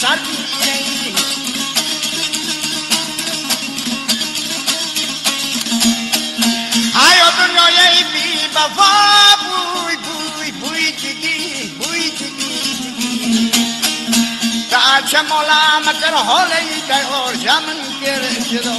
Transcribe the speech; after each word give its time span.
Sathi 0.00 0.34
Mola 15.30 15.80
makar 15.86 16.14
holay 16.28 16.68
kay 16.88 17.04
or 17.16 17.32
jamin 17.44 17.80
ke 18.00 18.14
jiro 18.48 18.76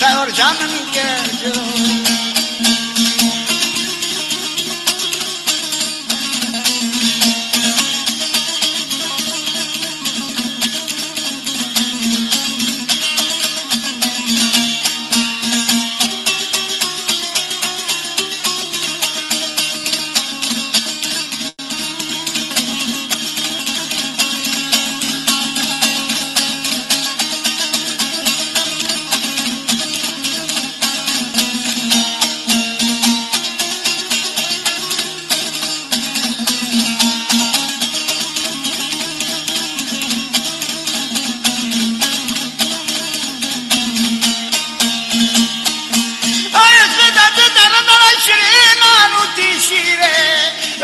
kay 0.00 0.14
or 0.20 0.28
jamin 0.38 0.74
ke 0.94 1.06
jiro 1.38 2.17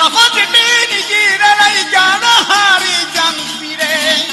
لقد 0.04 0.36
من 0.36 0.98
جيل 1.08 1.40
ليك 1.60 1.94
نهار 1.94 2.82
جنبري 3.14 4.24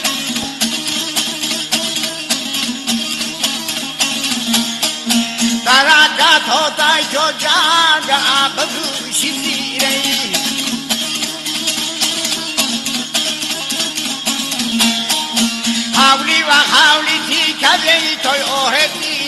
ترى 5.65 6.01
كاتو 6.17 6.75
تايتو 6.77 7.37
جاغا 7.41 8.47
بدو 8.57 9.11
شتيري 9.11 10.31
حولي 15.95 16.43
وحولي 16.43 17.17
تيكا 17.29 17.75
بيتو 17.75 18.33
يوهدي 18.33 19.20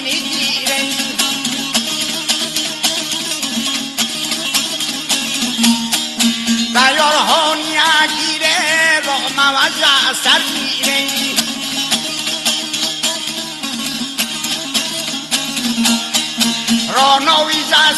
نوم 17.19 17.49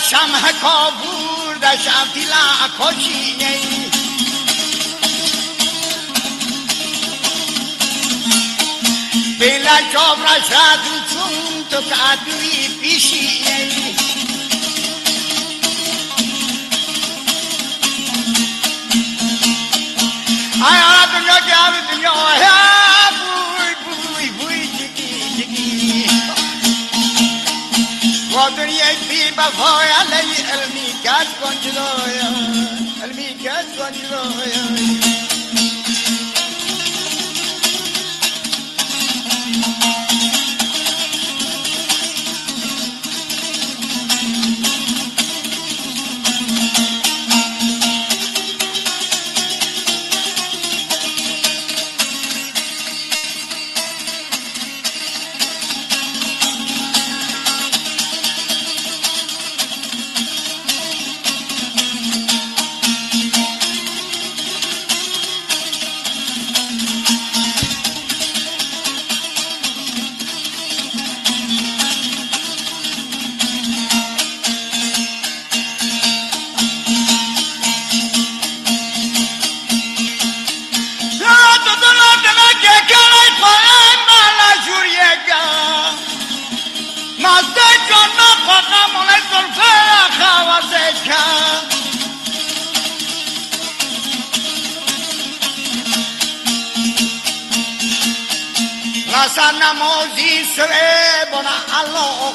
شمه 0.00 0.52
کابور 0.62 1.54
در 1.60 1.76
شفیلا 1.76 2.46
کشینه 2.80 3.58
بلا 9.40 9.76
جاب 9.92 10.18
را 10.22 10.34
چون 11.10 11.64
تو 11.70 11.76
کادوی 11.76 12.68
پیشینه 12.80 13.94
آیا 20.62 21.06
دنیا 21.12 21.40
که 21.40 21.56
دنیا 21.56 21.80
دنیای 21.90 22.83
بی 29.09 29.31
بفای 29.37 29.87
علی 29.87 30.35
علمی 30.51 30.93
کج 31.03 31.27
کن 31.41 31.55
جدایا 31.61 32.29
علمی 33.03 33.33
کج 33.33 33.77
کن 33.77 35.12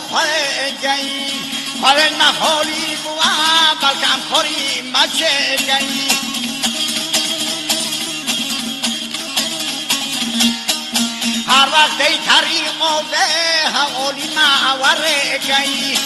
خواهی 0.09 0.71
خواهی 1.81 2.09
نخالی 2.21 2.95
بوا 3.03 3.21
کم 4.01 4.19
خوری 4.35 4.81
مچه 4.93 5.57
گنی 5.67 6.07
هر 11.47 11.67
وقت 11.73 12.01
ای 12.01 12.17
طریق 12.17 12.81
و 12.81 13.01
به 13.11 13.69
حوالی 13.69 14.29
معور 14.35 15.05
گنی 15.47 15.97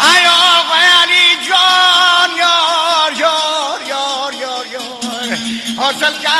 ای 0.00 0.26
آقا 0.26 0.74
علی 0.74 1.46
جان 1.48 2.30
یار 2.38 3.12
یار 3.18 3.82
یار 3.88 4.34
یار 4.34 4.66
یار. 4.66 5.38
حاصل 5.76 6.12
کم 6.22 6.37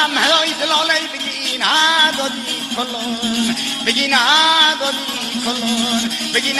کلون 2.78 3.54
بگی 3.86 4.08
کلون 5.44 6.10
بگی 6.34 6.52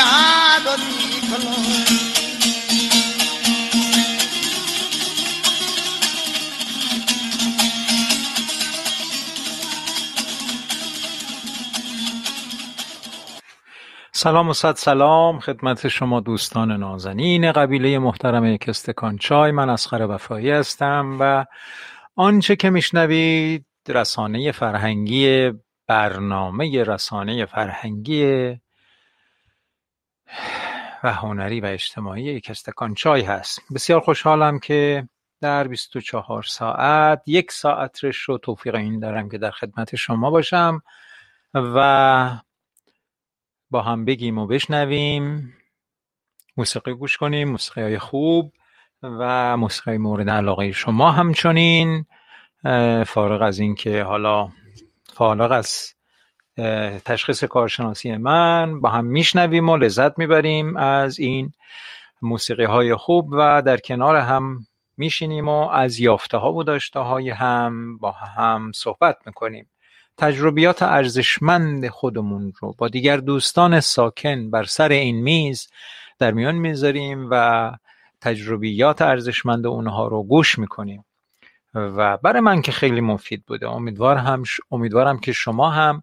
سلام 14.13 14.49
و 14.49 14.53
صد 14.53 14.77
سلام 14.77 15.39
خدمت 15.41 15.89
شما 15.89 16.21
دوستان 16.21 16.73
نازنین 16.73 17.53
قبیله 17.53 17.99
محترم 17.99 18.45
یک 18.45 18.69
استکان 18.69 19.19
چای. 19.19 19.53
من 19.53 19.71
اسخر 19.71 20.03
وفایی 20.03 20.51
هستم 20.51 21.17
و 21.21 21.45
آنچه 22.17 22.57
که 22.57 22.71
میشنوید 22.71 23.67
رسانه 23.89 24.53
فرهنگی 24.53 25.53
برنامه 25.89 26.85
رسانه 26.85 27.47
فرهنگی 27.47 28.27
و 31.05 31.13
هنری 31.13 31.61
و 31.61 31.67
اجتماعی 31.67 32.25
یک 32.25 32.53
چای 32.97 33.23
هست. 33.23 33.61
بسیار 33.75 34.01
خوشحالم 34.01 34.59
که 34.59 35.09
در 35.41 35.69
24 35.69 36.43
ساعت 36.43 37.23
یک 37.27 37.53
ساعت 37.53 38.05
رو 38.05 38.39
توفیق 38.39 38.75
این 38.75 38.99
دارم 38.99 39.29
که 39.29 39.39
در 39.39 39.51
خدمت 39.51 39.97
شما 39.97 40.31
باشم 40.31 40.83
و 41.55 42.39
با 43.71 43.83
هم 43.83 44.05
بگیم 44.05 44.39
و 44.39 44.47
بشنویم. 44.47 45.55
موسیقی 46.57 46.95
گوش 46.95 47.17
کنیم 47.17 47.49
موسیقی 47.49 47.83
های 47.83 47.99
خوب 47.99 48.53
و 49.03 49.57
موسیقی 49.57 49.99
مورد 49.99 50.31
علاقه 50.31 50.73
شما 50.73 51.13
همچنین 51.13 52.07
فارغ 53.07 53.43
از 53.43 53.59
اینکه 53.59 54.03
حالا 54.03 54.49
فارغ 55.19 55.53
از 55.53 55.95
تشخیص 57.05 57.45
کارشناسی 57.45 58.17
من. 58.17 58.81
با 58.81 58.89
هم 58.89 59.05
میشنویم 59.05 59.69
و 59.69 59.77
لذت 59.77 60.19
می‌بریم 60.19 60.77
از 60.77 61.19
این 61.19 61.53
موسیقی 62.23 62.65
های 62.65 62.95
خوب 62.95 63.29
و 63.33 63.63
در 63.63 63.77
کنار 63.77 64.17
هم 64.17 64.59
میشینیم 64.97 65.49
و 65.49 65.69
از 65.69 66.01
یافته 66.01 66.39
ها 66.39 66.53
و 66.53 66.63
داشته 66.63 67.01
های 67.01 67.31
هم 67.31 67.99
با 67.99 68.11
هم 68.11 68.73
صحبت 68.75 69.17
می‌کنیم. 69.27 69.71
تجربیات 70.19 70.83
ارزشمند 70.83 71.89
خودمون 71.89 72.53
رو 72.61 72.75
با 72.79 72.89
دیگر 72.89 73.17
دوستان 73.17 73.81
ساکن 73.81 74.51
بر 74.51 74.65
سر 74.65 74.89
این 74.89 75.23
میز 75.23 75.69
در 76.19 76.31
میان 76.31 76.55
می‌ذاریم 76.55 77.29
و 77.31 77.73
تجربیات 78.21 79.03
ارزشمند 79.03 79.67
اونها 79.67 80.09
رو 80.09 80.23
گوش 80.23 80.59
می‌کنیم. 80.59 81.05
و 81.75 82.17
برای 82.17 82.41
من 82.41 82.63
که 82.63 82.73
خیلی 82.73 83.01
مفید 83.01 83.45
بوده. 83.47 83.69
امیدوارم 83.69 84.43
امیدوارم 84.71 85.19
که 85.19 85.33
شما 85.33 85.71
هم 85.71 86.03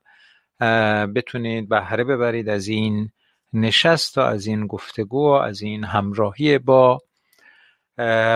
بتونید 1.13 1.69
بهره 1.69 2.03
ببرید 2.03 2.49
از 2.49 2.67
این 2.67 3.09
نشست 3.53 4.17
و 4.17 4.21
از 4.21 4.47
این 4.47 4.67
گفتگو 4.67 5.29
و 5.29 5.33
از 5.33 5.61
این 5.61 5.83
همراهی 5.83 6.57
با 6.57 6.99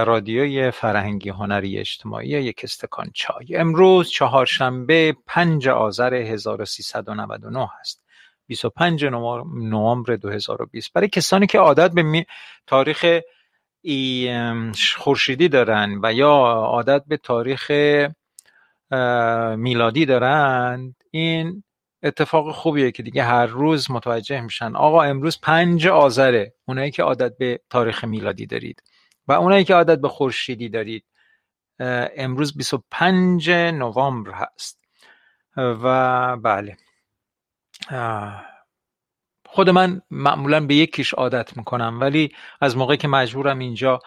رادیوی 0.05 0.71
فرهنگی 0.71 1.29
هنری 1.29 1.77
اجتماعی 1.77 2.29
یک 2.29 2.61
استکان 2.63 3.11
چای. 3.13 3.55
امروز 3.55 4.09
چهارشنبه 4.09 5.15
پنج 5.27 5.67
آذر 5.67 6.13
1399 6.13 7.69
هست. 7.79 8.03
25 8.47 9.05
نوامبر 9.05 10.15
2020 10.15 10.93
برای 10.93 11.07
کسانی 11.07 11.47
که 11.47 11.59
عادت 11.59 11.91
به 11.91 12.25
تاریخ 12.67 13.19
خورشیدی 14.97 15.49
دارن 15.49 15.99
و 16.03 16.13
یا 16.13 16.31
عادت 16.31 17.03
به 17.07 17.17
تاریخ 17.17 17.71
میلادی 19.57 20.05
دارند 20.05 20.95
این 21.11 21.63
اتفاق 22.03 22.51
خوبیه 22.51 22.91
که 22.91 23.03
دیگه 23.03 23.23
هر 23.23 23.45
روز 23.45 23.91
متوجه 23.91 24.41
میشن. 24.41 24.75
آقا 24.75 25.03
امروز 25.03 25.39
پنج 25.41 25.87
آذره 25.87 26.53
اونایی 26.67 26.91
که 26.91 27.03
عادت 27.03 27.37
به 27.37 27.59
تاریخ 27.69 28.03
میلادی 28.03 28.45
دارید 28.45 28.83
و 29.27 29.31
اونایی 29.31 29.63
که 29.63 29.73
عادت 29.73 29.99
به 29.99 30.09
خورشیدی 30.09 30.69
دارید 30.69 31.05
امروز 32.17 32.57
25 32.57 33.49
نوامبر 33.51 34.31
هست. 34.31 34.79
و 35.57 36.37
بله. 36.37 36.77
خود 39.51 39.69
من 39.69 40.01
معمولا 40.11 40.65
به 40.65 40.75
یکیش 40.75 41.13
عادت 41.13 41.57
می‌کنم 41.57 41.97
ولی 42.01 42.31
از 42.61 42.77
موقعی 42.77 42.97
که 42.97 43.07
مجبورم 43.07 43.59
اینجا 43.59 43.99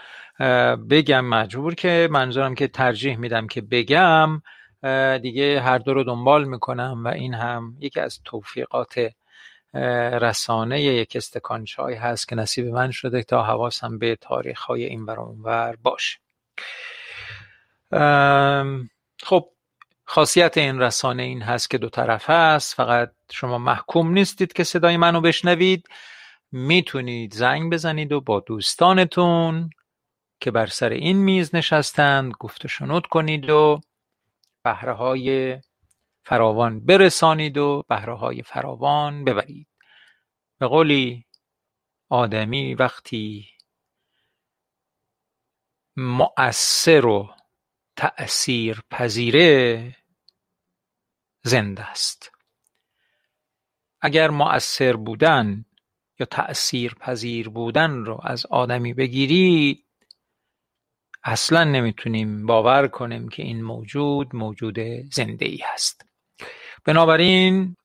بگم 0.90 1.24
مجبور 1.24 1.74
که 1.74 2.08
منظورم 2.10 2.54
که 2.54 2.68
ترجیح 2.68 3.16
میدم 3.16 3.46
که 3.46 3.60
بگم 3.60 4.42
دیگه 5.22 5.60
هر 5.60 5.78
دو 5.78 5.94
رو 5.94 6.04
دنبال 6.04 6.44
می‌کنم 6.44 7.02
و 7.04 7.08
این 7.08 7.34
هم 7.34 7.76
یکی 7.80 8.00
از 8.00 8.20
توفیقات 8.24 9.10
رسانه 10.22 10.82
یک 10.82 11.16
استکان 11.16 11.64
چای 11.64 11.94
هست 11.94 12.28
که 12.28 12.36
نصیب 12.36 12.66
من 12.66 12.90
شده 12.90 13.22
تا 13.22 13.42
حواسم 13.42 13.98
به 13.98 14.16
تاریخ 14.16 14.60
های 14.60 14.84
این 14.84 15.02
ور 15.02 15.20
اونور 15.20 15.76
باشه. 15.82 16.18
خب 19.22 19.48
خاصیت 20.04 20.58
این 20.58 20.80
رسانه 20.80 21.22
این 21.22 21.42
هست 21.42 21.70
که 21.70 21.78
دو 21.78 21.88
طرف 21.88 22.30
هست. 22.30 22.74
فقط 22.74 23.12
شما 23.30 23.58
محکوم 23.58 24.12
نیستید 24.12 24.52
که 24.52 24.64
صدای 24.64 24.96
منو 24.96 25.20
بشنوید. 25.20 25.88
می‌تونید 26.52 27.34
زنگ 27.34 27.72
بزنید 27.72 28.12
و 28.12 28.20
با 28.20 28.40
دوستانتون 28.40 29.70
که 30.40 30.50
بر 30.50 30.66
سر 30.66 30.88
این 30.88 31.16
میز 31.16 31.54
نشستند 31.54 32.32
گفت 32.40 32.66
شنود 32.66 33.06
کنید 33.06 33.50
و 33.50 33.80
بهره 34.64 34.92
های 34.92 35.58
فراوان 36.24 36.86
برسانید 36.86 37.58
و 37.58 37.84
بهره 37.88 38.16
های 38.16 38.42
فراوان 38.42 39.24
ببرید. 39.24 39.68
به 40.58 40.66
قولی 40.66 41.26
آدمی 42.08 42.74
وقتی 42.74 43.48
مؤثر 45.96 47.06
و 47.06 47.34
تأثیر 47.96 48.80
پذیره 48.90 49.96
زنده 51.42 51.90
است. 51.90 52.30
اگر 54.00 54.30
مؤثر 54.30 54.96
بودن 54.96 55.64
یا 56.18 56.26
تأثیر 56.26 56.94
پذیر 56.94 57.48
بودن 57.48 58.04
رو 58.04 58.20
از 58.22 58.46
آدمی 58.46 58.94
بگیرید 58.94 59.86
اصلا 61.24 61.64
نمی‌تونیم 61.64 62.46
باور 62.46 62.88
کنیم 62.88 63.28
که 63.28 63.42
این 63.42 63.62
موجود 63.62 64.36
موجود 64.36 64.78
زنده 65.12 65.46
ای 65.46 65.60
هست. 65.74 66.06
بنابراین 66.84 67.76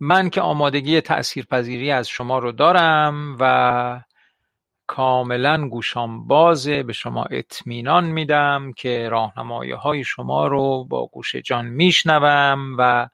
من 0.00 0.30
که 0.30 0.40
آمادگی 0.40 1.00
تأثیرپذیری 1.00 1.90
از 1.90 2.08
شما 2.08 2.38
رو 2.38 2.52
دارم 2.52 3.36
و 3.40 4.04
کاملا 4.86 5.68
گوشام 5.68 6.26
بازه 6.26 6.82
به 6.82 6.92
شما 6.92 7.24
اطمینان 7.24 8.04
میدم 8.04 8.72
که 8.72 9.08
راهنمایی 9.08 9.72
های 9.72 10.04
شما 10.04 10.46
رو 10.46 10.84
با 10.84 11.06
گوش 11.06 11.36
جان 11.36 11.66
میشنوم 11.66 12.76
و 12.78 13.08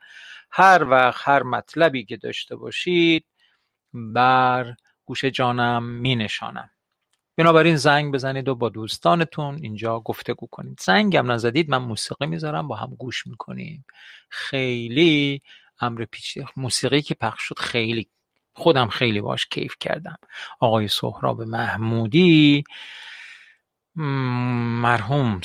هر 0.50 0.84
وقت 0.84 1.28
هر 1.28 1.42
مطلبی 1.42 2.04
که 2.04 2.16
داشته 2.16 2.56
باشید 2.56 3.24
بر 3.92 4.74
گوش 5.04 5.24
جانم 5.24 5.82
می 5.84 6.16
نشانم 6.16 6.70
بنابراین 7.36 7.76
زنگ 7.76 8.14
بزنید 8.14 8.48
و 8.48 8.54
با 8.54 8.68
دوستانتون 8.68 9.58
اینجا 9.62 10.00
گفتگو 10.00 10.46
کنید. 10.50 10.80
زنگ 10.80 11.16
هم 11.16 11.30
نزدید 11.32 11.70
من 11.70 11.78
موسیقی 11.78 12.26
می‌ذارم 12.26 12.68
با 12.68 12.76
هم 12.76 12.94
گوش 12.94 13.26
می‌کنیم. 13.26 13.84
خیلی 14.30 15.42
امر 15.80 16.04
پیچیده 16.04 16.46
موسیقی 16.56 17.02
که 17.02 17.14
پخش 17.14 17.42
شد 17.42 17.58
خیلی 17.58 18.08
خودم 18.58 18.88
خیلی 18.88 19.20
باش 19.20 19.46
کیف 19.46 19.74
کردم. 19.80 20.18
آقای 20.60 20.88
سهراب 20.88 21.42
محمودی 21.42 22.64
مرحوم 23.94 25.40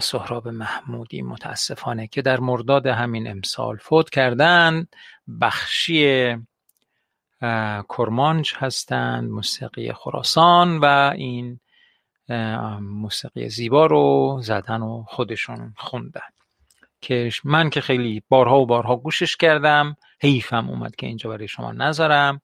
سهراب 0.00 0.48
محمودی 0.48 1.22
متاسفانه 1.22 2.06
که 2.06 2.22
در 2.22 2.40
مرداد 2.40 2.86
همین 2.86 3.30
امسال 3.30 3.76
فوت 3.76 4.10
کردن. 4.10 4.86
بخشی 5.40 6.36
کرمانج 7.88 8.54
هستند 8.56 9.30
موسیقی 9.30 9.92
خراسان 9.92 10.78
و 10.78 11.12
این 11.14 11.60
موسیقی 12.80 13.48
زیبا 13.48 13.86
رو 13.86 14.38
زدن 14.42 14.82
و 14.82 15.04
خودشون 15.08 15.74
خوندن. 15.76 16.20
که 17.02 17.30
من 17.44 17.70
که 17.70 17.80
خیلی 17.80 18.22
بارها 18.28 18.60
و 18.60 18.66
بارها 18.66 18.96
گوشش 18.96 19.36
کردم 19.36 19.96
حیفم 20.20 20.68
اومد 20.68 20.96
که 20.96 21.06
اینجا 21.06 21.30
برای 21.30 21.48
شما 21.48 21.72
نذارم. 21.72 22.40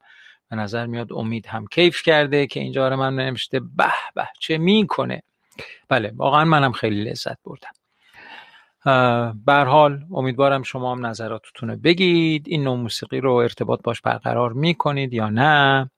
به 0.49 0.55
نظر 0.55 0.85
میاد 0.85 1.13
امید 1.13 1.45
هم 1.47 1.67
کیف 1.67 2.01
کرده 2.03 2.47
که 2.47 2.59
اینجا 2.59 2.87
رو 2.87 2.95
من 2.95 3.15
نمیشته 3.15 3.59
به 3.59 3.93
به 4.15 4.27
چه 4.39 4.57
می‌کنه؟ 4.57 5.23
بله 5.89 6.13
واقعا 6.15 6.45
منم 6.45 6.71
خیلی 6.71 7.03
لذت 7.03 7.37
بردم. 7.45 7.71
بر 9.45 9.65
حال 9.65 10.05
امیدوارم 10.11 10.63
شما 10.63 10.91
هم 10.91 11.05
نظراتتون 11.05 11.69
رو 11.69 11.75
بگید 11.75 12.47
این 12.47 12.63
نوع 12.63 12.77
موسیقی 12.77 13.19
رو 13.19 13.33
ارتباط 13.33 13.81
باش 13.83 14.01
برقرار 14.01 14.53
می‌کنید 14.53 15.13
یا 15.13 15.29
نه. 15.29 15.91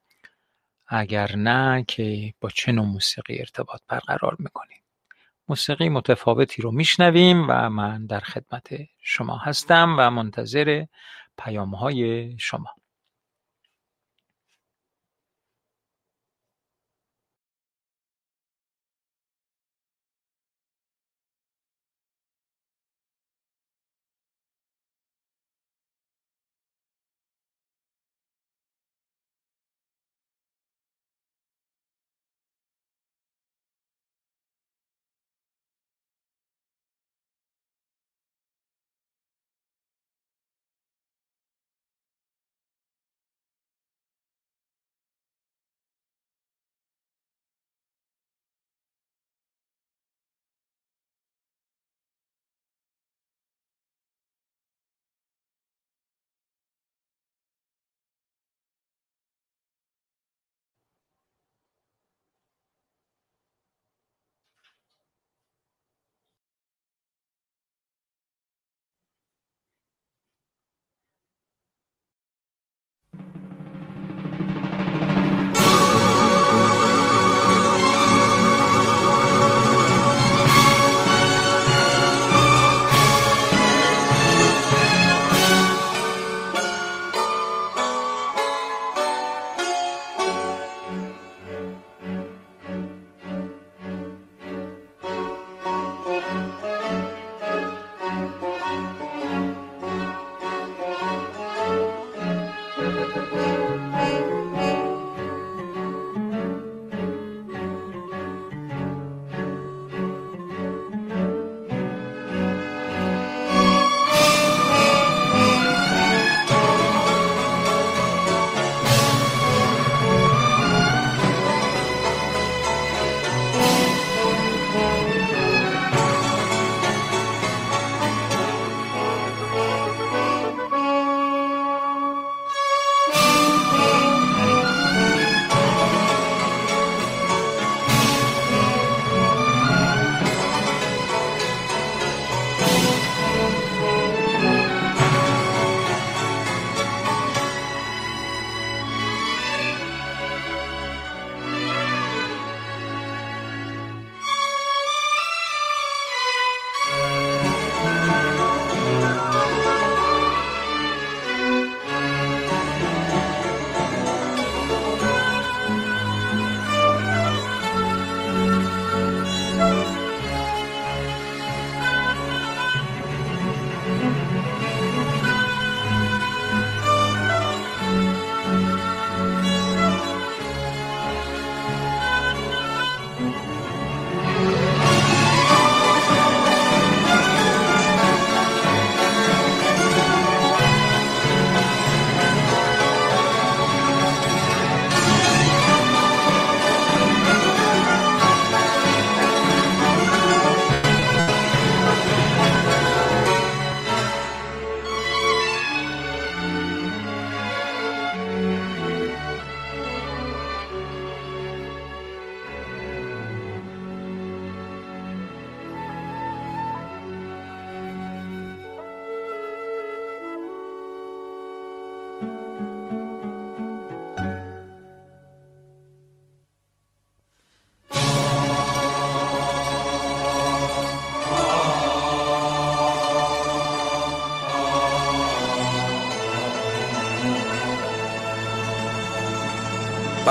اگر 0.87 1.35
نه 1.35 1.85
که 1.87 2.33
با 2.41 2.49
چه 2.49 2.71
نوع 2.71 2.85
موسیقی 2.85 3.39
ارتباط 3.39 3.81
برقرار 3.87 4.35
می‌کنید؟ 4.39 4.80
موسیقی 5.51 5.89
متفاوتی 5.89 6.61
رو 6.61 6.71
میشنویم 6.71 7.45
و 7.49 7.69
من 7.69 8.05
در 8.05 8.19
خدمت 8.19 8.69
شما 9.01 9.37
هستم 9.37 9.95
و 9.99 10.09
منتظر 10.09 10.85
پیام 11.37 11.75
های 11.75 12.31
شما. 12.39 12.80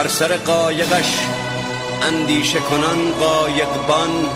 بر 0.00 0.08
سر 0.08 0.36
قایقش 0.36 1.14
اندیشه 2.02 2.60
کنان 2.60 3.12
قایقبان. 3.12 4.28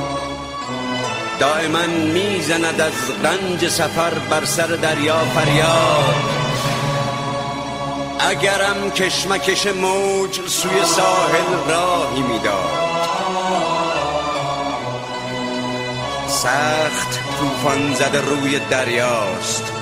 دائما 1.40 1.86
می‌زند 1.86 2.80
از 2.80 2.92
رنج 3.24 3.68
سفر 3.68 4.14
بر 4.30 4.44
سر 4.44 4.66
دریا 4.66 5.18
فریاد. 5.18 6.14
اگرم 8.18 8.90
کشمکش 8.90 9.66
موج 9.66 10.40
سوی 10.46 10.84
ساحل 10.84 11.70
راهی 11.70 12.22
می‌داد. 12.22 12.88
سخت 16.28 17.20
طوفان 17.38 17.94
زده 17.94 18.20
روی 18.20 18.58
دریاست. 18.58 19.72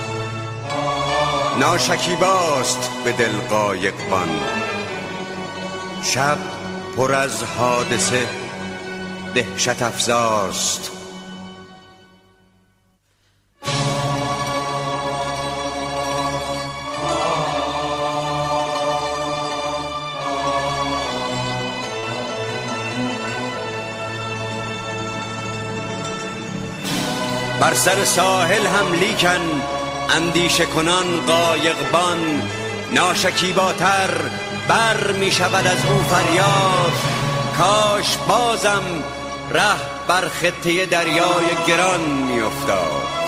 ناشکیباست 1.58 2.90
به 3.04 3.12
دل 3.12 3.32
قایقبان. 3.50 4.40
شب 6.14 6.38
پر 6.96 7.14
از 7.14 7.44
حادثه 7.44 8.26
دهشت 9.34 9.82
افزاست. 9.82 10.90
بر 27.60 27.74
سر 27.74 28.04
ساحل 28.04 28.66
هم 28.66 28.92
لیکن 28.92 29.62
اندیشه 30.16 30.66
کنان 30.66 31.20
قایقبان. 31.26 32.42
ناشکیباتر 32.94 34.10
بر 34.68 35.12
می 35.12 35.30
شود 35.30 35.66
از 35.66 35.86
او 35.90 35.98
فریاد. 36.02 36.92
کاش 37.58 38.16
بازم 38.28 38.82
ره 39.50 40.06
بر 40.08 40.28
خطه 40.28 40.86
دریای 40.86 41.46
گران 41.66 42.00
می 42.00 42.40
افتاد 42.40 43.21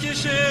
kişi 0.00 0.47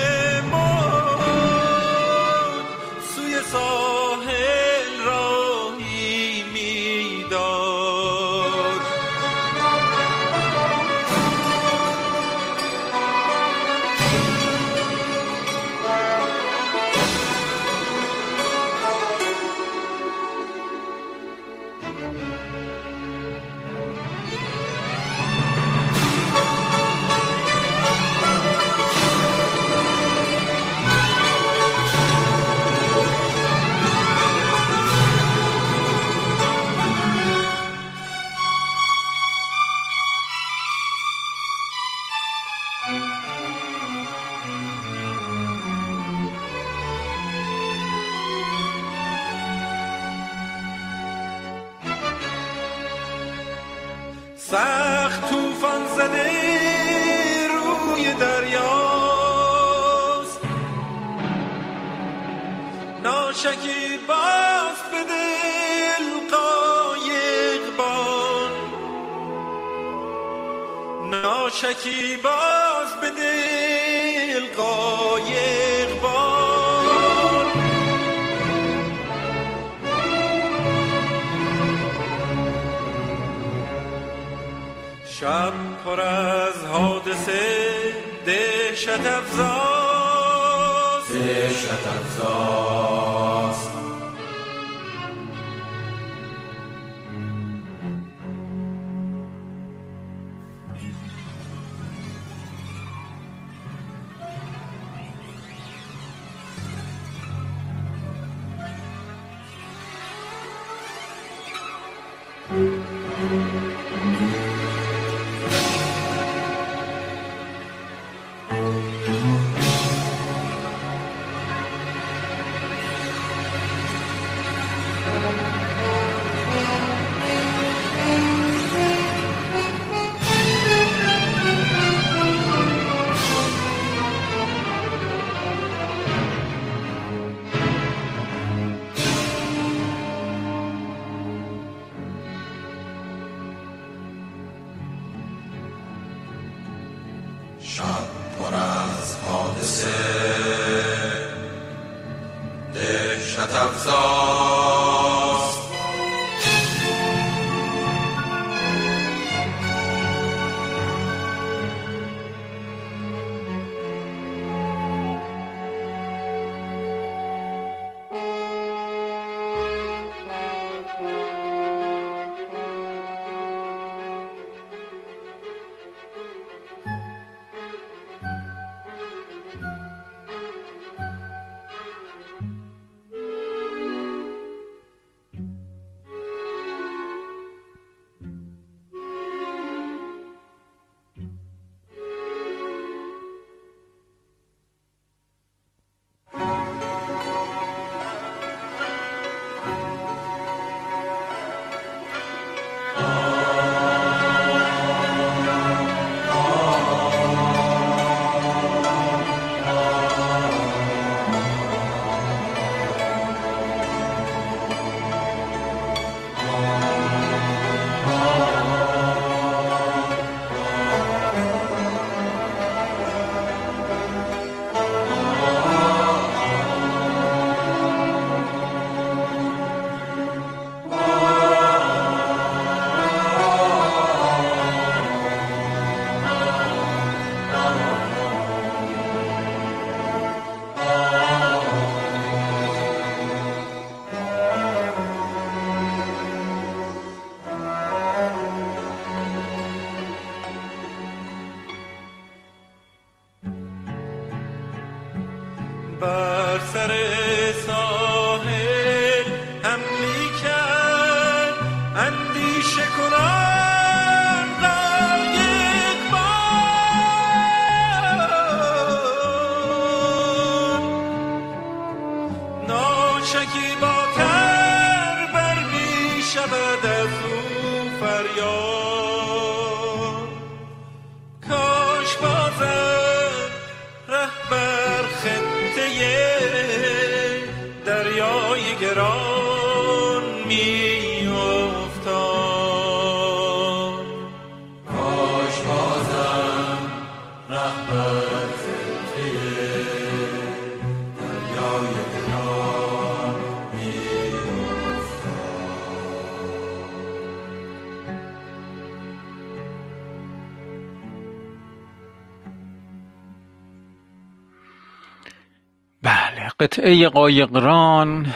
قطعه 316.60 317.10
قایقران 317.10 318.34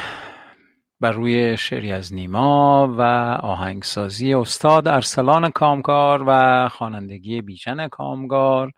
بر 1.00 1.12
روی 1.12 1.58
شعری 1.58 1.92
از 1.92 2.14
نیما 2.14 2.96
و 2.98 3.02
آهنگسازی 3.42 4.34
استاد 4.34 4.88
ارسلان 4.88 5.50
کامکار 5.50 6.24
و 6.28 6.70
خوانندگی 6.70 7.42
بیژن 7.42 7.88
کامگار 7.88 8.72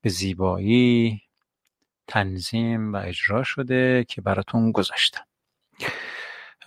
به 0.00 0.10
زیبایی 0.10 1.22
تنظیم 2.08 2.92
و 2.92 2.96
اجرا 2.96 3.42
شده 3.42 4.04
که 4.08 4.20
براتون 4.20 4.72
گذاشتم. 4.72 5.24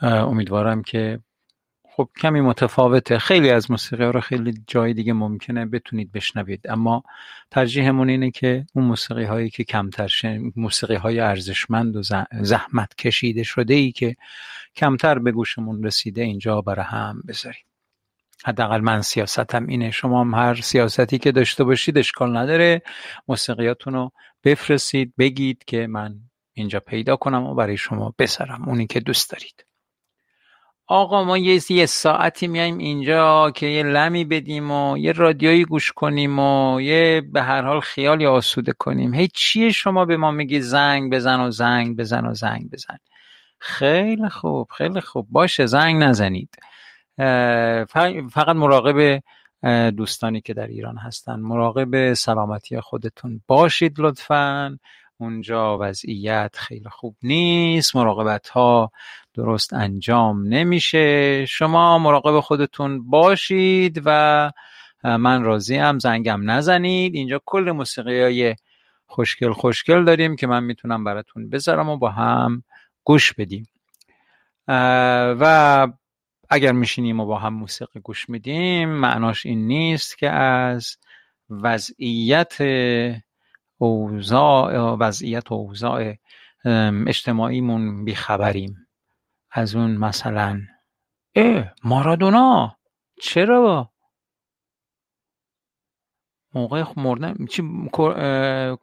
امیدوارم 0.02 0.84
که 0.84 1.20
خب 2.02 2.10
کمی 2.22 2.42
متفاوته. 2.42 3.20
خیلی 3.20 3.50
از 3.50 3.72
موسیقی 3.72 4.04
ها 4.04 4.12
رو 4.12 4.22
خیلی 4.22 4.54
جای 4.68 4.94
دیگه 4.94 5.14
ممکنه 5.14 5.66
بتونید 5.66 6.12
بشنوید. 6.12 6.70
اما 6.70 7.04
ترجیحمون 7.52 8.10
اینه 8.10 8.32
که 8.32 8.66
اون 8.74 8.86
موسیقی 8.86 9.24
هایی 9.24 9.50
که 9.50 9.64
کمتر 9.64 10.08
شن... 10.08 10.52
موسیقی 10.56 10.96
های 10.96 11.20
ارزشمند 11.20 11.96
و 11.96 12.02
زحمت 12.42 12.96
کشیده 12.96 13.44
شده 13.44 13.74
ای 13.74 13.92
که 13.92 14.16
کمتر 14.76 15.20
به 15.20 15.32
گوشمون 15.32 15.84
رسیده 15.84 16.22
اینجا 16.22 16.62
برای 16.62 16.86
هم 16.86 17.22
بذاریم 17.28 17.66
حداقل 18.46 18.82
من 18.82 19.02
سیاستم 19.02 19.68
اینه. 19.68 19.92
شما 19.92 20.22
هم 20.22 20.34
هر 20.34 20.56
سیاستی 20.56 21.18
که 21.18 21.32
داشته 21.32 21.64
باشید 21.64 21.98
اشکال 21.98 22.38
نداره. 22.38 22.82
موسیقیاتون 23.28 23.94
رو 23.94 24.12
بفرستید 24.44 25.14
بگید 25.18 25.64
که 25.68 25.88
من 25.88 26.16
اینجا 26.54 26.80
پیدا 26.80 27.16
کنم 27.16 27.44
و 27.44 27.56
برای 27.56 27.78
شما 27.78 28.14
بسرم 28.20 28.70
اونی 28.70 28.88
که 28.88 29.00
دوست 29.00 29.32
دارید. 29.32 29.71
آقا 30.92 31.24
ما 31.24 31.38
یه 31.38 31.72
یه 31.72 31.86
ساعتی 31.86 32.48
میایم 32.48 32.78
اینجا 32.78 33.52
که 33.52 33.66
یه 33.66 33.84
لمی 33.84 34.26
بدیم 34.26 34.72
و 34.72 34.98
یه 34.98 35.12
رادیویی 35.12 35.66
گوش 35.66 35.92
کنیم 35.92 36.40
و 36.40 36.82
یه 36.82 37.22
به 37.34 37.42
هر 37.42 37.62
حال 37.62 37.80
خیالی 37.80 38.26
آسوده 38.26 38.74
کنیم. 38.74 39.14
هی 39.14 39.28
چیه 39.28 39.72
شما 39.72 40.06
به 40.06 40.18
ما 40.18 40.32
میگی 40.32 40.62
زنگ 40.62 41.14
بزن 41.14 41.40
و 41.40 41.52
زنگ 41.52 41.98
بزن 41.98 42.26
و 42.26 42.34
زنگ 42.34 42.70
بزن؟ 42.70 42.98
خیلی 43.60 44.30
خوب 44.30 44.68
خیلی 44.78 45.02
خوب. 45.02 45.28
باشه 45.30 45.66
زنگ 45.66 46.04
نزنید. 46.04 46.56
فقط 48.32 48.56
مراقب 48.56 49.22
دوستانی 49.90 50.42
که 50.42 50.54
در 50.54 50.68
ایران 50.68 50.98
هستن 50.98 51.36
مراقب 51.36 52.14
سلامتی 52.14 52.80
خودتون 52.80 53.42
باشید 53.48 54.00
لطفا. 54.00 54.78
اونجا 55.22 55.78
وضعیت 55.78 56.56
خیلی 56.58 56.90
خوب 56.90 57.16
نیست 57.24 57.96
مراقبت 57.96 58.50
ها 58.50 58.92
درست 59.34 59.74
انجام 59.74 60.48
نمیشه. 60.48 61.46
شما 61.46 61.98
مراقب 61.98 62.40
خودتون 62.40 63.10
باشید 63.10 64.02
و 64.06 64.52
من 65.04 65.44
راضی 65.44 65.76
هم 65.76 66.00
زنگم 66.00 66.52
نزنید. 66.52 67.16
اینجا 67.16 67.42
کل 67.46 67.72
موسیقی 67.72 68.22
های 68.22 68.56
خوشگل 69.06 69.54
خوشگل 69.54 70.06
داریم 70.06 70.36
که 70.36 70.48
من 70.48 70.64
می‌تونم 70.64 71.04
براتون 71.04 71.50
بذارم 71.50 71.90
و 71.90 71.98
با 71.98 72.10
هم 72.10 72.64
گوش 73.04 73.34
بدیم. 73.34 73.68
و 74.68 75.88
اگر 76.50 76.72
میشینیم 76.72 77.20
و 77.20 77.26
با 77.26 77.38
هم 77.40 77.54
موسیقی 77.54 78.00
گوش 78.00 78.30
میدیم 78.30 78.90
معناش 78.90 79.46
این 79.46 79.68
نیست 79.68 80.18
که 80.18 80.30
از 80.30 80.98
وضعیت 81.50 82.58
اوضاع 83.82 84.96
وضعیت 85.00 85.52
و 85.52 85.56
اوضاع 85.56 86.16
اجتماعیمون 87.08 88.06
بیخبریم. 88.06 88.88
از 89.52 89.76
اون 89.76 89.92
مثلا 89.98 90.62
اه 91.36 91.74
مارادونا! 91.84 92.78
چرا؟ 93.22 93.92
موقع 96.54 96.84
مردن 96.98 97.46
چی 97.46 97.64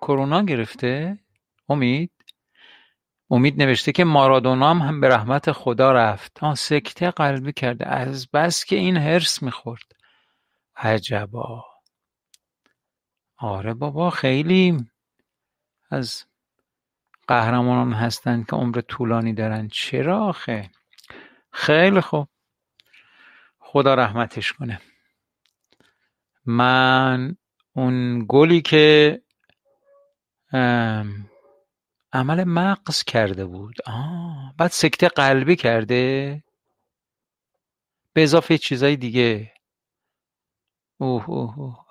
کرونا 0.00 0.42
گرفته؟ 0.42 1.18
امید؟ 1.68 2.10
امید 3.30 3.62
نوشته 3.62 3.92
که 3.92 4.04
مارادونا 4.04 4.74
هم, 4.74 5.00
به 5.00 5.08
رحمت 5.08 5.52
خدا 5.52 5.92
رفت. 5.92 6.38
ها 6.38 6.54
سکته 6.54 7.10
قلبی 7.10 7.52
کرده. 7.52 7.86
از 7.88 8.28
بس 8.30 8.64
که 8.64 8.76
این 8.76 8.96
هرس 8.96 9.42
می‌خورد. 9.42 9.92
عجبا! 10.76 11.64
آره 13.38 13.74
بابا 13.74 14.10
خیلی 14.10 14.90
از 15.90 16.24
قهرمانان 17.28 17.92
هستند 17.92 18.46
که 18.46 18.56
عمر 18.56 18.80
طولانی 18.80 19.32
دارن. 19.32 19.68
چرا 19.68 20.24
آخه؟ 20.24 20.70
خیلی 21.52 22.00
خوب. 22.00 22.28
خدا 23.58 23.94
رحمتش 23.94 24.52
کنه. 24.52 24.80
من 26.46 27.36
اون 27.72 28.24
گلی 28.28 28.62
که 28.62 29.22
عمل 32.12 32.44
مغز 32.44 33.02
کرده 33.02 33.44
بود. 33.44 33.76
آه. 33.86 34.54
بعد 34.58 34.70
سکته 34.70 35.08
قلبی 35.08 35.56
کرده. 35.56 36.44
به 38.12 38.22
اضافه 38.22 38.58
چیزای 38.58 38.96
دیگه. 38.96 39.52
اوه 40.98 41.30
اوه 41.30 41.58
اوه. 41.58 41.87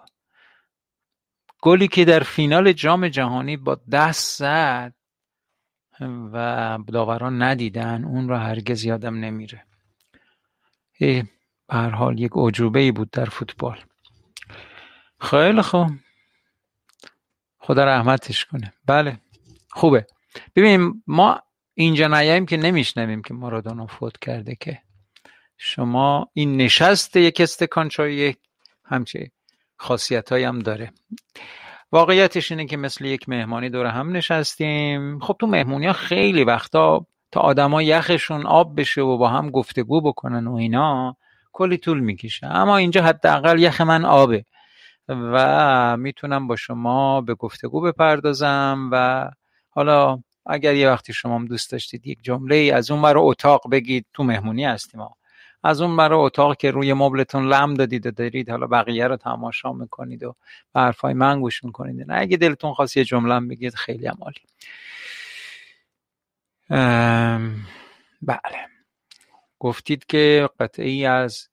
گلی 1.61 1.87
که 1.87 2.05
در 2.05 2.19
فینال 2.19 2.71
جام 2.71 3.07
جهانی 3.07 3.57
با 3.57 3.79
دست 3.91 4.37
زد 4.37 4.93
و 6.33 6.79
داوران 6.93 7.41
ندیدن 7.41 8.03
اون 8.03 8.29
را 8.29 8.39
هرگز 8.39 8.83
یادم 8.83 9.15
نمیره. 9.15 9.65
به 10.99 11.27
هر 11.69 11.89
حال 11.89 12.19
یک 12.19 12.31
عجوبه 12.35 12.79
ای 12.79 12.91
بود 12.91 13.09
در 13.11 13.25
فوتبال. 13.25 13.79
خیلی 15.21 15.61
خوب. 15.61 15.89
خدا 17.57 17.85
رحمتش 17.85 18.45
کنه. 18.45 18.73
بله 18.85 19.19
خوبه. 19.71 20.07
ببینیم 20.55 21.03
ما 21.07 21.41
اینجا 21.73 22.07
نیاییم 22.07 22.45
که 22.45 22.57
نمیشنویم 22.57 23.21
که 23.21 23.33
مارادونا 23.33 23.87
فوت 23.87 24.17
کرده 24.17 24.55
که. 24.55 24.81
شما 25.57 26.29
این 26.33 26.57
نشست 26.57 27.15
یک 27.15 27.41
استکان 27.41 27.89
چای 27.89 28.35
همچه 28.85 29.31
خاصیت 29.77 30.31
هم 30.31 30.59
داره. 30.59 30.91
واقعیتش 31.91 32.51
اینه 32.51 32.65
که 32.65 32.77
مثل 32.77 33.05
یک 33.05 33.29
مهمانی 33.29 33.69
دور 33.69 33.85
هم 33.85 34.11
نشستیم. 34.11 35.19
خب 35.19 35.35
تو 35.39 35.47
مهمونی 35.47 35.87
ها 35.87 35.93
خیلی 35.93 36.43
وقتا 36.43 37.05
تا 37.31 37.39
آدما 37.39 37.81
یخشون 37.81 38.45
آب 38.45 38.79
بشه 38.79 39.01
و 39.01 39.17
با 39.17 39.27
هم 39.27 39.49
گفتگو 39.49 40.01
بکنن 40.01 40.47
و 40.47 40.55
اینا 40.55 41.17
کلی 41.53 41.77
طول 41.77 41.99
می‌کشه. 41.99 42.47
اما 42.47 42.77
اینجا 42.77 43.03
حداقل 43.03 43.59
یخ 43.59 43.81
من 43.81 44.05
آبه 44.05 44.45
و 45.09 45.97
می‌تونم 45.97 46.47
با 46.47 46.55
شما 46.55 47.21
به 47.21 47.35
گفتگو 47.35 47.81
بپردازم 47.81 48.89
و 48.91 49.29
حالا 49.69 50.19
اگر 50.45 50.75
یه 50.75 50.89
وقتی 50.89 51.13
شما 51.13 51.35
هم 51.35 51.45
دوست 51.45 51.71
داشتید 51.71 52.07
یک 52.07 52.19
جمله 52.21 52.71
از 52.75 52.91
اون 52.91 53.01
برای 53.01 53.23
اتاق 53.23 53.61
بگید 53.71 54.05
تو 54.13 54.23
مهمونی 54.23 54.65
هستیم 54.65 55.01
ها. 55.01 55.15
از 55.67 55.81
اون 55.81 55.97
برای 55.97 56.19
اتاق 56.19 56.57
که 56.57 56.71
روی 56.71 56.93
مبلتون 56.93 57.47
لم 57.47 57.73
دادید 57.73 58.05
و 58.05 58.11
دارید 58.11 58.49
حالا 58.49 58.67
بقیه 58.67 59.07
رو 59.07 59.17
تماشا 59.17 59.73
می‌کنید 59.73 60.23
و 60.23 60.35
به 60.73 60.79
حرفای 60.79 61.13
من 61.13 61.41
گوش 61.41 61.63
می‌کنید. 61.63 62.11
نه 62.11 62.21
اگه 62.21 62.37
دلتون 62.37 62.73
خواست 62.73 62.97
یه 62.97 63.03
جمله 63.03 63.39
بگید 63.39 63.75
خیلی 63.75 64.07
هم 64.07 64.17
عالی. 64.21 64.41
بله. 68.21 68.67
گفتید 69.59 70.05
که 70.05 70.49
قطعی 70.59 71.05
از 71.05 71.49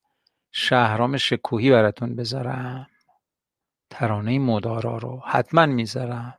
شهرام 0.52 1.16
شکوهی 1.16 1.70
براتون 1.70 2.16
بذارم. 2.16 2.86
ترانه 3.90 4.38
مدارا 4.38 4.98
رو 4.98 5.22
حتما 5.26 5.66
می‌ذارم. 5.66 6.38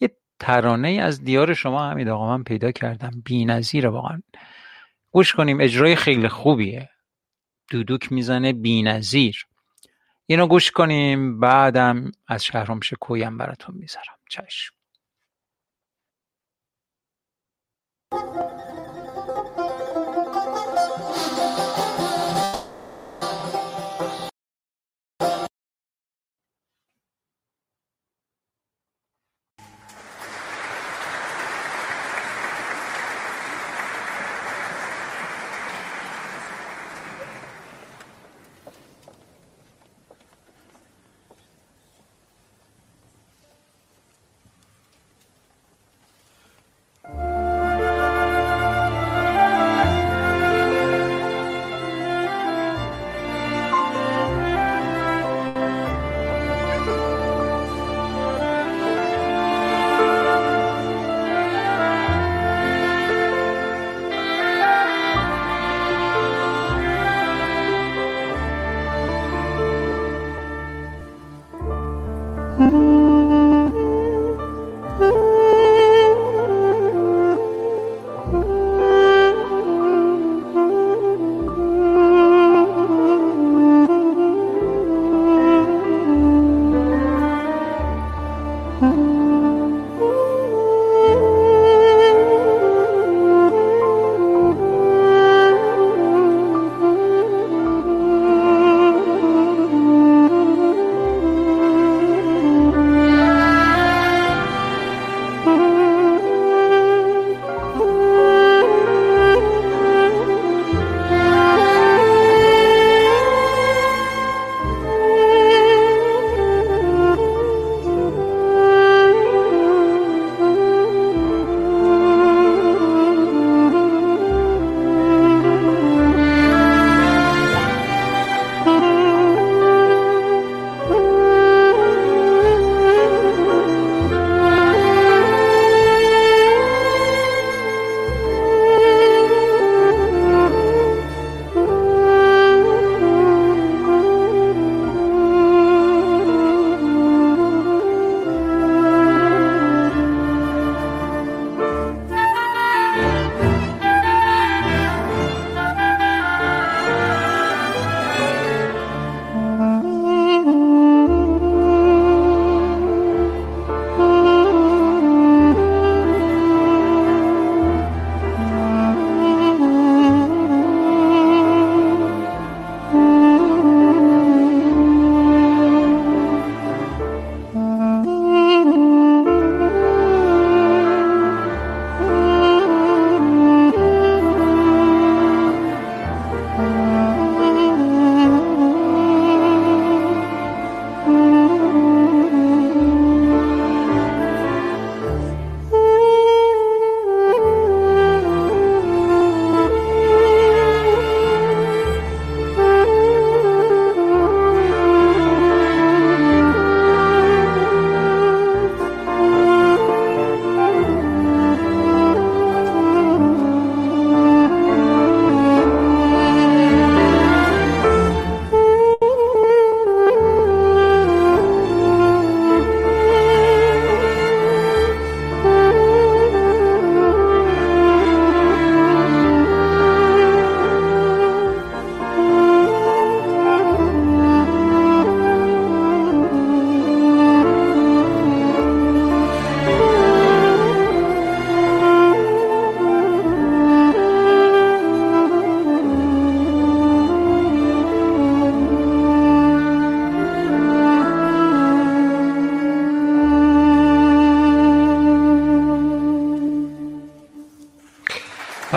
یه 0.00 0.16
ترانه 0.38 0.88
از 0.88 1.24
دیار 1.24 1.54
شما 1.54 1.90
همین 1.90 2.08
آقا 2.08 2.36
من 2.36 2.44
پیدا 2.44 2.72
کردم. 2.72 3.22
بی 3.24 3.44
نظیره 3.44 3.88
واقعا. 3.88 4.22
گوش 5.10 5.32
کنیم 5.32 5.60
اجرای 5.60 5.96
خیلی 5.96 6.28
خوبیه. 6.28 6.90
دودوک 7.70 8.12
می‌زنه 8.12 8.52
بی 8.52 8.82
نظیر 8.82 9.46
اینو 10.26 10.46
گوش 10.46 10.70
کنیم 10.70 11.40
بعدم 11.40 12.12
از 12.28 12.44
شهرام 12.44 12.80
شکویم 12.80 13.38
براتون 13.38 13.74
می‌ذارم. 13.74 14.18
چشم. 14.28 14.74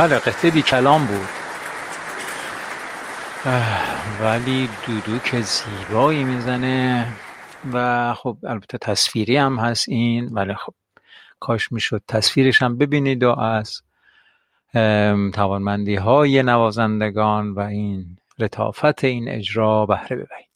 بله 0.02 0.20
قطعه 0.20 0.52
بی 0.52 0.62
کلام 0.62 1.06
بود. 1.06 1.28
ولی 4.22 4.70
دودو 4.88 5.20
که 5.20 5.42
زیبایی 5.42 6.24
می‌زنه 6.24 7.08
و 7.74 8.14
خب 8.14 8.38
البته 8.48 8.78
تصویری 8.78 9.38
هم 9.38 9.60
هست 9.60 9.90
این 9.90 10.30
ولی 10.34 10.54
خب 10.54 10.74
کاش 11.40 11.72
می‌شد 11.72 12.02
تصویرش 12.08 12.62
هم 12.62 12.78
ببینید 12.78 13.24
و 13.24 13.40
از 13.40 13.82
توانمندی 15.34 15.96
های 15.96 16.44
نوازندگان 16.44 17.52
و 17.52 17.60
این 17.60 18.18
لطافت 18.40 19.04
این 19.04 19.30
اجرا 19.30 19.86
بهره 19.86 20.16
ببرید. 20.18 20.52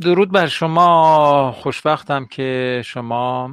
درود 0.00 0.32
بر 0.32 0.46
شما. 0.46 1.52
خوشبختم 1.52 2.26
که 2.26 2.82
شما 2.84 3.50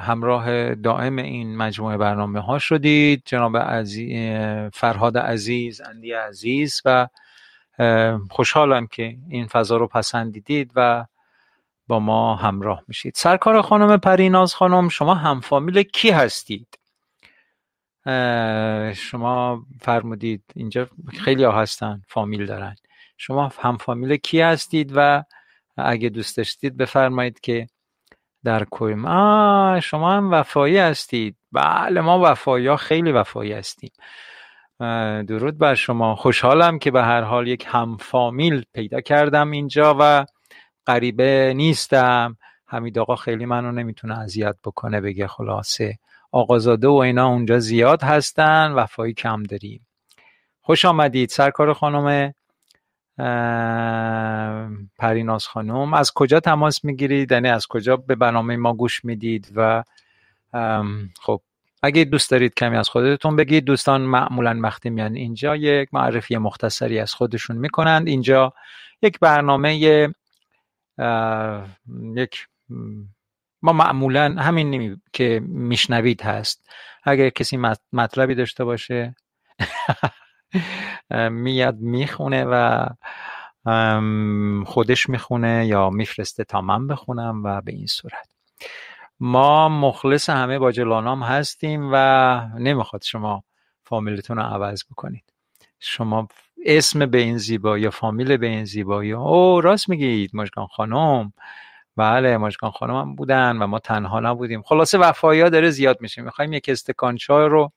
همراه 0.00 0.74
دائم 0.74 1.16
این 1.16 1.56
مجموعه 1.56 1.96
برنامه 1.96 2.40
ها 2.40 2.58
شدید. 2.58 3.22
جناب 3.24 3.84
فرهاد 4.74 5.18
عزیز 5.18 5.80
اندی 5.80 6.12
عزیز 6.12 6.82
و 6.84 7.08
خوشحالم 8.30 8.86
که 8.86 9.16
این 9.28 9.46
فضا 9.46 9.76
رو 9.76 9.86
پسندیدید 9.86 10.70
و 10.76 11.06
با 11.86 11.98
ما 11.98 12.36
همراه 12.36 12.82
میشید. 12.88 13.12
سرکار 13.16 13.62
خانم 13.62 13.96
پریناز 13.96 14.54
خانم 14.54 14.88
شما 14.88 15.14
همفامیل 15.14 15.82
کی 15.82 16.10
هستید؟ 16.10 16.78
شما 18.94 19.62
فرمودید 19.80 20.42
اینجا 20.54 20.88
خیلی 21.08 21.44
ها 21.44 21.60
هستن 21.60 22.02
فامیل 22.08 22.46
دارن. 22.46 22.76
شما 23.16 23.52
همفامیل 23.58 24.16
کی 24.16 24.40
هستید 24.40 24.92
و 24.94 25.24
اگه 25.76 26.08
دوست 26.08 26.36
داشتید 26.36 26.76
بفرمایید 26.76 27.40
که 27.40 27.66
در 28.44 28.64
کویم 28.64 29.04
آه 29.06 29.80
شما 29.80 30.12
هم 30.12 30.32
وفایی 30.32 30.78
هستید. 30.78 31.36
بله 31.52 32.00
ما 32.00 32.20
وفایی 32.24 32.66
ها 32.66 32.76
خیلی 32.76 33.12
وفایی 33.12 33.52
هستیم. 33.52 33.90
درود 35.28 35.58
بر 35.58 35.74
شما. 35.74 36.14
خوشحالم 36.14 36.78
که 36.78 36.90
به 36.90 37.02
هر 37.02 37.22
حال 37.22 37.48
یک 37.48 37.64
همفامیل 37.68 38.64
پیدا 38.74 39.00
کردم 39.00 39.50
اینجا 39.50 39.96
و 40.00 40.26
غریبه 40.86 41.52
نیستم. 41.56 42.36
حمید 42.66 42.98
آقا 42.98 43.16
خیلی 43.16 43.46
منو 43.46 43.72
نمی‌تونه 43.72 44.18
اذیت 44.18 44.56
بکنه 44.64 45.00
بگه 45.00 45.26
خلاصه 45.26 45.98
آقازاده 46.32 46.88
و 46.88 46.94
اینا 46.94 47.26
اونجا 47.26 47.58
زیاد 47.58 48.02
هستن 48.02 48.72
وفایی 48.72 49.14
کم 49.14 49.42
داریم. 49.42 49.86
خوش 50.60 50.84
آمدید 50.84 51.28
سرکار 51.28 51.72
خانم 51.72 52.34
پریناز 54.98 55.46
خانم. 55.46 55.94
از 55.94 56.12
کجا 56.14 56.40
تماس 56.40 56.84
می‌گیرید؟ 56.84 57.32
یعنی 57.32 57.48
از 57.48 57.66
کجا 57.66 57.96
به 57.96 58.14
برنامه 58.14 58.56
ما 58.56 58.72
گوش 58.72 59.04
می‌دید؟ 59.04 59.52
و 59.56 59.84
خب 61.20 61.40
اگه 61.82 62.04
دوست 62.04 62.30
دارید 62.30 62.54
کمی 62.54 62.76
از 62.76 62.88
خودتون 62.88 63.36
بگید. 63.36 63.64
دوستان 63.64 64.00
معمولا 64.00 64.58
وقتی 64.62 64.90
میان 64.90 65.14
اینجا 65.14 65.56
یک 65.56 65.88
معرفی 65.92 66.36
مختصری 66.36 66.98
از 66.98 67.14
خودشون 67.14 67.56
می‌کنند. 67.56 68.08
اینجا 68.08 68.52
یک 69.02 69.20
برنامه 69.20 69.76
یک 69.76 70.12
ما 73.62 73.72
معمولا 73.72 74.34
همین 74.38 74.70
نمی... 74.70 74.96
که 75.12 75.40
میشنوید 75.44 76.22
هست. 76.22 76.68
اگر 77.04 77.28
کسی 77.28 77.58
مطلبی 77.92 78.34
داشته 78.34 78.64
باشه. 78.64 79.14
میاد 81.30 81.76
می‌خونه 81.76 82.44
و 82.44 82.86
خودش 84.64 85.08
می‌خونه 85.08 85.66
یا 85.66 85.90
میفرسته 85.90 86.44
تا 86.44 86.60
من 86.60 86.86
بخونم 86.86 87.44
و 87.44 87.60
به 87.60 87.72
این 87.72 87.86
صورت. 87.86 88.28
ما 89.20 89.68
مخلص 89.68 90.30
همه 90.30 90.58
با 90.58 90.72
جلانام 90.72 91.22
هستیم 91.22 91.90
و 91.92 91.96
نمی‌خواد 92.58 93.02
شما 93.02 93.44
فامیلتون 93.84 94.36
رو 94.36 94.42
عوض 94.42 94.84
بکنید. 94.90 95.32
شما 95.80 96.28
اسم 96.66 97.06
به 97.06 97.18
این 97.18 97.38
زیبایی 97.38 97.82
یا 97.84 97.90
فامیل 97.90 98.36
به 98.36 98.46
این 98.46 98.64
زیبایی 98.64 99.12
او 99.12 99.60
راست 99.60 99.88
میگید 99.88 100.30
مشکان 100.34 100.66
خانم. 100.66 101.32
بله 101.96 102.36
مشکان 102.36 102.70
خانم 102.70 102.96
هم 102.96 103.14
بودن 103.14 103.56
و 103.56 103.66
ما 103.66 103.78
تنها 103.78 104.20
نبودیم. 104.20 104.62
خلاصه 104.62 104.98
وفایی 104.98 105.40
ها 105.40 105.48
داره 105.48 105.70
زیاد 105.70 106.00
میشه. 106.00 106.22
می‌خوایم 106.22 106.52
یک 106.52 106.68
استکان 106.68 107.16
چای 107.16 107.48
رو 107.48 107.72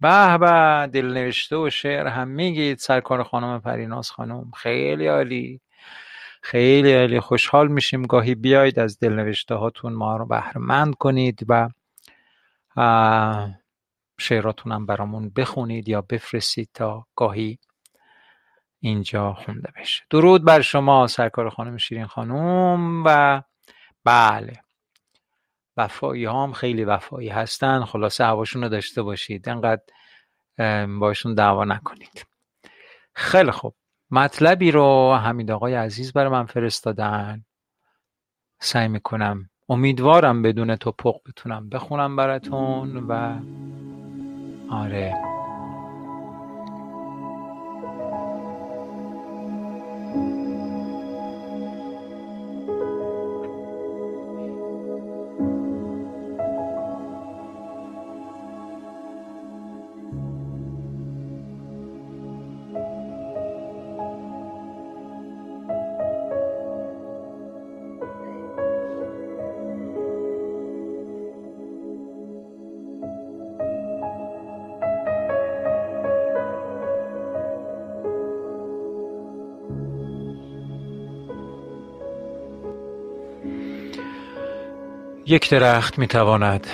به 0.00 0.38
به 0.38 0.86
دل 0.92 1.06
نوشته 1.06 1.56
و 1.56 1.70
شعر 1.70 2.06
هم 2.06 2.28
میگید. 2.28 2.78
سرکار 2.78 3.22
خانم 3.22 3.60
پریناز 3.60 4.10
خانم 4.10 4.50
خیلی 4.56 5.06
عالی. 5.06 5.60
خیلی 6.42 6.94
عالی. 6.94 7.20
خوشحال 7.20 7.68
میشیم 7.68 8.02
گاهی 8.02 8.34
بیاید 8.34 8.78
از 8.78 8.98
دل 8.98 9.12
نوشته 9.12 9.54
هاتون 9.54 9.92
ما 9.92 10.16
رو 10.16 10.26
بهرمند 10.26 10.94
کنید 10.94 11.46
و 11.48 11.68
شعراتون 14.18 14.72
هم 14.72 14.86
برامون 14.86 15.30
بخونید 15.36 15.88
یا 15.88 16.02
بفرستید 16.02 16.70
تا 16.74 17.06
گاهی 17.16 17.58
اینجا 18.80 19.34
خونده 19.34 19.72
بشه. 19.80 20.04
درود 20.10 20.44
بر 20.44 20.60
شما 20.60 21.06
سرکار 21.06 21.50
خانم 21.50 21.76
شیرین 21.76 22.06
خانم 22.06 23.02
و 23.06 23.42
بله. 24.04 24.52
وفایی 25.78 26.24
هم 26.24 26.52
خیلی 26.52 26.84
وفایی 26.84 27.28
هستن. 27.28 27.84
خلاصه 27.84 28.24
هواشون 28.24 28.62
رو 28.62 28.68
داشته 28.68 29.02
باشید. 29.02 29.48
انقدر 29.48 29.82
باشون 31.00 31.34
دعوا 31.34 31.64
نکنید. 31.64 32.26
خیلی 33.14 33.50
خوب. 33.50 33.74
مطلبی 34.10 34.70
رو 34.70 35.14
حمید 35.14 35.50
آقای 35.50 35.74
عزیز 35.74 36.12
برای 36.12 36.28
من 36.32 36.46
فرستادن. 36.46 37.44
سعی 38.60 38.88
می‌کنم 38.88 39.50
امیدوارم 39.68 40.42
بدون 40.42 40.76
توپق 40.76 41.16
بتونم 41.28 41.68
بخونم 41.68 42.16
براتون 42.16 42.96
و 42.96 43.38
آره. 44.70 45.37
یک 85.30 85.50
درخت 85.50 85.98
می‌تواند 85.98 86.66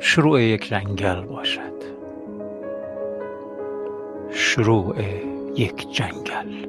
شروع 0.00 0.42
یک 0.42 0.68
جنگل 0.68 1.20
باشد. 1.20 1.82
شروع 4.30 4.96
یک 5.56 5.92
جنگل. 5.92 6.66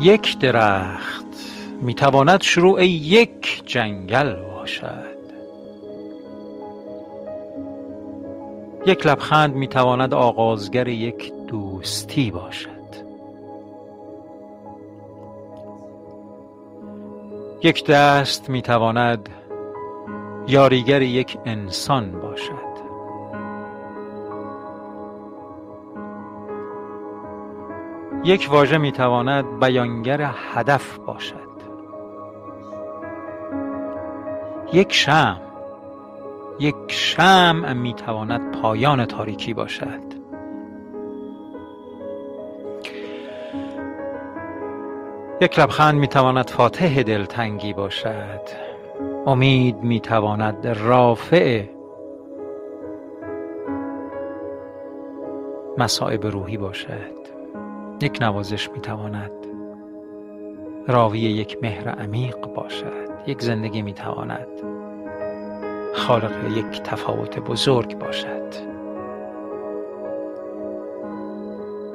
یک 0.00 0.38
درخت 0.38 1.26
می‌تواند 1.82 2.42
شروع 2.42 2.84
یک 2.84 3.62
جنگل 3.66 4.34
باشد. 4.34 5.16
یک 8.86 9.06
لبخند 9.06 9.54
می‌تواند 9.54 10.14
آغازگر 10.14 10.88
یک 10.88 11.32
دوستی 11.48 12.30
باشد. 12.30 12.75
یک 17.62 17.86
دست 17.86 18.50
می‌تواند 18.50 19.28
یاریگر 20.46 21.02
یک 21.02 21.38
انسان 21.44 22.20
باشد. 22.20 22.76
یک 28.24 28.48
واژه 28.50 28.78
می‌تواند 28.78 29.60
بیانگر 29.60 30.30
هدف 30.54 30.98
باشد. 30.98 31.46
یک 34.72 34.92
شم 34.92 35.40
یک 36.58 36.74
شمع 36.88 37.72
می‌تواند 37.72 38.56
پایان 38.60 39.04
تاریکی 39.04 39.54
باشد. 39.54 40.15
یک 45.40 45.58
لبخند 45.58 45.94
می‌تواند 45.94 46.50
فاتح 46.50 47.02
دلتنگی 47.02 47.72
باشد. 47.72 48.40
امید 49.26 49.82
می‌تواند 49.82 50.66
رافع 50.66 51.62
مصائب 55.78 56.26
روحی 56.26 56.56
باشد. 56.56 57.16
یک 58.02 58.18
نوازش 58.20 58.70
می‌تواند 58.70 59.30
راوی 60.88 61.18
یک 61.18 61.58
مهر 61.62 61.88
عمیق 61.88 62.36
باشد. 62.46 63.08
یک 63.26 63.42
زندگی 63.42 63.82
می‌تواند 63.82 64.48
خالق 65.94 66.56
یک 66.56 66.82
تفاوت 66.82 67.38
بزرگ 67.38 67.98
باشد. 67.98 68.76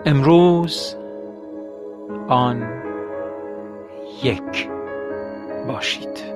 امروز 0.05 0.95
آن 2.27 2.80
یک. 4.23 4.69
باشید. 5.67 6.30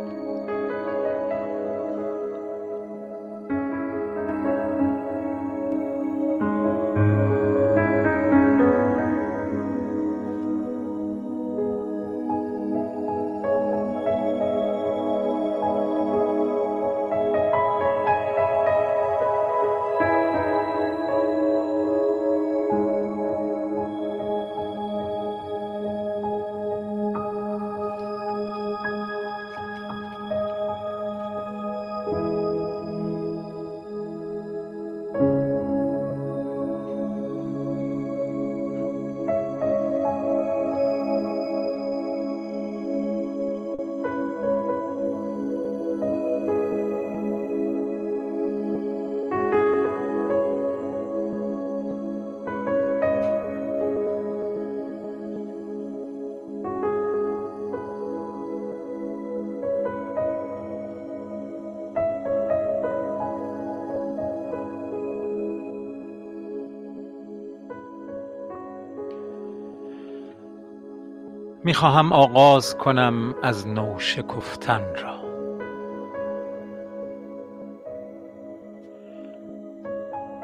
می‌خواهم 71.66 72.14
آغاز 72.14 72.78
کنم 72.78 73.36
از 73.44 73.68
نو 73.68 74.00
شکفتن 74.00 74.82
را. 75.04 75.26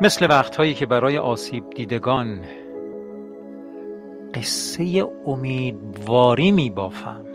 مثل 0.01 0.27
وقتهایی 0.29 0.73
که 0.73 0.85
برای 0.85 1.17
آسیب 1.17 1.69
دیدگان 1.69 2.39
قصه 4.33 5.05
امیدواری 5.25 6.51
می 6.51 6.69
بافم 6.69 7.25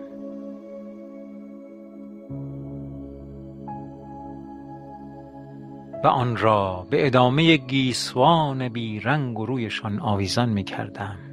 و 6.05 6.07
آن 6.07 6.37
را 6.37 6.87
به 6.91 7.07
ادامه 7.07 7.57
گیسوان 7.57 8.69
بی 8.69 9.01
رنگ 9.01 9.39
و 9.39 9.47
رویشان 9.47 10.01
آویزان 10.01 10.49
می 10.49 10.65
کردم 10.65 11.26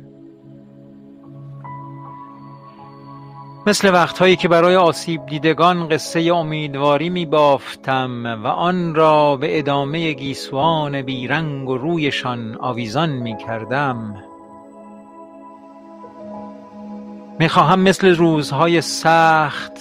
مثل 3.67 3.93
وقتهایی 3.93 4.35
که 4.35 4.47
برای 4.47 4.75
آسیب 4.75 5.25
دیدگان 5.25 5.89
قصه 5.89 6.33
امیدواری 6.33 7.09
می 7.09 7.25
بافتم 7.25 8.41
و 8.43 8.47
آن 8.47 8.95
را 8.95 9.35
به 9.35 9.59
ادامه 9.59 10.13
گیسوان 10.13 11.01
بیرنگ 11.01 11.69
و 11.69 11.77
رویشان 11.77 12.57
آویزان 12.59 13.09
می 13.09 13.37
کردم 13.37 14.15
می 17.39 17.49
خواهم 17.49 17.79
مثل 17.79 18.15
روزهای 18.15 18.81
سخت 18.81 19.79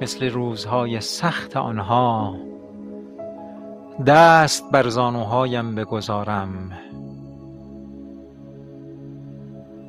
مثل 0.00 0.30
روزهای 0.30 1.00
سخت 1.00 1.56
آنها 1.56 2.34
دست 4.06 4.70
بر 4.72 4.88
زانوهایم 4.88 5.74
بگذارم 5.74 6.72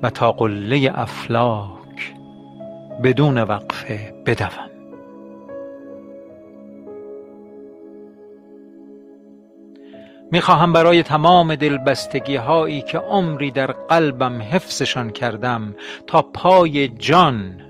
و 0.03 0.09
تا 0.09 0.31
قله 0.31 0.91
افلاک 0.95 1.82
بدون 3.03 3.37
وقفه 3.37 4.13
بدوم. 4.25 4.69
می‌خواهم 10.31 10.73
برای 10.73 11.03
تمام 11.03 11.55
دلبستگی 11.55 12.35
هایی 12.35 12.81
که 12.81 12.97
عمری 12.97 13.51
در 13.51 13.71
قلبم 13.71 14.41
حفظشان 14.41 15.09
کردم 15.09 15.75
تا 16.07 16.21
پای 16.21 16.87
جان 16.87 17.61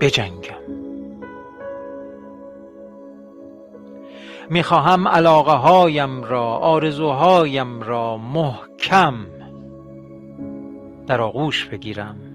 بجنگم. 0.00 0.86
می‌خواهم 4.50 5.08
علاقه 5.08 5.52
هایم 5.52 6.22
را 6.22 6.44
آرزوهایم 6.44 7.82
را 7.82 8.16
محکم 8.16 9.14
در 11.06 11.20
آغوش 11.20 11.64
بگیرم. 11.64 12.25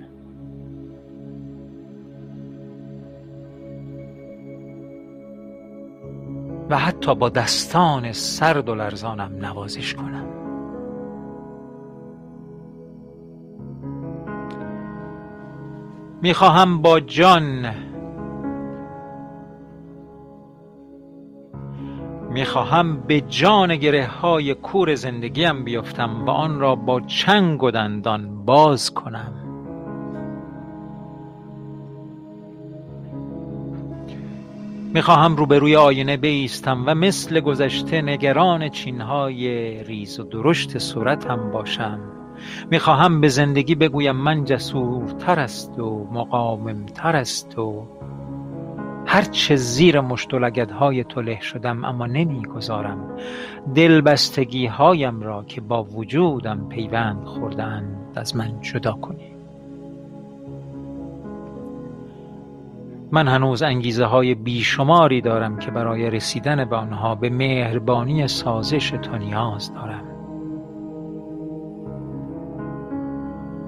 و 6.71 6.77
حتی 6.77 7.15
با 7.15 7.29
دستان 7.29 8.11
سرد 8.11 8.69
و 8.69 8.75
لرزانم 8.75 9.31
نوازش 9.41 9.93
کنم. 9.93 10.25
می‌خواهم 16.21 16.81
با 16.81 16.99
جان 16.99 17.73
می‌خواهم 22.29 22.97
به 23.01 23.21
جان 23.21 23.75
گره 23.75 24.07
های 24.07 24.53
کور 24.53 24.95
زندگیم 24.95 25.63
بیفتم 25.63 26.25
و 26.25 26.29
آن 26.29 26.59
را 26.59 26.75
با 26.75 27.01
چنگ 27.01 27.63
و 27.63 27.71
دندان 27.71 28.45
باز 28.45 28.93
کنم. 28.93 29.40
می‌خواهم 34.93 35.35
روبروی 35.35 35.75
آینه 35.75 36.17
بیستم 36.17 36.83
و 36.85 36.95
مثل 36.95 37.39
گذشته 37.39 38.01
نگران 38.01 38.69
چینهای 38.69 39.83
ریز 39.83 40.19
و 40.19 40.23
درشت 40.23 40.77
صورتم 40.77 41.51
باشم. 41.51 41.99
می‌خواهم 42.71 43.21
به 43.21 43.27
زندگی 43.27 43.75
بگویم 43.75 44.15
من 44.15 44.45
جسورتر 44.45 45.39
است 45.39 45.79
و 45.79 46.07
مقاومتر 46.11 47.15
است 47.15 47.59
و 47.59 47.87
هرچه 49.05 49.55
زیر 49.55 50.01
مشت 50.01 50.33
های 50.79 51.03
تو 51.03 51.35
شدم 51.41 51.85
اما 51.85 52.05
نمی‌گذارم. 52.05 53.17
دلبستگی 53.75 54.65
هایم 54.65 55.21
را 55.21 55.43
که 55.43 55.61
با 55.61 55.83
وجودم 55.83 56.69
پیوند 56.69 57.25
خوردند 57.25 58.13
از 58.15 58.35
من 58.35 58.61
جدا 58.61 58.91
کنی 58.91 59.40
من 63.13 63.27
هنوز 63.27 63.63
انگیزه 63.63 64.05
های 64.05 64.35
بیشماری 64.35 65.21
دارم 65.21 65.57
که 65.57 65.71
برای 65.71 66.09
رسیدن 66.09 66.65
به 66.65 66.75
آنها 66.75 67.15
به 67.15 67.29
مهربانی 67.29 68.27
سازش 68.27 68.89
تو 68.89 69.17
نیاز 69.17 69.73
دارم. 69.73 70.03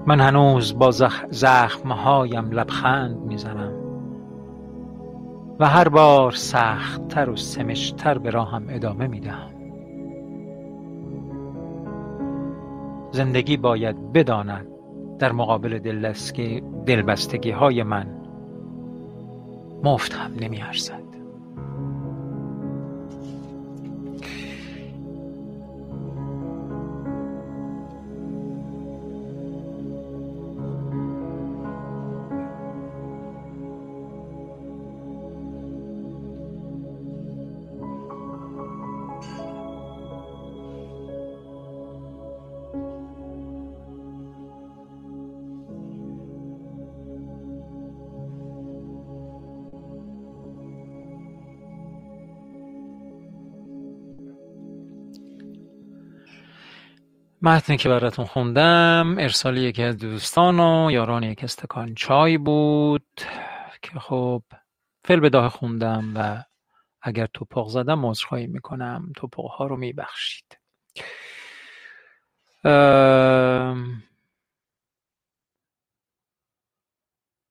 من 0.07 0.19
هنوز 0.19 0.79
با 0.79 0.91
زخمهایم 1.29 2.51
لبخند 2.51 3.17
می‌زنم 3.17 3.73
و 5.59 5.65
هر 5.65 5.89
بار 5.89 6.31
سختتر 6.31 7.29
و 7.29 7.35
سمشتر 7.35 8.17
به 8.17 8.29
راهم 8.29 8.63
ادامه 8.69 9.07
می‌دهم. 9.07 9.53
زندگی 13.11 13.57
باید 13.57 14.11
بداند 14.13 14.67
در 15.19 15.31
مقابل 15.31 15.79
دلبستگی 16.85 17.51
های 17.51 17.83
من 17.83 18.22
مفت 19.83 20.13
هم 20.13 20.33
نمیارزد. 20.39 21.02
متنی 57.45 57.77
که 57.77 57.89
براتون 57.89 58.25
خوندم 58.25 59.15
ارسال 59.19 59.57
یکی 59.57 59.83
از 59.83 59.97
دوستان 59.97 60.59
و 60.59 60.91
یاران 60.91 61.23
یک 61.23 61.43
استکان 61.43 61.95
چای 61.95 62.37
بود 62.37 63.21
که 63.81 63.99
خب 63.99 64.43
فل 65.03 65.19
بداه 65.19 65.49
خوندم 65.49 66.13
و 66.15 66.43
اگر 67.01 67.27
توپق 67.33 67.67
زدم 67.67 68.05
عذرخواهی 68.05 68.47
می‌کنم. 68.47 69.11
توپق 69.15 69.45
ها 69.45 69.65
رو 69.65 69.77
میبخشید. 69.77 70.57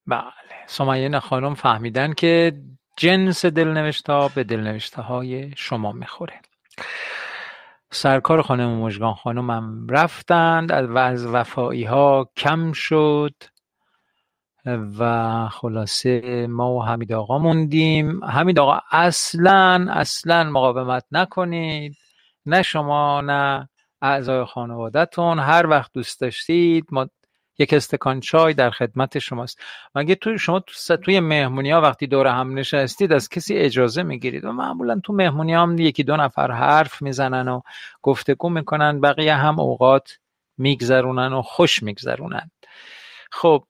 بله. 0.07 0.32
سمیه 0.66 1.20
خانم 1.20 1.55
فهمیدن 1.55 2.12
که 2.12 2.62
جنس 2.97 3.45
دلنوشته 3.47 4.28
به 4.34 4.45
دلنوشته 4.45 5.03
های 5.03 5.53
شما 5.57 5.93
می‌خوره. 5.93 6.40
سرکار 7.95 8.43
خانم 8.43 8.70
مژگان 8.70 9.14
خانم 9.14 9.51
هم 9.51 9.86
رفتند 9.90 10.70
و 10.70 10.99
از 10.99 11.26
وفایی 11.26 11.84
ها 11.84 12.30
کم 12.36 12.72
شد 12.72 13.34
و 14.99 15.49
خلاصه 15.49 16.47
ما 16.47 16.74
و 16.74 16.84
حمید 16.84 17.12
آقا 17.12 17.38
موندیم. 17.38 18.24
حمید 18.24 18.59
آقا 18.59 18.80
اصلا 18.90 19.86
اصلا 19.90 20.45
مقاومت 20.45 21.05
نکنید. 21.12 21.95
نه 22.47 22.62
شما 22.62 23.20
نه 23.20 23.68
اعضای 24.03 24.45
خانوادهتون. 24.45 25.38
هر 25.38 25.66
وقت 25.66 25.90
دوست 25.95 26.20
داشتید 26.20 26.86
ما 26.90 27.07
یک 27.62 27.72
استکان 27.72 28.20
چای 28.20 28.54
در 28.54 28.70
خدمت 28.70 29.18
شماست. 29.18 29.60
مگه 29.94 30.14
تو 30.14 30.38
شما 30.38 30.60
تو 30.60 30.96
توی 30.96 31.20
مهمونی 31.20 31.70
ها 31.70 31.80
وقتی 31.80 32.06
دور 32.06 32.26
هم 32.26 32.58
نشستید 32.58 33.12
از 33.12 33.28
کسی 33.28 33.56
اجازه 33.56 34.02
می‌گیرید؟ 34.02 34.44
و 34.44 34.52
معمولا 34.52 35.00
تو 35.04 35.12
مهمونی 35.12 35.54
هم 35.54 35.78
یکی 35.78 36.04
دو 36.04 36.16
نفر 36.16 36.50
حرف 36.50 37.02
می‌زنن 37.02 37.48
و 37.48 37.60
گفتگو 38.02 38.48
می‌کنن 38.48 39.00
بقیه 39.00 39.34
هم 39.34 39.60
اوقات 39.60 40.18
میگذرونن 40.58 41.32
و 41.32 41.42
خوش 41.42 41.82
میگذرونن. 41.82 42.50
خب 43.32 43.64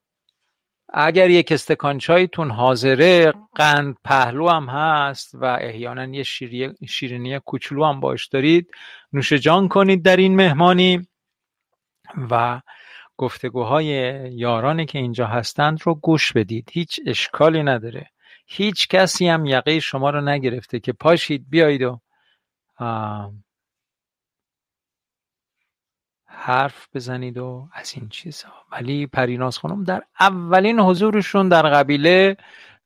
اگر 0.94 1.30
یک 1.30 1.52
استکان 1.52 1.98
چایتون 1.98 2.50
حاضره 2.50 3.32
قند 3.54 3.96
پهلو 4.04 4.48
هم 4.48 4.66
هست 4.68 5.34
و 5.34 5.44
احیانا 5.44 6.04
یه 6.04 6.22
شیرینی 6.88 7.38
کوچولو 7.38 7.84
هم 7.84 8.00
باش 8.00 8.26
دارید 8.26 8.70
نوش 9.12 9.32
جان 9.32 9.68
کنید 9.68 10.02
در 10.04 10.16
این 10.16 10.36
مهمانی 10.36 11.08
و 12.30 12.60
گفتگوهای 13.16 13.86
یارانی 14.32 14.86
که 14.86 14.98
اینجا 14.98 15.26
هستند 15.26 15.82
رو 15.82 15.94
گوش 15.94 16.32
بدید. 16.32 16.68
هیچ 16.72 17.00
اشکالی 17.06 17.62
نداره. 17.62 18.10
هیچ 18.46 18.88
کسی 18.88 19.28
هم 19.28 19.46
یقه 19.46 19.80
شما 19.80 20.10
رو 20.10 20.20
نگرفته 20.20 20.80
که 20.80 20.92
پاشید 20.92 21.46
بیایید 21.50 21.82
و 21.82 22.00
حرف 26.26 26.88
بزنید 26.94 27.38
و 27.38 27.68
از 27.72 27.92
این 27.96 28.08
چیزها 28.08 28.52
ولی 28.72 29.06
پریناز 29.06 29.58
خانم 29.58 29.84
در 29.84 30.02
اولین 30.20 30.80
حضورشون 30.80 31.48
در 31.48 31.62
قبیله 31.62 32.36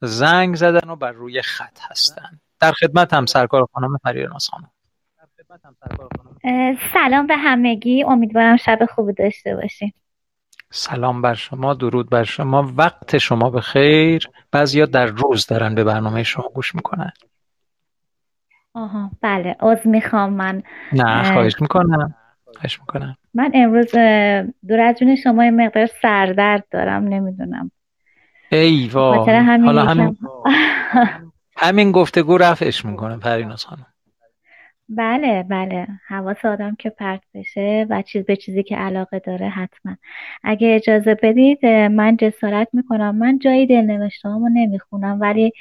زنگ 0.00 0.54
زدن 0.54 0.90
و 0.90 0.96
بر 0.96 1.12
روی 1.12 1.42
خط 1.42 1.78
هستن. 1.80 2.40
در 2.60 2.72
خدمت 2.72 3.14
هم 3.14 3.26
سرکار 3.26 3.66
خانم 3.72 3.98
پریناز 4.04 4.48
خانم. 4.48 4.70
سلام 6.92 7.26
به 7.26 7.36
همگی. 7.36 8.04
امیدوارم 8.04 8.56
شب 8.56 8.78
خوبی 8.94 9.12
داشته 9.12 9.56
باشین. 9.56 9.92
سلام 10.70 11.22
بر 11.22 11.34
شما 11.34 11.74
درود 11.74 12.10
بر 12.10 12.24
شما. 12.24 12.72
وقت 12.76 13.18
شما 13.18 13.50
به 13.50 13.60
خیر 13.60 14.30
بعضیا 14.52 14.86
در 14.86 15.06
روز 15.06 15.46
دارن 15.46 15.74
به 15.74 15.84
برنامه 15.84 16.22
شما 16.22 16.48
گوش 16.54 16.74
می‌کنن. 16.74 17.12
آها 18.74 19.10
بله 19.20 19.56
از 19.60 19.78
می‌خوام 19.84 20.32
من. 20.32 20.62
نه 20.92 21.32
خواهش 21.32 21.60
می‌کنم. 21.60 22.14
خواهش 22.44 22.80
می‌کنم. 22.80 23.16
من 23.34 23.50
امروز 23.54 23.90
دور 24.68 24.80
از 24.80 24.96
جون 24.98 25.16
شما 25.16 25.44
یه 25.44 25.50
مقدار 25.50 25.88
سردرد 26.02 26.64
دارم 26.70 27.04
نمی‌دونم. 27.04 27.70
ای 28.52 28.88
وای. 28.88 29.18
حالا 29.18 29.84
همین 29.84 30.16
همین 31.56 31.92
گفتگو 31.92 32.38
رفعش 32.38 32.84
می‌کنه 32.84 33.16
پریناز 33.16 33.64
خانم. 33.64 33.86
بله 34.88 35.42
بله. 35.42 35.86
حواس 36.08 36.44
آدم 36.44 36.74
که 36.74 36.90
پرت 36.90 37.22
بشه 37.34 37.86
و 37.90 38.02
چیز 38.02 38.24
به 38.24 38.36
چیزی 38.36 38.62
که 38.62 38.76
علاقه 38.76 39.18
داره 39.18 39.48
حتما. 39.48 39.96
اگه 40.44 40.74
اجازه 40.74 41.14
بدید 41.22 41.66
من 41.66 42.16
جسارت 42.16 42.68
می‌کنم. 42.72 43.16
من 43.16 43.38
جایی 43.38 43.66
دلنوشته 43.66 44.28
هامو 44.28 44.48
نمی‌خونم 44.48 45.20
ولی 45.20 45.52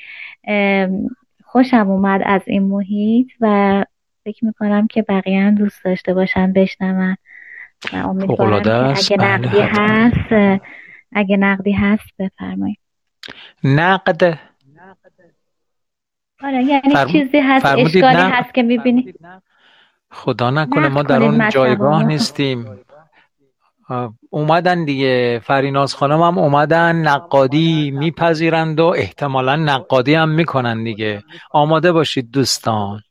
خوشم 1.43 1.89
اومد 1.89 2.21
از 2.25 2.41
این 2.45 2.63
محیط 2.63 3.27
و 3.39 3.85
فکر 4.23 4.45
می‌کنم 4.45 4.87
که 4.87 5.01
بقیه 5.01 5.41
هم 5.41 5.55
دوست 5.55 5.83
داشته 5.85 6.13
باشن 6.13 6.53
بشنون. 6.53 7.17
و 7.93 7.95
امیدوارم 7.95 8.93
که 8.93 9.13
اگه 9.13 9.17
بله، 9.17 9.37
نقدی 9.37 9.59
هست 9.61 10.61
اگه 11.11 11.37
نقدی 11.37 11.71
هست 11.71 12.13
بفرمایید. 12.19 12.77
نقد 13.63 14.39
آره 16.43 16.63
یعنی 16.63 16.93
فرم... 16.93 17.07
چیزی 17.07 17.39
هست 17.39 17.65
اشکالی 17.65 18.17
هست 18.17 18.53
که 18.53 18.63
می‌بینی. 18.63 19.13
خدا 20.11 20.49
نکنه 20.49 20.87
ما 20.87 21.03
در 21.03 21.23
اون 21.23 21.49
جایگاه 21.49 22.03
نیستیم. 22.03 22.65
اومدن 24.29 24.85
دیگه. 24.85 25.41
فریناز 25.43 25.95
خانم 25.95 26.21
هم 26.21 26.37
اومدن 26.37 26.95
نقادی 26.95 27.91
میپذیرند 27.91 28.79
و 28.79 28.85
احتمالا 28.85 29.55
نقادی 29.55 30.13
هم 30.13 30.29
می‌کنن 30.29 30.83
دیگه. 30.83 31.23
آماده 31.51 31.91
باشید 31.91 32.31
دوستان. 32.31 33.01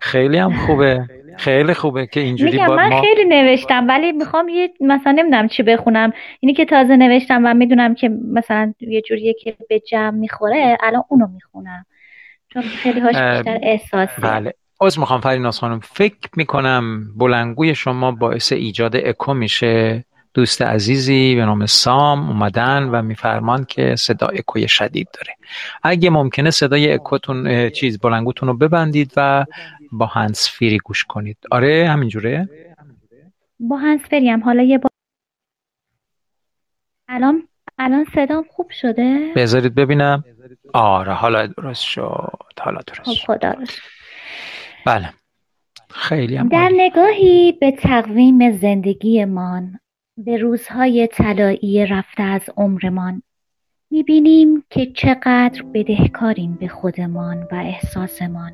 خیلی 0.00 0.38
هم 0.38 0.52
خوبه. 0.52 1.06
خیلی 1.38 1.74
خوبه 1.74 2.06
که 2.06 2.20
اینجوری 2.20 2.58
با 2.58 2.76
من 2.76 3.00
خیلی 3.00 3.24
نوشتم 3.24 3.88
ولی 3.88 4.12
می‌خوام 4.12 4.48
یه 4.48 4.74
مثلا 4.80 5.12
نمی‌دونم 5.12 5.48
چی 5.48 5.62
بخونم. 5.62 6.12
اینی 6.40 6.54
که 6.54 6.64
تازه 6.64 6.96
نوشتم 6.96 7.42
و 7.44 7.54
می‌دونم 7.54 7.94
که 7.94 8.08
مثلا 8.08 8.74
یه 8.80 9.02
جوریه 9.02 9.34
که 9.34 9.56
به 9.68 9.80
جمع 9.80 10.10
می‌خوره 10.10 10.78
الان 10.80 11.04
اونو 11.08 11.26
می‌خونم. 11.26 11.86
چون 12.54 12.62
خیلی 12.62 13.00
هاش 13.00 13.16
بیشتر 13.16 13.58
احساسی. 13.62 14.22
بله. 14.22 14.54
از 14.80 14.98
می‌خوام 14.98 15.20
فریناز 15.20 15.58
خانم. 15.58 15.80
فکر 15.80 16.30
می‌کنم 16.36 17.14
بلنگوی 17.16 17.74
شما 17.74 18.12
باعث 18.12 18.52
ایجاد 18.52 18.96
اکو 18.96 19.34
میشه. 19.34 20.04
دوست 20.34 20.62
عزیزی 20.62 21.34
به 21.34 21.44
نام 21.44 21.66
سام 21.66 22.28
اومدن 22.28 22.82
و 22.82 23.02
میفرمان 23.02 23.64
که 23.64 23.96
صدا 23.96 24.26
اکوی 24.26 24.68
شدید 24.68 25.08
داره. 25.12 25.36
اگه 25.82 26.10
ممکنه 26.10 26.50
صدای 26.50 26.92
اکوتون 26.92 27.70
چیز 27.70 27.98
بلنگوتون 27.98 28.48
رو 28.48 28.56
ببندید 28.56 29.12
و 29.16 29.44
با 29.92 30.06
هنس 30.06 30.50
فیری 30.50 30.78
گوش 30.78 31.04
کنید. 31.04 31.36
آره 31.50 31.88
همینجوره؟ 31.88 32.48
با 33.60 33.76
هنس 33.76 34.00
فری 34.00 34.30
هم. 34.30 34.42
حالا 34.42 34.62
یه 34.62 34.78
با... 34.78 34.88
الان 37.08 37.48
الان 37.78 38.06
صدام 38.14 38.44
خوب 38.50 38.70
شده؟ 38.70 39.32
بذارید 39.36 39.74
ببینم. 39.74 40.24
آره 40.74 41.12
حالا 41.12 41.46
درست 41.46 41.82
شد. 41.82 42.32
حالا 42.60 42.80
درست 42.86 43.02
خب 43.02 43.34
خدا 43.34 43.50
رو 43.50 43.64
بله. 44.86 45.10
خیلی 45.90 46.36
هم 46.36 46.48
در 46.48 46.70
نگاهی 46.72 47.52
به 47.52 47.70
تقویم 47.70 48.50
زندگیمان 48.50 49.78
به 50.16 50.36
روزهای 50.36 51.06
طلایی 51.06 51.86
رفته 51.86 52.22
از 52.22 52.42
عمرمان 52.56 53.22
می‌بینیم 53.90 54.64
که 54.70 54.86
چقدر 54.86 55.62
بدهکاریم 55.74 56.58
به 56.60 56.68
خودمان 56.68 57.48
و 57.52 57.54
احساسمان 57.54 58.52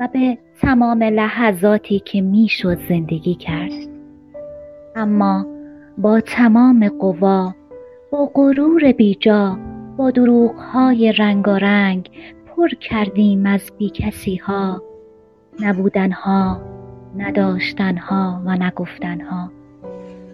و 0.00 0.08
به 0.12 0.38
تمام 0.60 1.02
لحظاتی 1.02 1.98
که 1.98 2.20
می‌شد 2.20 2.78
زندگی 2.88 3.34
کرد. 3.34 3.72
اما 4.96 5.46
با 5.98 6.20
تمام 6.20 6.88
قوا 6.88 7.54
با 8.10 8.30
غرور 8.34 8.92
بیجا 8.92 9.58
با 9.96 10.10
دروغهای 10.10 11.12
رنگارنگ 11.12 12.10
پر 12.46 12.68
کردیم 12.68 13.46
از 13.46 13.72
بیکسی 13.78 14.36
ها 14.36 14.82
نبودنها 15.60 16.60
نداشتنها 17.16 18.42
و 18.44 18.56
نگفتنها 18.56 19.50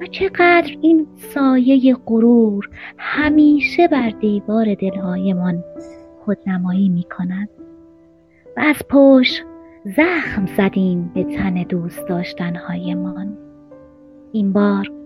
و 0.00 0.06
چقدر 0.06 0.76
این 0.80 1.06
سایه 1.16 1.96
غرور 2.06 2.70
همیشه 2.98 3.88
بر 3.88 4.10
دیوار 4.10 4.74
دلهایمان 4.74 5.64
خودنمایی 6.24 6.88
می 6.88 7.04
کند 7.18 7.48
و 8.56 8.60
از 8.60 8.76
پشت 8.88 9.44
زخم 9.84 10.46
زدیم 10.56 11.10
به 11.14 11.24
تن 11.24 11.54
دوست 11.54 12.08
داشتنهایمان. 12.08 13.38
این 14.32 14.52
بار 14.52 15.01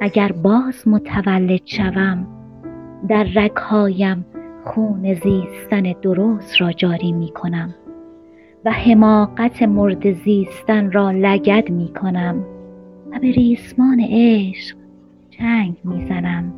اگر 0.00 0.32
باز 0.32 0.88
متولد 0.88 1.60
شوم 1.64 2.26
در 3.08 3.24
رگهایم 3.24 4.26
خون 4.64 5.14
زیستن 5.14 5.82
درست 6.02 6.60
را 6.60 6.72
جاری 6.72 7.12
می 7.12 7.28
کنم 7.28 7.74
و 8.64 8.70
حماقت 8.70 9.62
مرد 9.62 10.12
زیستن 10.12 10.92
را 10.92 11.10
لگد 11.10 11.70
می 11.70 11.88
کنم 11.88 12.44
و 13.12 13.18
به 13.18 13.30
ریسمان 13.30 14.00
عشق 14.10 14.76
چنگ 15.30 15.76
می 15.84 16.06
زنم 16.08 16.52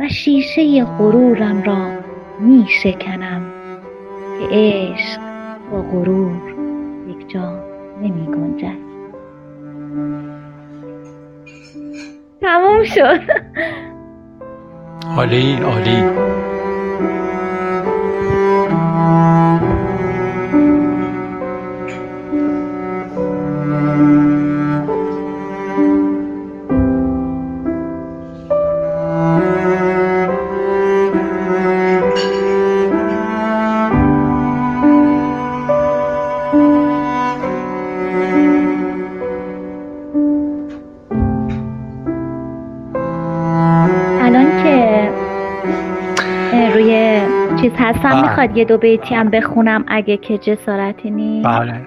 و 0.00 0.08
شیشه 0.08 0.84
غرورم 0.84 1.62
را 1.62 1.90
می 2.40 2.64
شکنم 2.68 3.42
که 4.38 4.48
عشق 4.50 5.20
با 5.70 5.82
غرور 5.82 6.54
یک 7.08 7.28
جا 7.28 7.64
نمی 8.02 8.26
گنجد. 8.26 8.83
تموم 12.40 12.84
شد. 12.84 13.20
عالی 15.16 15.56
عالی. 15.62 16.04
هستم 47.84 48.10
بله. 48.10 48.22
می‌خواد 48.22 48.56
یه 48.56 48.64
دو 48.64 48.78
بیتی 48.78 49.14
هم 49.14 49.30
بخونم 49.30 49.84
اگه 49.88 50.16
که 50.16 50.38
جسارتی 50.38 51.10
نیست. 51.10 51.48
بله. 51.48 51.80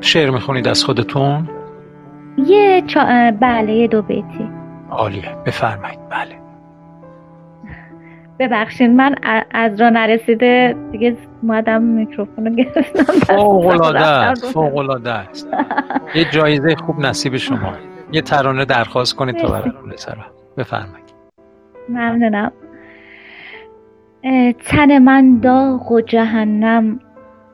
شعر 0.00 0.30
می‌خونید 0.30 0.68
از 0.68 0.84
خودتون؟ 0.84 1.48
یه 2.46 2.82
چا... 2.86 3.00
بله 3.40 3.72
یه 3.72 3.88
دو 3.88 4.02
بیتی. 4.02 4.48
عالیه. 4.90 5.36
بفرمایید. 5.46 5.98
بله. 6.10 6.44
ببخشید 8.38 8.90
من 8.90 9.14
از 9.50 9.80
را 9.80 9.90
نرسیده 9.90 10.76
دیگه 10.92 11.16
مادم 11.42 11.82
میکروفون 11.82 12.46
رو 12.46 12.54
گرفتم. 12.54 13.02
فوق 14.52 15.06
است 15.06 15.48
یه 16.14 16.24
جایزه 16.24 16.76
خوب 16.76 16.98
نصیب 17.00 17.36
شما. 17.36 17.72
یه 18.12 18.22
ترانه 18.22 18.64
درخواست 18.64 19.16
کنید 19.16 19.36
تا 19.36 19.48
براتون 19.48 19.92
بفرمایید. 20.56 21.14
ممنونم. 21.88 22.52
تن 24.66 24.98
من 24.98 25.38
داغ 25.38 25.92
و 25.92 26.00
جهنم 26.00 27.00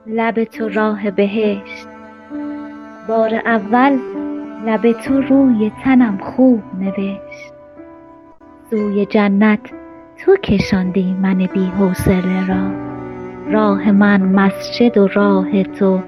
لب 0.07 0.45
تو 0.45 0.69
راه 0.69 1.11
بهشت. 1.11 1.89
بار 3.09 3.35
اول 3.35 3.99
لب 4.67 4.93
تو 4.93 5.21
روی 5.21 5.73
تنم 5.85 6.19
خوب 6.19 6.63
نوشت. 6.79 7.53
سوی 8.71 9.07
جنت 9.07 9.61
تو 10.25 10.37
کشاندی 10.37 11.17
من 11.23 11.37
بی 11.37 11.65
حوصله 11.65 12.47
را. 12.47 12.71
راه 13.53 13.91
من 13.91 14.23
مسجد 14.23 14.99
و 14.99 15.07
راه 15.07 15.63
تو 15.63 16.01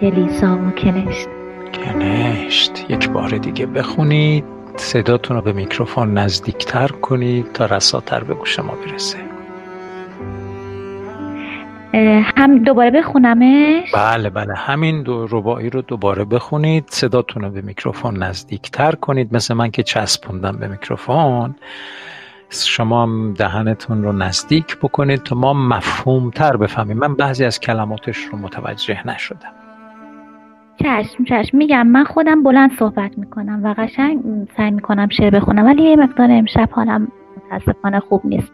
کلیسا 0.00 0.58
و 0.58 0.70
کنشت. 0.70 1.28
کنشت. 1.72 2.90
یک 2.90 3.10
بار 3.10 3.28
دیگه 3.28 3.66
بخونید. 3.66 4.44
صداتون 4.76 5.36
رو 5.36 5.42
به 5.42 5.52
میکروفون 5.52 6.18
نزدیکتر 6.18 6.88
کنید 6.88 7.52
تا 7.52 7.66
رساتر 7.66 8.24
به 8.24 8.34
گوش 8.34 8.58
ما 8.58 8.74
برسه. 8.86 9.27
هم 12.36 12.58
دوباره 12.58 12.90
بخونمش؟ 12.90 13.94
بله 13.94 14.30
بله. 14.30 14.54
همین 14.54 15.02
دو 15.02 15.26
ربایی 15.30 15.70
رو 15.70 15.82
دوباره 15.82 16.24
بخونید. 16.24 16.84
صداتون 16.88 17.44
رو 17.44 17.50
به 17.50 17.60
میکروفون 17.60 18.22
نزدیکتر 18.22 18.92
کنید. 18.92 19.34
مثل 19.34 19.54
من 19.54 19.70
که 19.70 19.82
چسبوندم 19.82 20.56
به 20.56 20.68
میکروفون. 20.68 21.54
شما 22.50 23.08
دهنتون 23.36 24.02
رو 24.02 24.12
نزدیک 24.12 24.76
بکنید 24.76 25.22
تا 25.22 25.36
ما 25.36 25.52
مفهوم 25.52 26.30
تر 26.30 26.56
بفهمیم. 26.56 26.96
من 26.96 27.14
بعضی 27.14 27.44
از 27.44 27.60
کلماتش 27.60 28.16
رو 28.16 28.38
متوجه 28.38 29.06
نشدم. 29.06 29.52
چشم 30.82 31.24
چشم. 31.24 31.56
میگم 31.56 31.86
من 31.86 32.04
خودم 32.04 32.42
بلند 32.42 32.70
صحبت 32.78 33.18
می‌کنم 33.18 33.60
و 33.64 33.74
قشنگ 33.78 34.20
سعی 34.56 34.70
می‌کنم 34.70 35.08
شعر 35.08 35.30
بخونم. 35.30 35.64
ولی 35.64 35.82
یه 35.82 35.96
مقدار 35.96 36.30
امشب 36.30 36.68
حالم 36.72 37.08
متاسفانه 37.36 38.00
خوب 38.00 38.22
نیست. 38.24 38.52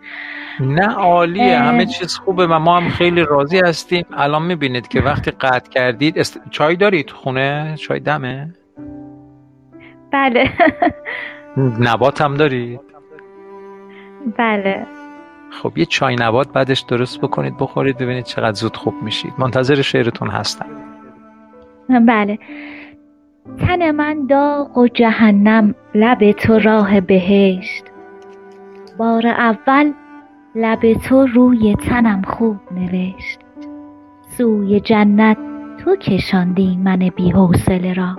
نه 0.60 0.86
عالیه 0.86 1.58
همه 1.58 1.86
چیز 1.86 2.16
خوبه. 2.16 2.46
و 2.46 2.58
ما 2.58 2.76
هم 2.76 2.88
خیلی 2.88 3.22
راضی 3.22 3.58
هستیم. 3.58 4.04
الان 4.12 4.42
می‌بینید 4.42 4.88
که 4.88 5.00
وقتی 5.00 5.30
قطع 5.30 5.70
کردید 5.70 6.18
است... 6.18 6.40
چای 6.50 6.76
دارید 6.76 7.10
خونه؟ 7.10 7.74
چای 7.78 8.00
دمه؟ 8.00 8.54
بله. 10.12 10.50
نبات 11.88 12.20
هم 12.20 12.34
دارید 12.34 12.80
بله. 14.38 14.86
خب 15.50 15.78
یه 15.78 15.84
چای 15.84 16.16
نبات 16.16 16.52
بعدش 16.52 16.80
درست 16.80 17.20
بکنید 17.20 17.56
بخورید 17.58 17.98
ببینید 17.98 18.24
چقدر 18.24 18.52
زود 18.52 18.76
خوب 18.76 18.94
میشید. 19.02 19.32
منتظر 19.38 19.82
شعرتون 19.82 20.28
هستم. 20.28 20.66
بله. 21.88 22.38
تن 23.58 23.90
من 23.90 24.26
داغ 24.26 24.78
و 24.78 24.88
جهنم 24.88 25.74
لب 25.94 26.32
تو 26.32 26.58
راه 26.58 27.00
بهشت. 27.00 27.84
بار 28.98 29.26
اول 29.26 29.92
لب 30.56 30.94
تو 30.94 31.26
روی 31.26 31.76
تنم 31.76 32.22
خوب 32.22 32.56
نوشت. 32.70 33.38
سوی 34.36 34.80
جنت 34.80 35.36
تو 35.84 35.96
کشاندی 35.96 36.76
من 36.76 36.98
بی 37.16 37.30
حوصله 37.30 37.94
را. 37.94 38.16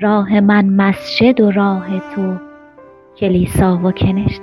راه 0.00 0.40
من 0.40 0.68
مسجد 0.68 1.40
و 1.40 1.50
راه 1.50 2.14
تو 2.14 2.36
کلیسا 3.16 3.80
و 3.84 3.92
کنشت. 3.92 4.42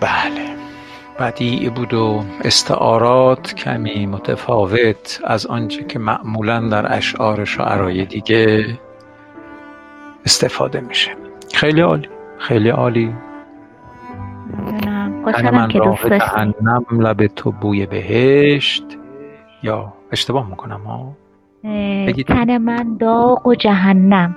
بله. 0.00 0.48
بدیع 1.20 1.70
بود 1.70 1.94
و 1.94 2.24
استعارات 2.44 3.54
کمی 3.54 4.06
متفاوت 4.06 5.20
از 5.24 5.46
آنچه 5.46 5.84
که 5.84 5.98
معمولا 5.98 6.68
در 6.68 6.96
اشعار 6.96 7.44
شعرهای 7.44 8.04
دیگه 8.04 8.66
استفاده 10.24 10.80
میشه. 10.80 11.10
خیلی 11.54 11.80
عالی. 11.80 12.08
خیلی 12.38 12.68
عالی. 12.68 13.14
خوشحالم 15.32 15.68
که 15.68 15.78
دوست 15.78 16.06
جهنم 16.06 16.84
لب 16.90 17.26
تو 17.26 17.52
بوی 17.52 17.86
بهشت. 17.86 18.84
یا 19.62 19.92
اشتباه 20.12 20.50
می‌کنم 20.50 20.80
ها؟ 20.80 21.12
تن 22.28 22.58
من 22.58 22.96
داغ 22.96 23.46
و 23.46 23.54
جهنم. 23.54 24.36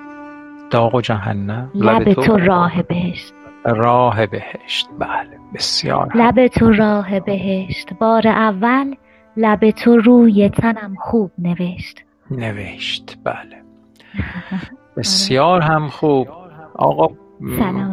داغ 0.72 0.96
و 0.96 1.02
جهنم 1.02 1.72
لب, 1.76 2.14
تو 2.14 2.38
راه 2.38 2.82
بهشت. 2.84 3.34
راه 3.66 4.26
بهشت. 4.26 4.90
بله 5.00 5.40
بسیار 5.54 6.12
لب 6.16 6.48
تو 6.48 6.72
راه 6.72 7.20
بهشت. 7.20 7.94
بار 7.94 8.28
اول 8.28 8.96
لب 9.38 9.70
تو 9.70 9.98
روی 9.98 10.50
تنم 10.50 10.96
خوب 11.00 11.32
نوشت. 11.38 12.06
نوشت. 12.32 13.18
بله. 13.24 13.62
بسیار 14.98 15.62
هم 15.62 15.88
خوب. 15.88 16.28
آقا 16.76 17.08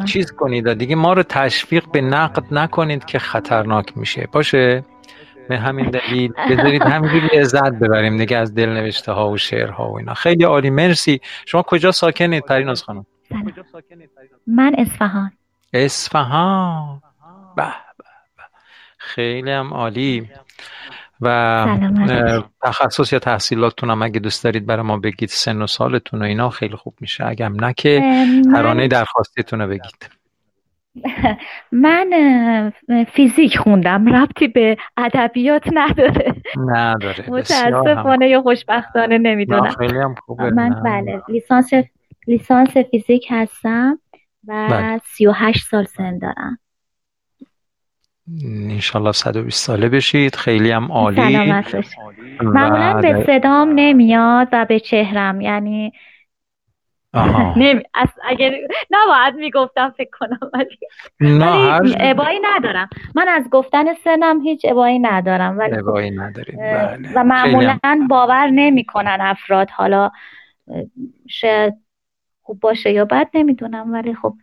چیز 0.05 0.33
کنید 0.33 0.73
دیگه 0.73 0.97
ما 0.97 1.13
رو 1.13 1.23
تشویق 1.23 1.91
به 1.91 2.01
نقد 2.01 2.55
نکنید 2.55 3.05
که 3.05 3.19
خطرناک 3.19 3.99
میشه. 3.99 4.29
باشه؟ 4.33 4.85
به 5.49 5.59
همین 5.59 5.91
دلیل 5.91 6.33
بذارید 6.51 6.83
همینجوری 6.83 7.27
لذت 7.39 7.73
ببریم 7.73 8.17
دیگه 8.17 8.37
از 8.37 8.55
دل 8.55 8.69
نوشته 8.69 9.13
ها 9.13 9.31
و 9.31 9.37
شعرها 9.37 9.91
و 9.93 9.99
اینا. 9.99 10.15
خیلی 10.15 10.45
عالی. 10.45 10.71
مرسی. 10.71 11.21
شما 11.47 11.63
کجا 11.63 11.93
ساکنید؟ 11.93 12.45
پریناز 12.45 12.83
خانم. 12.83 13.07
من 14.47 14.75
اصفهان. 14.79 15.33
اصفهان. 15.73 17.03
به. 17.57 17.65
خیلی 18.99 19.51
هم 19.51 19.75
عالی. 19.75 20.31
و 21.21 21.67
تخصص 22.63 23.13
یا 23.13 23.19
تحصیلاتتون 23.19 23.91
هم 23.91 24.03
اگه 24.03 24.21
دوست 24.21 24.45
دارید 24.45 24.67
برای 24.67 24.83
ما 24.83 24.97
بگید 24.97 25.29
سن 25.29 25.63
و 25.63 25.67
سالتون 25.67 26.21
و 26.23 26.25
اینا 26.25 26.51
خیلی 26.51 26.77
خوب 26.77 26.95
میشه. 27.01 27.27
اگه 27.27 27.49
نه 27.49 27.73
که 27.73 28.03
ترانه 28.53 28.89
درخواستیتون 28.89 29.61
رو 29.61 29.69
بگید. 29.69 30.11
من 31.73 32.73
فیزیک 33.13 33.59
خوندم. 33.59 34.15
ربطی 34.15 34.49
به 34.49 34.77
ادبیات 34.97 35.63
نداره. 35.73 36.35
نداره. 36.57 37.25
متاسفانه 37.29 38.29
یا 38.29 38.43
خوشبختانه 38.43 39.19
نمی‌دونم. 39.19 39.71
خیلی 39.71 39.99
هم 39.99 40.15
خوبه. 40.27 40.51
من 40.51 40.83
بله. 40.83 41.23
لیسانس 41.29 41.71
لیسانس 42.27 42.77
فیزیک 42.77 43.27
هستم 43.31 43.99
و 44.49 44.69
بله. 44.71 45.01
38 45.05 45.67
سال 45.67 45.85
سن 45.85 46.19
دارم. 46.19 46.59
انشالله 48.45 49.13
120 49.13 49.67
ساله 49.67 49.89
بشید. 49.89 50.37
خیلی 50.37 50.71
هم 50.71 50.93
عالی. 50.93 51.53
معمولا 52.41 53.01
به 53.03 53.25
صدام 53.27 53.73
نمیاد 53.75 54.49
و 54.53 54.65
به 54.65 54.81
چهرم 54.81 55.41
یعنی 55.41 55.93
نمی... 57.57 57.83
اگر 58.25 58.55
نباید 58.91 59.35
می‌گفتم 59.35 59.95
فکر 59.99 60.11
کنم 60.19 60.51
ولی 60.55 60.79
نه 61.21 61.81
ابایی 62.01 62.39
ندارم. 62.43 62.89
من 63.15 63.29
از 63.29 63.51
گفتن 63.51 63.95
سنم 64.05 64.41
هیچ 64.41 64.67
ابایی 64.69 64.99
ندارم 64.99 65.59
ولی 65.59 65.79
ابایی 65.79 66.11
نداریم 66.11 66.57
بله. 66.57 67.13
و 67.15 67.25
معمولا 67.25 67.79
باور 68.11 68.47
نمی‌کنن 68.47 69.19
افراد. 69.21 69.71
حالا 69.71 70.11
شاید 71.29 71.75
خوب 72.43 72.61
باشه 72.61 72.93
یا 72.93 73.05
بد 73.05 73.29
نمی‌دونم 73.35 73.93
ولی 73.93 74.15
خب 74.15 74.35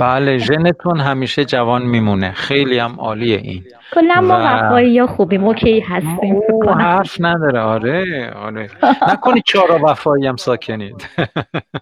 بله 0.00 0.38
ژنتون 0.38 1.00
همیشه 1.00 1.44
جوان 1.44 1.82
میمونه. 1.82 2.32
خیلی 2.32 2.78
هم 2.78 3.00
عالیه 3.00 3.36
این. 3.36 3.64
کلا 3.92 4.20
ما 4.20 4.38
وفایی 4.40 4.92
یا 4.92 5.06
خوبی 5.06 5.36
اوکی 5.36 5.80
هستیم. 5.80 6.40
حرف 6.78 7.16
نداره. 7.20 7.60
آره 7.60 8.30
آره. 8.36 8.70
نکنی 9.08 9.42
چارا 9.46 9.78
وفایی 9.82 10.26
هم 10.26 10.36
ساکنید. 10.36 11.08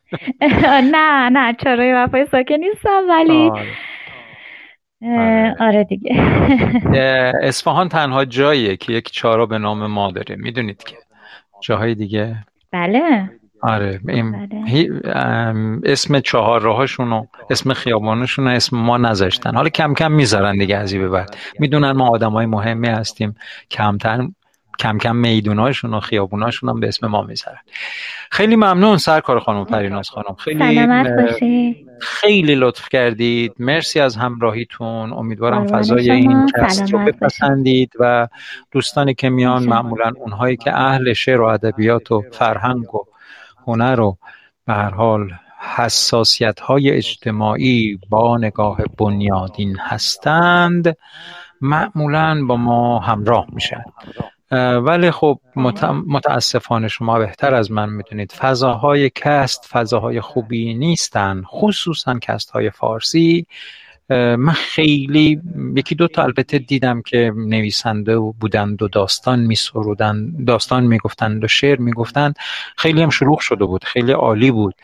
نه 0.92 1.28
نه 1.28 1.54
چارای 1.64 1.92
وفایی 1.92 2.26
ساکن 2.26 2.54
نیستم 2.54 3.02
ولی 3.08 3.50
آره. 3.50 3.66
آره, 5.02 5.56
آره 5.60 5.84
دیگه. 5.84 6.14
اصفهان 7.42 7.88
تنها 7.88 8.24
جاییه 8.24 8.76
که 8.76 8.92
یک 8.92 9.12
چارا 9.12 9.46
به 9.46 9.58
نام 9.58 9.86
ما 9.86 10.10
داره. 10.10 10.36
می‌دونید 10.36 10.82
که. 10.84 10.96
جاهای 11.62 11.94
دیگه؟ 11.94 12.36
بله. 12.72 13.30
آره 13.62 14.00
این 14.08 14.32
بله. 14.32 15.80
اسم 15.84 16.20
چهار 16.20 16.60
راهاشون 16.60 17.12
و 17.12 17.26
اسم 17.50 17.72
خیابانشون 17.72 18.46
و 18.46 18.50
اسم 18.50 18.76
ما 18.76 18.96
نذاشتن. 18.96 19.54
حالا 19.54 19.68
کم 19.68 19.94
کم 19.94 20.12
می‌ذارن 20.12 20.58
دیگه 20.58 20.76
از 20.76 20.94
به 20.94 21.08
بعد. 21.08 21.36
می‌دونن 21.58 21.90
ما 21.90 22.08
آدم 22.08 22.32
های 22.32 22.46
مهمی 22.46 22.88
هستیم. 22.88 23.36
کمتر 23.70 24.28
کم 24.78 24.98
کم 24.98 25.16
میدوناشون 25.16 25.94
و 25.94 26.00
خیابوناشون 26.00 26.68
هم 26.68 26.80
به 26.80 26.88
اسم 26.88 27.06
ما 27.06 27.22
می‌ذارن. 27.22 27.58
خیلی 28.30 28.56
ممنون 28.56 28.96
سرکار 28.96 29.40
خانم 29.40 29.64
پریناز 29.64 30.10
خانم. 30.10 30.34
خیلی 30.34 30.86
خیلی 32.00 32.54
لطف 32.54 32.88
کردید. 32.88 33.54
مرسی 33.58 34.00
از 34.00 34.16
همراهیتون. 34.16 35.12
امیدوارم 35.12 35.66
فضای 35.66 36.10
این 36.10 36.46
cast 36.60 36.92
رو 36.92 36.98
بپسندید 36.98 37.92
و 38.00 38.28
دوستانی 38.70 39.14
که 39.14 39.28
میان 39.28 39.64
معمولا 39.64 40.12
اونهایی 40.16 40.56
که 40.56 40.74
اهل 40.74 41.12
شعر 41.12 41.40
و 41.40 41.44
ادبیات 41.44 42.12
و 42.12 42.22
فرهنگ 42.32 42.94
و 42.94 42.98
هنر 43.68 44.00
و 44.00 44.16
به 44.66 44.72
هر 44.74 44.90
حال 44.90 45.32
حساسیت 45.76 46.60
های 46.60 46.90
اجتماعی 46.90 47.98
با 48.08 48.38
نگاه 48.38 48.78
بنیادین 48.98 49.76
هستند 49.80 50.96
معمولا 51.60 52.44
با 52.46 52.56
ما 52.56 52.98
همراه 52.98 53.46
میشن. 53.52 53.84
ولی 54.80 55.10
خب 55.10 55.40
متاسفانه 56.06 56.88
شما 56.88 57.18
بهتر 57.18 57.54
از 57.54 57.70
من 57.70 57.88
می‌دونید 57.90 58.32
فضاهای 58.32 59.10
cast 59.14 59.66
فضاهای 59.72 60.20
خوبی 60.20 60.74
نیستن 60.74 61.42
خصوصا 61.46 62.18
cast 62.18 62.50
های 62.50 62.70
فارسی. 62.70 63.46
من 64.10 64.52
خیلی 64.52 65.40
یکی 65.76 65.94
دو 65.94 66.08
تا 66.08 66.22
البته 66.22 66.58
دیدم 66.58 67.02
که 67.02 67.32
نویسنده 67.36 68.18
بودند 68.18 68.82
و 68.82 68.88
داستان 68.88 69.40
می 69.40 69.56
داستان 70.46 70.86
می‌گفتند 70.86 71.44
و 71.44 71.48
شعر 71.48 71.78
می‌گفتند. 71.78 72.36
خیلی 72.76 73.02
هم 73.02 73.10
شروع 73.10 73.38
شده 73.40 73.64
بود 73.64 73.84
خیلی 73.84 74.12
عالی 74.12 74.50
بود. 74.50 74.74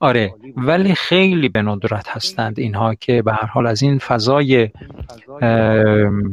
آره 0.00 0.34
ولی 0.56 0.94
خیلی 0.94 1.48
به 1.48 1.62
ندرت 1.62 2.08
هستند 2.08 2.58
اینها 2.58 2.94
که 2.94 3.22
به 3.22 3.32
هر 3.32 3.46
حال 3.46 3.66
از 3.66 3.82
این 3.82 3.98
فضای 3.98 4.70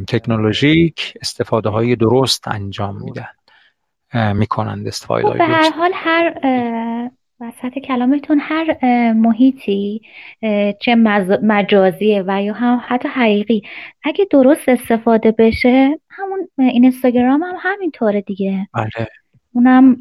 تکنولوژیک 0.08 1.14
استفاده 1.22 1.70
های 1.70 1.96
درست 1.96 2.48
انجام 2.48 3.04
میدن 3.04 3.30
می‌کنند 4.34 4.88
استفاده 4.88 5.28
خب 5.28 5.38
به 5.38 5.44
هر 5.44 5.72
حال 5.72 5.92
هر 5.94 6.34
وسط 7.44 7.80
کلامتون 7.80 8.40
هر 8.42 8.78
محیطی 9.14 10.02
چه 10.80 10.96
مجازیه 11.42 12.24
و 12.28 12.44
یا 12.44 12.54
هم 12.54 12.82
حتی 12.88 13.08
حقیقی 13.08 13.62
اگه 14.04 14.26
درست 14.32 14.70
استفاده 14.70 15.32
بشه 15.32 16.00
همون 16.10 16.50
این 16.58 16.84
اینستاگرام 16.84 17.44
هم 17.44 17.56
همینطوره 17.60 18.22
دیگه. 18.22 18.68
بله. 18.74 19.08
اونم 19.54 19.98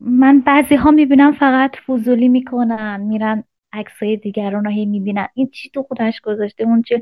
من 0.00 0.40
بعضی 0.40 0.74
ها 0.74 0.90
می‌بینم 0.90 1.32
فقط 1.32 1.76
فضولی 1.76 2.28
می‌کنن 2.28 3.00
میرن 3.00 3.44
عکسای 3.72 4.16
دیگران 4.16 4.64
رو 4.64 4.70
هی 4.70 4.86
می‌بینن. 4.86 5.28
این 5.34 5.50
چی 5.50 5.70
تو 5.70 5.82
خودش 5.82 6.20
گذاشته؟ 6.20 6.64
اون 6.64 6.82
چی 6.82 6.94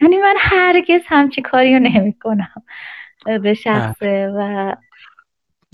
یعنی 0.00 0.16
من 0.16 0.34
هرگز 0.38 1.00
همچی 1.06 1.42
کاری 1.42 1.74
رو 1.74 1.80
نمی‌کنم 1.80 2.62
به 3.42 3.54
شخصه 3.54 4.32
و 4.36 4.72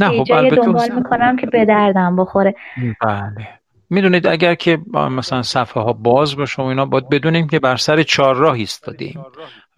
نه 0.01 0.09
خب 0.09 0.49
دنبال 0.49 0.93
می‌کنم 0.93 1.37
که 1.37 1.47
به 1.47 1.65
دردم 1.65 2.17
بخوره. 2.17 2.55
بله. 3.03 3.49
می‌دونید 3.91 4.27
اگر 4.27 4.55
که 4.55 4.79
مثلا 4.93 5.43
صفحه 5.43 5.83
ها 5.83 5.93
باز 5.93 6.37
باشه 6.37 6.63
و 6.63 6.65
اینا 6.65 6.87
باید 6.87 7.09
بدونیم 7.09 7.49
که 7.49 7.59
بر 7.59 7.77
سر 7.77 8.03
چهار 8.03 8.37
راه 8.37 8.55
ایستادیم. 8.55 9.25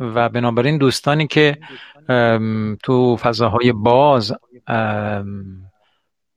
و 0.00 0.28
بنابراین 0.28 0.78
دوستانی 0.78 1.26
که 1.26 1.58
تو 2.82 3.16
فضاهای 3.16 3.72
باز 3.72 4.34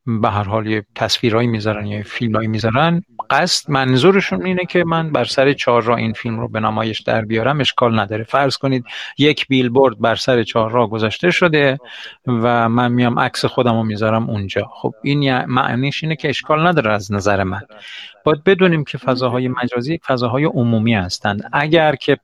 به 0.06 0.30
هر 0.30 0.42
حال 0.42 0.66
یه 0.66 0.84
تصویرهایی 0.94 1.48
می‌ذارن 1.48 1.86
یا 1.86 2.02
فیلمهایی 2.02 2.48
می‌ذارن. 2.48 3.02
قصد 3.30 3.70
منظورشون 3.70 4.46
اینه 4.46 4.64
که 4.64 4.84
من 4.84 5.12
بر 5.12 5.24
سر 5.24 5.52
چهار 5.52 5.82
راه 5.82 5.98
این 5.98 6.12
فیلم 6.12 6.40
رو 6.40 6.48
به 6.48 6.60
نمایش 6.60 7.00
در 7.00 7.24
بیارم 7.24 7.60
اشکال 7.60 8.00
نداره. 8.00 8.24
فرض 8.24 8.56
کنید 8.56 8.84
یک 9.18 9.48
بیلبورد 9.48 9.98
بر 9.98 10.14
سر 10.14 10.42
چهار 10.42 10.70
راه 10.70 10.90
گذاشته 10.90 11.30
شده 11.30 11.78
و 12.26 12.68
من 12.68 12.92
میام 12.92 13.18
عکس 13.18 13.44
خودم 13.44 13.74
رو 13.74 13.82
می‌ذارم 13.82 14.30
اونجا. 14.30 14.70
خب 14.74 14.94
این 15.02 15.44
معنیش 15.44 16.02
اینه 16.02 16.16
که 16.16 16.28
اشکال 16.28 16.66
نداره 16.66 16.92
از 16.92 17.12
نظر 17.12 17.42
من. 17.42 17.62
باید 18.24 18.44
بدونیم 18.44 18.84
که 18.84 18.98
فضاهای 18.98 19.48
مجازی 19.48 20.00
فضاهای 20.06 20.44
عمومی 20.44 20.94
هستند. 20.94 21.50
اگر 21.52 21.94
که 21.94 22.18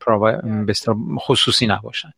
خصوصی 1.19 1.67
نباشند. 1.67 2.15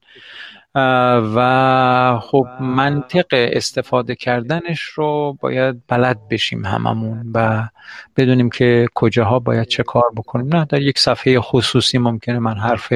و 0.74 2.20
خب 2.22 2.46
منطق 2.60 3.26
استفاده 3.30 4.14
کردنش 4.14 4.80
رو 4.80 5.36
باید 5.40 5.82
بلد 5.88 6.28
بشیم 6.28 6.64
هممون 6.64 7.30
و 7.34 7.68
بدونیم 8.16 8.50
که 8.50 8.86
کجاها 8.94 9.38
باید 9.38 9.66
چه 9.66 9.82
کار 9.82 10.10
بکنیم. 10.16 10.56
نه 10.56 10.64
در 10.64 10.80
یک 10.80 10.98
صفحه 10.98 11.40
خصوصی 11.40 11.98
ممکنه 11.98 12.38
من 12.38 12.58
حرف 12.58 12.92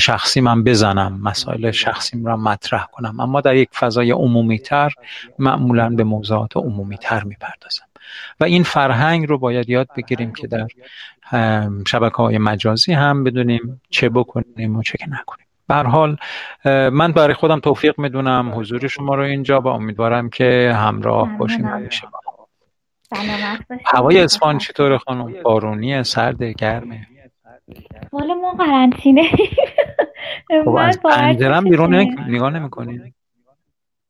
شخصی 0.00 0.40
من 0.40 0.64
بزنم 0.64 1.20
مسائل 1.22 1.70
شخصیم 1.70 2.26
را 2.26 2.36
مطرح 2.36 2.86
کنم. 2.92 3.20
اما 3.20 3.40
در 3.40 3.56
یک 3.56 3.68
فضای 3.74 4.10
عمومی 4.10 4.58
تر 4.58 4.92
معمولا 5.38 5.90
به 5.90 6.04
موضوعات 6.04 6.56
عمومی 6.56 6.96
تر 6.96 7.24
می‌پردازم. 7.24 7.84
و 8.40 8.44
این 8.44 8.62
فرهنگ 8.62 9.28
رو 9.28 9.38
باید 9.38 9.70
یاد 9.70 9.88
بگیریم 9.96 10.32
که 10.32 10.46
در 10.46 10.66
شبکه 11.86 12.16
های 12.16 12.38
مجازی 12.38 12.92
هم 12.92 13.24
بدونیم 13.24 13.80
چه 13.90 14.08
بکنیم 14.08 14.76
و 14.76 14.82
چه 14.82 14.98
نکنیم. 15.08 15.47
به 15.68 15.74
حال 15.74 16.16
من 16.64 17.12
برای 17.12 17.34
خودم 17.34 17.60
توفیق 17.60 17.98
می‌دونم 17.98 18.52
حضور 18.56 18.88
شما 18.88 19.14
رو 19.14 19.22
اینجا 19.22 19.60
و 19.60 19.66
امیدوارم 19.66 20.30
که 20.30 20.72
همراه 20.76 21.38
باشیم 21.38 21.66
همیشه 21.66 22.08
هوای 23.86 24.20
اصفهان 24.20 24.58
چطور 24.58 24.98
خانم؟ 24.98 25.42
بارونی 25.42 26.02
سرد 26.02 26.42
گرمه. 26.42 27.06
حالا 28.12 28.34
ما 28.34 28.52
قرنطینه. 28.52 29.22
خب 30.64 30.68
از 30.68 31.00
پنجرم 31.02 31.64
بیرون 31.64 31.94
نگاه 32.28 32.50
نمی‌کنید 32.50 33.14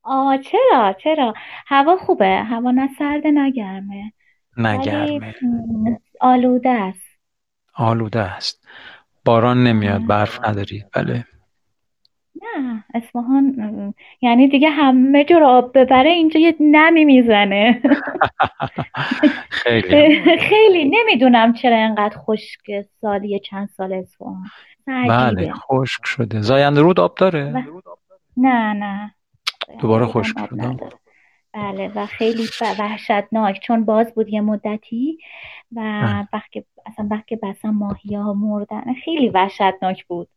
آه 0.02 0.38
چرا؟ 0.38 0.92
چرا؟ 0.92 1.34
هوا 1.66 1.96
خوبه. 1.96 2.42
هوا 2.42 2.70
نه 2.70 2.88
سرد 2.98 3.26
نه 3.26 3.50
گرمه. 3.50 4.12
نه 4.56 4.78
گرمه. 4.78 5.34
آلوده 6.20 6.70
است. 6.70 7.09
آلوده 7.74 8.20
است. 8.20 8.66
باران 9.24 9.62
نمیاد 9.64 10.06
برف 10.06 10.44
نداری 10.44 10.84
بله. 10.94 11.24
نه 12.43 12.84
اصفهان 12.95 13.95
یعنی 14.20 14.49
دیگه 14.49 14.68
همه 14.70 15.24
جور 15.24 15.45
آب 15.45 15.78
ببره 15.78 16.11
اینجا 16.11 16.41
یه 16.41 16.57
نمی 16.61 17.05
می‌زنه. 17.05 17.82
خیلی 19.51 20.36
خیلی 20.39 20.84
نمی‌دونم 20.84 21.53
چرا 21.53 21.76
اینقدر 21.76 22.16
خشک 22.18 22.61
سالی 23.01 23.41
چند 23.41 23.68
سال 23.68 23.93
اصفهان. 23.93 24.45
بله 24.86 25.53
خشک 25.53 26.01
شده. 26.05 26.41
زاینده 26.41 26.80
رود 26.80 27.01
آب 27.01 27.14
داره؟ 27.14 27.64
نه 28.36 28.72
نه. 28.72 29.14
دوباره 29.80 30.07
خشک 30.07 30.36
شده. 30.51 30.76
بله 31.53 31.93
و 31.95 32.07
خیلی 32.07 32.49
وحشتناک. 32.78 33.61
چون 33.62 33.84
باز 33.84 34.14
بود 34.14 34.28
یه 34.28 34.41
مدتی 34.41 35.18
و 35.76 35.80
وقتی 36.32 36.64
اصلا 36.86 37.09
وقتی 37.11 37.36
بسا 37.36 37.70
ماهی 37.70 38.14
ها 38.14 38.32
مردن. 38.34 38.95
خیلی 39.05 39.28
وحشتناک 39.28 40.05
بود. 40.07 40.28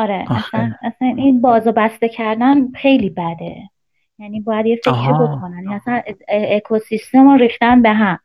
آره 0.00 0.24
اصلا, 0.30 0.72
اصلا 0.82 1.08
این 1.08 1.40
بازو 1.40 1.72
بسته 1.72 2.08
کردن 2.08 2.72
خیلی 2.72 3.10
بده. 3.10 3.70
یعنی 4.18 4.40
باید 4.40 4.66
یه 4.66 4.76
فکر 4.84 5.12
بکنن. 5.12 5.62
یعنی 5.64 5.74
اصلا 5.74 6.02
اکوسیستم 6.28 7.28
رو 7.28 7.36
ریختن 7.36 7.82
به 7.82 7.92
هم. 7.92 8.18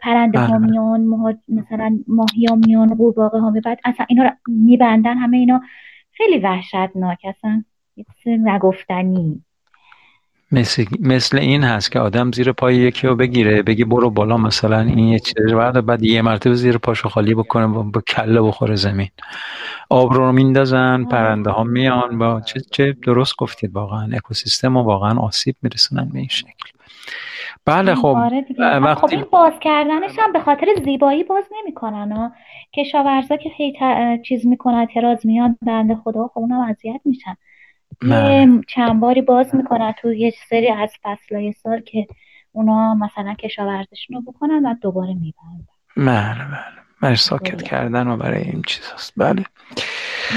پرنده 0.00 0.40
ها 0.40 0.58
بله. 0.58 0.70
میان 0.70 1.00
مثلا 1.48 1.98
ماهی 2.08 2.46
ها 2.46 2.54
میان 2.54 2.94
قورباغه 2.94 3.38
ها 3.38 3.52
بعد 3.64 3.80
اصلا 3.84 4.06
اینا 4.08 4.22
رو 4.24 4.30
میبندن 4.48 5.18
همه 5.18 5.36
اینا 5.36 5.60
خیلی 6.12 6.38
وحشتناک. 6.38 7.18
اصلا 7.24 7.64
نگفتنی. 8.26 9.42
مثل, 10.52 10.84
مثل 11.00 11.38
این 11.38 11.64
هست 11.64 11.92
که 11.92 12.00
آدم 12.00 12.32
زیر 12.32 12.52
پای 12.52 12.76
یکی 12.76 13.06
رو 13.06 13.16
بگیره 13.16 13.62
بگی 13.62 13.84
برو 13.84 14.10
بالا 14.10 14.36
مثلا 14.36 14.80
این 14.80 14.98
یه 14.98 15.18
چیز 15.18 15.52
بعد 15.54 15.86
بعد 15.86 16.02
یه 16.02 16.22
مرتبه 16.22 16.54
زیر 16.54 16.78
پاشو 16.78 17.08
خالی 17.08 17.34
بکنه 17.34 17.66
با 17.66 18.00
کله 18.00 18.42
بخوره 18.42 18.74
زمین. 18.74 19.08
آب 19.90 20.12
رو 20.12 20.32
میندازن 20.32 21.04
پرنده 21.04 21.50
ها 21.50 21.64
میان 21.64 22.18
با 22.18 22.40
چه, 22.40 22.60
چه 22.60 22.96
درست 23.06 23.36
گفتید 23.36 23.76
واقعا. 23.76 24.08
اکوسیستم 24.12 24.76
و 24.76 24.82
واقعا 24.82 25.18
آسیب 25.18 25.56
میرسونن 25.62 26.08
به 26.12 26.18
این 26.18 26.28
شکل. 26.28 26.70
بله 27.64 27.94
خب 27.94 28.06
آره 28.06 28.40
دیگه. 28.42 28.70
خب 28.70 28.82
وقتی 28.82 29.16
این 29.16 29.24
باز 29.32 29.52
کردنش 29.60 30.18
هم 30.18 30.32
به 30.32 30.40
خاطر 30.40 30.66
زیبایی 30.84 31.24
باز 31.24 31.44
نمی‌کنن 31.60 32.12
ها 32.12 32.32
کشاورزا 32.74 33.36
که 33.36 33.50
هی 33.56 33.74
چیز 34.24 34.46
می‌کنن 34.46 34.74
اعتراض 34.74 35.26
میاد 35.26 35.50
بنده 35.62 35.94
خدا 35.94 36.26
خب 36.26 36.38
اونم 36.38 36.60
اذیت 36.60 37.00
میشن. 37.04 37.36
یه 38.02 38.60
چند 38.68 39.00
باری 39.00 39.22
باز 39.22 39.54
می‌کنن 39.54 39.92
تو 39.92 40.12
یه 40.12 40.34
سری 40.48 40.68
از 40.68 40.92
فصلهای 41.02 41.52
سال 41.52 41.80
که 41.80 42.06
اونا 42.52 42.94
مثلا 42.94 43.34
کشاورزشون 43.34 44.16
رو 44.16 44.32
بکنن 44.32 44.66
و 44.66 44.74
دوباره 44.82 45.14
می‌برن 45.14 45.66
بله 45.96 46.44
بله. 46.44 46.82
برای 47.02 47.16
ساکت 47.16 47.54
بله. 47.54 47.62
کردن 47.62 48.08
و 48.08 48.16
برای 48.16 48.42
این 48.42 48.62
چیز 48.66 48.92
هست 48.94 49.12
بله. 49.16 49.44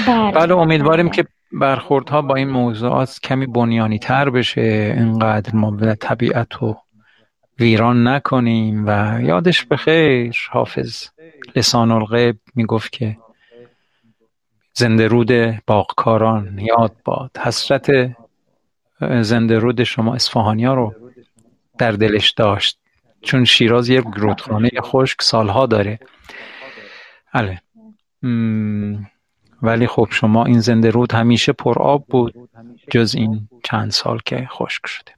بله. 0.06 0.32
بله 0.32 0.56
امیدواریم 0.56 1.06
بله. 1.06 1.16
که 1.16 1.26
برخوردها 1.52 2.22
با 2.22 2.34
این 2.34 2.48
موضوعات 2.48 3.20
کمی 3.22 3.46
بنیانی 3.46 3.98
تر 3.98 4.30
بشه. 4.30 4.94
اینقدر 4.96 5.54
ما 5.54 5.70
به 5.70 5.94
طبیعت 5.94 6.54
رو 6.54 6.76
ویران 7.58 8.08
نکنیم 8.08 8.84
و 8.86 9.20
یادش 9.22 9.64
بخیر 9.64 10.36
حافظ 10.50 11.08
لسان 11.56 11.90
الغیب 11.90 12.36
می‌گفت 12.54 12.92
که 12.92 13.16
زنده 14.78 15.08
رود 15.08 15.32
باغکاران 15.66 16.58
یاد 16.58 16.96
باد. 17.04 17.30
حسرت 17.38 18.16
زنده 19.20 19.58
رود 19.58 19.82
شما 19.84 20.14
اصفهانیا 20.14 20.74
رو 20.74 20.94
در 21.78 21.92
دلش 21.92 22.30
داشت. 22.30 22.78
چون 23.22 23.44
شیراز 23.44 23.88
یک 23.88 24.04
رودخانه 24.16 24.70
خشک 24.80 25.22
سالها 25.22 25.66
داره. 25.66 25.98
بله. 27.34 27.60
ولی 29.62 29.86
خب 29.86 30.08
شما 30.10 30.44
این 30.44 30.60
زنده 30.60 30.90
رود 30.90 31.12
همیشه 31.12 31.52
پر 31.52 31.78
آب 31.78 32.06
بود 32.06 32.48
جز 32.90 33.14
این 33.14 33.48
چند 33.64 33.90
سال 33.90 34.20
که 34.24 34.48
خشک 34.50 34.86
شده. 34.86 35.12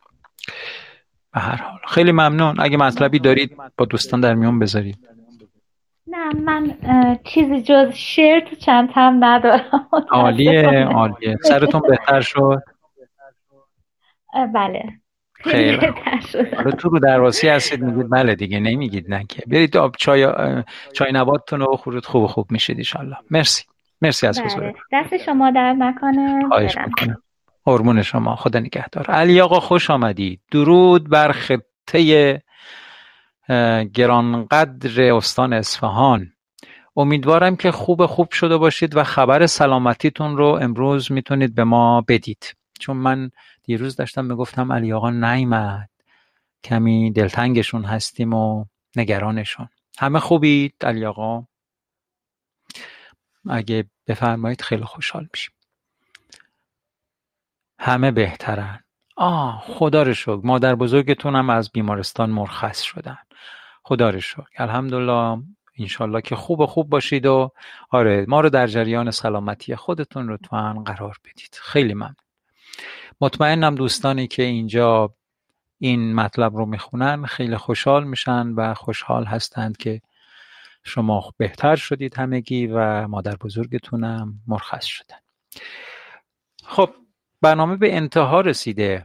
به 1.35 1.41
هر 1.41 1.57
حال. 1.57 1.79
خیلی 1.89 2.13
ممنون. 2.13 2.57
اگه 2.59 2.77
مطلبی 2.77 3.19
دارید 3.19 3.57
با 3.77 3.85
دوستان 3.85 4.21
در 4.21 4.35
میون 4.35 4.59
بذارید. 4.59 5.09
نه 6.11 6.33
من 6.35 6.77
چیزی 7.25 7.63
جز 7.63 7.93
شعر 7.93 8.41
تو 8.41 8.57
چندم 8.57 9.25
ندارم. 9.25 9.89
عالیه 10.11 10.85
عالیه. 10.97 11.37
سرتون 11.43 11.81
بهتر 11.89 12.21
شد. 12.21 12.63
بله. 14.55 14.83
خیلی 15.35 15.77
بهتر 15.77 16.55
حالا 16.57 16.71
تو 16.71 16.89
رو 16.89 16.99
درواسی 16.99 17.49
هستید 17.49 17.81
میگید 17.83 18.11
بله 18.11 18.35
دیگه 18.35 18.61
نمیگید 18.61 19.15
نه 19.15 19.25
که. 19.29 19.43
برید 19.47 19.77
آب 19.77 19.95
چای 19.99 20.29
چای 20.93 21.13
نباتتون 21.13 21.61
رو 21.61 21.73
بخورید 21.73 22.05
خوب 22.05 22.27
خوب 22.27 22.47
میشید 22.51 22.79
ایشالله 22.79 23.17
مرسی. 23.31 23.65
مرسی 24.03 24.27
از 24.27 24.39
بله. 24.39 24.47
حضورتون 24.47 24.81
دست 24.93 25.17
شما 25.17 25.51
در 25.51 25.73
نکنه. 25.73 26.49
خواهش 26.49 26.79
می‌کنم. 26.87 27.23
قربون 27.65 28.03
شما 28.03 28.37
خدا 28.37 28.59
نگهدار. 28.59 29.07
علی 29.11 29.41
آقا 29.41 29.61
خوش 29.61 29.91
آمدید. 29.91 30.41
درود 30.51 31.11
بر 31.11 31.33
خطه 31.33 32.43
گرانقدر 33.95 35.13
استان 35.13 35.53
اصفهان. 35.53 36.33
امیدوارم 36.97 37.57
که 37.57 37.71
خوب 37.71 38.07
خوب 38.07 38.31
شده 38.31 38.57
باشید 38.57 38.97
و 38.97 39.05
خبر 39.05 39.47
سلامتیتون 39.47 40.37
رو 40.37 40.47
امروز 40.47 41.13
می‌تونید 41.13 41.55
به 41.55 41.65
ما 41.65 42.01
بدید. 42.01 42.57
چون 42.81 42.97
من 42.97 43.31
دیروز 43.63 43.97
داشتم 43.97 44.25
می‌گفتم 44.25 44.73
علی 44.73 44.93
آقا 44.93 45.11
نیامد 45.11 45.91
کمی 46.65 47.13
دلتنگشون 47.13 47.85
هستیم 47.85 48.35
و 48.35 48.65
نگرانشون. 48.97 49.69
همه 49.99 50.21
خوبید 50.21 50.75
علی 50.83 51.05
آقا؟ 51.05 51.47
اگه 53.51 53.85
بفرمایید 54.07 54.63
خیلی 54.63 54.85
خوشحال 54.85 55.29
میشیم. 55.33 55.55
همه 57.79 58.11
بهترن. 58.11 58.85
آه 59.21 59.65
خدا 59.67 60.03
رو 60.03 60.15
شکر. 60.15 60.41
مادر 60.45 60.75
بزرگتونم 60.75 61.51
از 61.51 61.71
بیمارستان 61.73 62.31
مرخص 62.31 62.83
شدن. 62.83 63.19
خدا 63.83 64.11
رو 64.11 64.21
شکر. 64.21 64.43
الحمدلله 64.57 65.43
انشالله 65.79 66.21
که 66.21 66.37
خوب 66.37 66.67
خوب 66.67 66.91
باشید 66.91 67.27
و 67.27 67.53
آره 67.91 68.25
ما 68.29 68.41
رو 68.41 68.51
در 68.51 68.67
جریان 68.67 69.11
سلامتی 69.11 69.77
خودتون 69.77 70.31
لطفا 70.31 70.83
قرار 70.87 71.17
بدید. 71.25 71.59
خیلی 71.63 71.95
ممنون. 71.95 72.15
مطمئنم 73.21 73.75
دوستانی 73.75 74.27
که 74.27 74.43
اینجا 74.43 75.15
این 75.79 76.15
مطلب 76.15 76.57
رو 76.57 76.67
می‌خونن 76.67 77.27
خیلی 77.27 77.57
خوشحال 77.57 78.05
میشن 78.05 78.49
و 78.49 78.75
خوشحال 78.75 79.25
هستند 79.25 79.77
که 79.77 80.01
شما 80.85 81.33
بهتر 81.37 81.77
شدید 81.77 82.19
همگی 82.19 82.67
و 82.67 83.09
مادر 83.09 83.37
بزرگتونم 83.37 84.35
مرخص 84.47 84.85
شدن. 84.85 85.19
خب 86.65 86.91
برنامه 87.41 87.77
به 87.77 87.97
انتها 87.97 88.41
رسیده. 88.41 89.05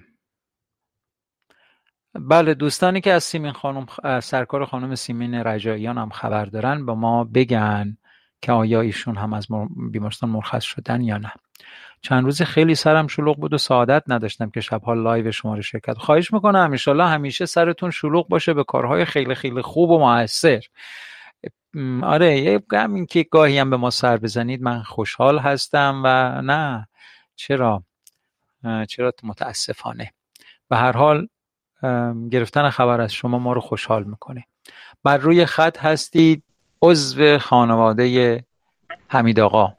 بله 2.14 2.54
دوستانی 2.54 3.02
که 3.02 3.14
از 3.14 3.24
سیمین 3.24 3.52
خانم 3.52 3.86
سرکار 4.20 4.66
خانم 4.66 4.96
سیمین 4.96 5.34
رجاییان 5.34 5.98
هم 5.98 6.10
خبر 6.10 6.46
دارن 6.46 6.86
با 6.86 6.96
ما 6.96 7.24
بگن 7.24 7.98
که 8.42 8.52
آیا 8.52 8.82
ایشون 8.82 9.16
هم 9.16 9.34
از 9.34 9.48
بیمارستان 9.92 10.30
مرخص 10.30 10.64
شدن 10.64 11.02
یا 11.02 11.18
نه. 11.18 11.32
چند 12.02 12.24
روز 12.24 12.42
خیلی 12.42 12.76
سرم 12.76 13.08
شلوغ 13.08 13.38
بود 13.38 13.54
و 13.54 13.58
سعادت 13.58 14.04
نداشتم 14.08 14.50
که 14.50 14.62
شبها 14.62 14.94
لایو 14.94 15.32
شما 15.32 15.56
رو 15.56 15.62
شرکت 15.62 15.98
خواهش 15.98 16.34
می‌کنم 16.34 16.70
انشالله 16.72 17.08
همیشه 17.08 17.46
سرتون 17.46 17.92
شلوغ 17.92 18.28
باشه 18.28 18.54
به 18.54 18.64
کارهای 18.64 19.06
خیلی 19.06 19.36
خیلی 19.36 19.62
خوب 19.62 19.90
و 19.90 20.00
موثر 20.00 20.62
آره 22.04 22.38
یه 22.40 22.64
همین 22.74 23.06
که 23.06 23.24
گاهی 23.24 23.58
هم 23.58 23.70
به 23.70 23.78
ما 23.78 23.90
سر 23.90 24.18
بزنید 24.18 24.62
من 24.62 24.84
خوشحال 24.84 25.40
هستم 25.40 26.02
و 26.06 26.42
نه. 26.42 26.88
چرا؟ 27.36 27.84
چرا؟ 28.90 29.14
متاسفانه. 29.24 30.14
به 30.70 30.78
هر 30.78 30.92
حال 30.92 31.28
گرفتن 32.32 32.70
خبر 32.70 33.02
از 33.02 33.14
شما 33.14 33.40
ما 33.40 33.54
رو 33.54 33.62
خوشحال 33.62 34.04
می‌کنه. 34.04 34.46
بر 35.04 35.18
روی 35.18 35.46
خط 35.46 35.78
هستید 35.78 36.44
عضو 36.82 37.38
خانواده 37.38 38.44
حمید 39.08 39.40
آقا. 39.40 39.74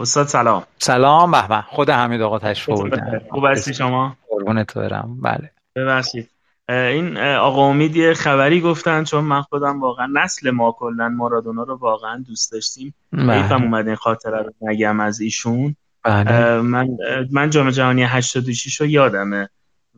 استاد 0.00 0.26
سلام. 0.26 0.64
سلام 0.78 1.30
به 1.48 1.60
خود 1.60 1.90
حمید 1.90 2.20
آقا 2.20 2.38
تشریف 2.38 2.78
آوردن. 2.78 3.20
خوب 3.30 3.44
هستی 3.44 3.74
شما؟ 3.74 4.16
قربونت 4.28 4.74
برم. 4.74 5.20
بله. 5.20 5.50
ببخشید. 5.76 6.30
این 6.68 7.18
آقا 7.18 7.62
امید 7.62 7.96
یه 7.96 8.14
خبری 8.14 8.60
گفتن 8.60 9.04
چون 9.04 9.24
من 9.24 9.42
خودم 9.42 9.80
واقعا 9.80 10.06
نسل 10.12 10.50
ما 10.50 10.72
کلا 10.72 11.08
مارادونا 11.08 11.62
رو 11.62 11.76
واقعا 11.76 12.24
دوست 12.26 12.52
داشتیم. 12.52 12.94
حیفم 13.12 13.26
بله 13.26 13.62
اومد 13.62 13.86
این 13.86 13.96
خاطره 13.96 14.42
رو 14.42 14.52
نگم 14.60 15.00
از 15.00 15.20
ایشون. 15.20 15.76
بله. 16.04 16.60
من 16.60 16.88
من 17.30 17.50
جام 17.50 17.70
جهانی 17.70 18.02
86 18.02 18.80
رو 18.80 18.86
یادمه 18.86 19.48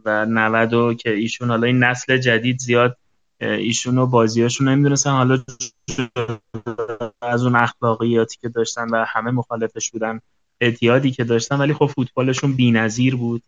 و 0.05 0.26
90 0.26 0.74
و 0.74 0.94
که 0.94 1.11
ایشون 1.11 1.48
حالا 1.48 1.66
این 1.66 1.84
نسل 1.84 2.16
جدید 2.16 2.59
زیاد 2.59 2.96
ایشون 3.40 3.98
و 3.98 4.07
بازیاشون 4.07 4.68
نمی‌دونستن. 4.68 5.11
حالا 5.11 5.38
از 7.22 7.44
اون 7.44 7.57
اخلاقیاتی 7.57 8.38
که 8.40 8.48
داشتن 8.48 8.88
و 8.88 9.05
همه 9.09 9.30
مخالفش 9.30 9.90
بودن 9.90 10.20
اعتیادی 10.61 11.11
که 11.11 11.24
داشتن 11.24 11.57
ولی 11.57 11.74
خب 11.74 11.86
فوتبالشون 11.86 12.53
بی‌نظیر 12.53 13.16
بود. 13.16 13.42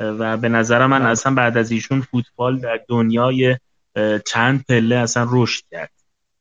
و 0.00 0.36
به 0.36 0.48
نظر 0.48 0.86
من 0.86 0.98
بله. 0.98 1.08
اصلا 1.08 1.34
بعد 1.34 1.56
از 1.56 1.70
ایشون 1.70 2.00
فوتبال 2.00 2.58
در 2.58 2.80
دنیای 2.88 3.56
چند 4.26 4.64
پله 4.68 4.96
اصلا 4.96 5.28
رشد 5.30 5.64
کرد. 5.70 5.90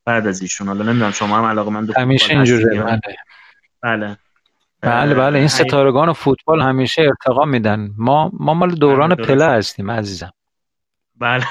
بعد 0.06 0.28
از 0.28 0.42
ایشون. 0.42 0.68
حالا 0.68 0.84
نمی‌دونم 0.86 1.12
شما 1.12 1.38
هم 1.38 1.44
علاقه 1.44 1.72
من 1.72 1.86
به 1.86 1.94
همیشه 1.98 2.34
اینجوره. 2.34 2.76
یا 2.76 3.00
بله. 3.84 4.18
بله 4.88 5.14
بله 5.14 5.16
بله 5.16 5.40
این 5.40 5.48
ستارگان 5.48 6.14
فوتبال 6.14 6.62
همیشه 6.62 7.02
ارتقا 7.02 7.46
میدن. 7.46 7.92
ما 7.98 8.32
ما 8.34 8.54
مال 8.54 8.70
بله 8.70 8.78
دوران 8.78 9.16
پله 9.16 9.36
درست 9.36 9.42
هستیم 9.42 9.92
عزیزم. 9.92 10.32
بله. 11.20 11.44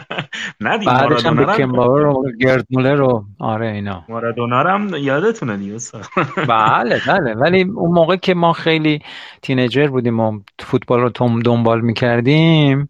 نه 0.60 0.78
دیگه 0.78 0.90
بعدش 0.92 1.26
هم 1.26 1.38
رو 1.38 1.46
بکنباور 1.46 2.06
و 2.06 2.24
گرد 2.40 2.66
مولر 2.70 3.00
و 3.00 3.24
آره 3.38 3.66
اینا. 3.66 4.04
مارادونا 4.08 4.62
رو 4.62 4.70
هم 4.70 4.94
یادتونه 4.94 5.56
دیگه 5.56 5.78
بله 6.48 7.00
بله. 7.06 7.34
ولی 7.34 7.62
اون 7.62 7.94
موقع 7.94 8.16
که 8.16 8.34
ما 8.34 8.52
خیلی 8.52 9.02
teenager 9.42 9.86
بودیم 9.86 10.20
و 10.20 10.40
فوتبال 10.58 11.00
رو 11.00 11.10
هم 11.10 11.40
دنبال 11.40 11.80
می‌کردیم 11.80 12.88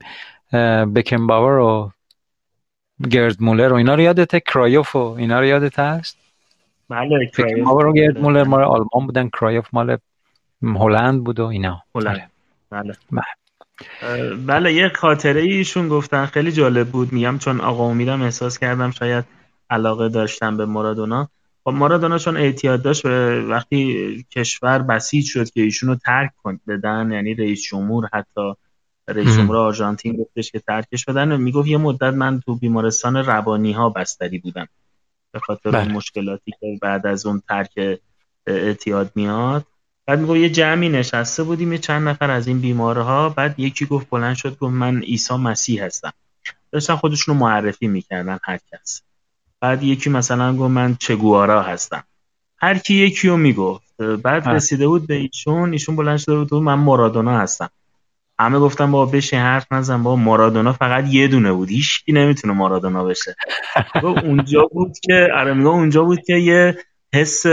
بکنباور 0.94 1.58
و 1.58 1.90
گرد 3.10 3.36
مولر 3.42 3.72
و 3.72 3.76
اینا 3.76 3.94
رو 3.94 4.00
یادته 4.00 4.40
کرایوف 4.40 4.96
و 4.96 4.98
اینا 4.98 5.40
رو 5.40 5.46
یادت 5.46 5.78
هست؟ 5.78 6.23
بله 6.88 7.26
کرایف 7.26 7.66
مال 8.16 8.44
بله 8.44 8.64
آلمان 8.64 9.06
بودن 9.06 9.28
کرایوف 9.28 9.66
مال 9.72 9.98
هلند 10.62 11.24
بود 11.24 11.40
و 11.40 11.44
اینا. 11.44 11.82
هلند. 11.94 12.16
آره. 12.16 12.28
بله. 12.70 12.94
بله. 13.12 14.34
بله 14.34 14.72
یه 14.72 14.88
خاطره 14.88 15.40
ایشون 15.40 15.88
گفتن 15.88 16.26
خیلی 16.26 16.52
جالب 16.52 16.88
بود 16.88 17.12
میگم 17.12 17.38
چون 17.38 17.60
آقا 17.60 17.84
امیدم 17.84 18.22
احساس 18.22 18.58
کردم 18.58 18.90
شاید 18.90 19.24
علاقه 19.70 20.08
داشتن 20.08 20.56
به 20.56 20.66
مارادونا. 20.66 21.28
خب 21.64 21.70
مارادونا 21.70 22.18
چون 22.18 22.36
اعتیاد 22.36 22.82
داشت 22.82 23.06
وقتی 23.48 24.26
کشور 24.30 24.78
بسیج 24.78 25.26
شد 25.26 25.50
که 25.50 25.62
ایشون 25.62 25.88
رو 25.88 25.94
ترک 25.94 26.30
کن 26.42 26.60
بدن 26.68 27.12
یعنی 27.12 27.34
رئیس 27.34 27.62
جمهور 27.62 28.08
حتی 28.12 28.54
رئیس 29.08 29.36
جمهور. 29.36 29.56
آرژانتین 29.56 30.16
گفتش 30.16 30.50
که 30.50 30.58
ترکش 30.58 31.04
بدن. 31.04 31.36
می‌گفت 31.40 31.68
یه 31.68 31.76
مدت 31.76 32.14
من 32.14 32.40
تو 32.40 32.54
بیمارستان 32.54 33.16
روانی 33.16 33.72
ها 33.72 33.90
بستری 33.90 34.38
بودم. 34.38 34.68
به 35.34 35.40
خاطر 35.40 35.70
بله. 35.70 35.92
مشکلاتی 35.92 36.52
که 36.60 36.78
بعد 36.82 37.06
از 37.06 37.26
اون 37.26 37.42
ترک 37.48 38.00
اعتیاد 38.46 39.12
میاد. 39.14 39.64
بعد 40.06 40.20
میگه 40.20 40.38
یه 40.38 40.50
جمعی 40.50 40.88
نشسته 40.88 41.42
بودیم 41.42 41.72
یه 41.72 41.78
چند 41.78 42.08
نفر 42.08 42.30
از 42.30 42.48
این 42.48 42.60
بیمارها. 42.60 43.28
بعد 43.28 43.60
یکی 43.60 43.86
گفت 43.86 44.10
بلند 44.10 44.36
شد 44.36 44.58
گفت 44.58 44.74
من 44.74 45.00
عیسی 45.00 45.34
مسیح 45.34 45.84
هستم. 45.84 46.12
داشتن 46.72 46.96
خودشون 46.96 47.34
رو 47.34 47.40
معرفی 47.40 47.86
می‌کردن 47.86 48.38
هر 48.42 48.58
کس. 48.72 49.02
بعد 49.60 49.82
یکی 49.82 50.10
مثلا 50.10 50.56
گفت 50.56 50.70
من 50.70 50.96
چگوارا 51.00 51.62
هستم. 51.62 52.04
هر 52.56 52.78
کی 52.78 52.94
یکی 52.94 53.28
رو 53.28 53.36
می‌گفت. 53.36 53.96
بعد 54.22 54.48
رسیده 54.48 54.88
بود 54.88 55.06
به 55.06 55.14
ایشون 55.14 55.72
ایشون 55.72 55.96
بلند 55.96 56.18
شده 56.18 56.36
بود 56.36 56.54
من 56.54 56.74
مارادونا 56.74 57.38
هستم. 57.38 57.70
همه 58.38 58.58
گفتن 58.58 58.90
با 58.90 59.06
بشین 59.06 59.38
حرف 59.38 59.72
نزن 59.72 60.02
با 60.02 60.16
مارادونا 60.16 60.72
فقط 60.72 61.04
یه 61.08 61.28
دونه 61.28 61.52
بود. 61.52 61.68
هیچ 61.68 62.04
نمی‌تونه 62.08 62.54
مارادونا 62.54 63.04
بشه. 63.04 63.36
اونجا 64.02 64.68
بود 64.72 64.98
که 65.02 65.28
آره 65.36 65.66
اونجا 65.66 66.04
بود 66.04 66.20
که 66.20 66.34
یه 66.34 66.78
حس 67.14 67.46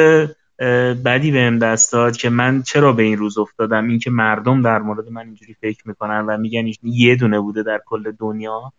بدی 1.06 1.32
بهم 1.32 1.60
دست 1.60 1.94
داد 1.94 2.18
که 2.18 2.30
من 2.30 2.62
چرا 2.62 2.94
به 2.94 3.04
این 3.04 3.18
روز 3.18 3.38
افتادم؟ 3.38 3.88
این 3.88 4.00
که 4.00 4.12
مردم 4.12 4.62
در 4.62 4.80
مورد 4.80 5.10
من 5.10 5.26
اینجوری 5.26 5.54
فکر 5.62 5.88
می‌کنن 5.88 6.26
و 6.26 6.38
میگن 6.38 6.72
یه 6.84 7.16
دونه 7.16 7.40
بوده 7.40 7.64
در 7.64 7.82
کل 7.86 8.12
دنیا. 8.12 8.74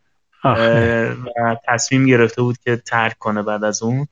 و 0.45 1.57
تصمیم 1.69 2.07
گرفته 2.07 2.43
بود 2.43 2.59
که 2.59 2.77
ترک 2.77 3.19
کنه 3.19 3.43
بعد 3.43 3.65
از 3.65 3.83
اون. 3.83 4.07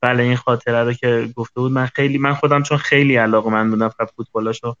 بله 0.00 0.22
این 0.22 0.36
خاطره 0.36 0.84
رو 0.84 0.92
که 0.92 1.28
گفته 1.36 1.60
بود 1.60 1.72
من 1.72 1.86
خیلی 1.86 2.18
من 2.18 2.34
خودم 2.34 2.62
چون 2.62 2.78
خیلی 2.78 3.16
علاقه 3.16 3.50
من 3.50 3.70
بودم 3.70 3.90
فوتبالاشو 4.16 4.74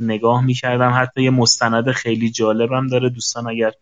نگاه 0.00 0.44
می‌کردم. 0.44 0.92
حتی 1.00 1.22
یه 1.22 1.30
مستند 1.30 1.90
خیلی 1.90 2.30
جالبم 2.30 2.86
داره. 2.86 3.08
دوستان 3.08 3.48
اگر 3.48 3.72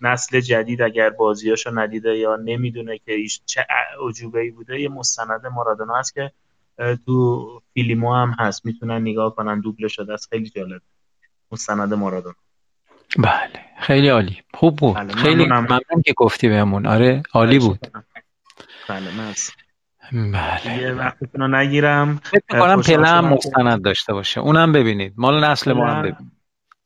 نسل 0.00 0.40
جدید 0.40 0.82
اگر 0.82 1.10
بازیاشو 1.10 1.78
ندیده 1.78 2.18
یا 2.18 2.36
نمی‌دونه 2.36 2.98
که 2.98 3.12
چه 3.46 3.66
عجوبه 4.08 4.40
ای 4.40 4.50
بوده 4.50 4.80
یه 4.80 4.88
مستند 4.88 5.46
مارادونا 5.46 5.98
هست 5.98 6.14
که 6.14 6.32
تو 7.06 7.62
فیلیمو 7.74 8.14
هم 8.14 8.36
هست. 8.38 8.66
می‌تونن 8.66 9.00
نگاه 9.00 9.34
کنن. 9.34 9.60
دوبله 9.60 9.88
شده 9.88 10.12
است. 10.12 10.28
خیلی 10.30 10.50
جالب. 10.50 10.82
مستند 11.52 11.94
مارادونا. 11.94 12.34
بله. 13.18 13.60
خیلی 13.80 14.08
عالی. 14.08 14.42
خوب 14.54 14.76
بود. 14.76 14.96
بله. 14.96 15.12
خیلی 15.12 15.46
ممنون 15.46 16.02
که 16.04 16.12
گفتی 16.16 16.48
بهمون. 16.48 16.86
آره 16.86 17.22
عالی 17.32 17.58
بود. 17.58 17.86
بله 18.88 19.10
مرسی. 19.10 19.52
بله 20.12 20.78
یه 20.80 20.92
وقتتون 20.92 21.40
رو 21.40 21.48
نگیرم. 21.48 22.20
فکر 22.24 22.60
کنم 22.60 22.82
پله 22.82 23.08
هم 23.08 23.24
مستند 23.24 23.82
داشته 23.82 24.12
باشه. 24.12 24.40
اونم 24.40 24.72
ببینید. 24.72 25.14
مال 25.16 25.44
نسل 25.44 25.72
ما 25.72 25.86
هم 25.86 26.02
ببینید. 26.02 26.32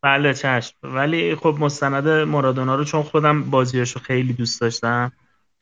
بله 0.03 0.35
چشم. 0.35 0.75
ولی 0.83 1.35
خب 1.35 1.57
مستند 1.61 2.09
مرادونا 2.09 2.75
رو 2.75 2.85
چون 2.85 3.03
خودم 3.03 3.43
بازیاشو 3.43 4.01
خیلی 4.01 4.33
دوست 4.33 4.61
داشتم 4.61 5.13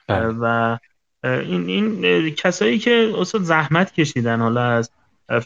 بله. 0.08 0.26
و 0.26 0.76
این 1.24 1.68
این 1.68 2.30
کسایی 2.34 2.78
که 2.78 3.12
اصلا 3.18 3.40
زحمت 3.40 3.92
کشیدن 3.92 4.40
حالا 4.40 4.62
از 4.62 4.90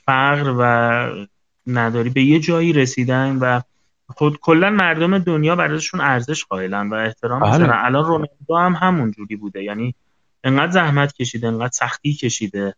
فقر 0.06 0.54
و 0.58 1.24
نداری 1.66 2.10
به 2.10 2.22
یه 2.22 2.40
جایی 2.40 2.72
رسیدن 2.72 3.36
و 3.36 3.60
خود 4.08 4.38
کلا 4.40 4.70
مردم 4.70 5.18
دنیا 5.18 5.56
برایشون 5.56 6.00
ارزش 6.00 6.44
قائلن 6.44 6.90
و 6.90 6.94
احترام 6.94 7.40
بله. 7.40 7.52
می‌ذارن. 7.52 7.78
الان 7.84 8.04
رونالدو 8.04 8.56
هم 8.56 8.72
همون 8.72 9.10
جوری 9.10 9.36
بوده. 9.36 9.62
یعنی 9.62 9.94
انقدر 10.44 10.72
زحمت 10.72 11.12
کشیده 11.12 11.46
انقدر 11.48 11.70
سختی 11.72 12.14
کشیده 12.14 12.74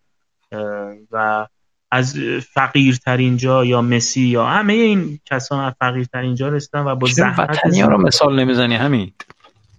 و 1.10 1.46
از 1.90 2.18
فقیرترین 2.52 3.36
جا 3.36 3.64
یا 3.64 3.82
مسی 3.82 4.20
یا 4.20 4.46
همه 4.46 4.72
این 4.72 5.20
کسان 5.24 5.64
از 5.64 5.72
فقیرترین 5.78 6.34
جا 6.34 6.48
رسیدن 6.48 6.80
و 6.80 6.94
با 6.94 7.06
زحمت 7.06 7.50
وطنی 7.50 7.82
رو 7.82 7.98
مثال 7.98 8.40
نمی‌زنی 8.40 8.76
همین. 8.76 9.12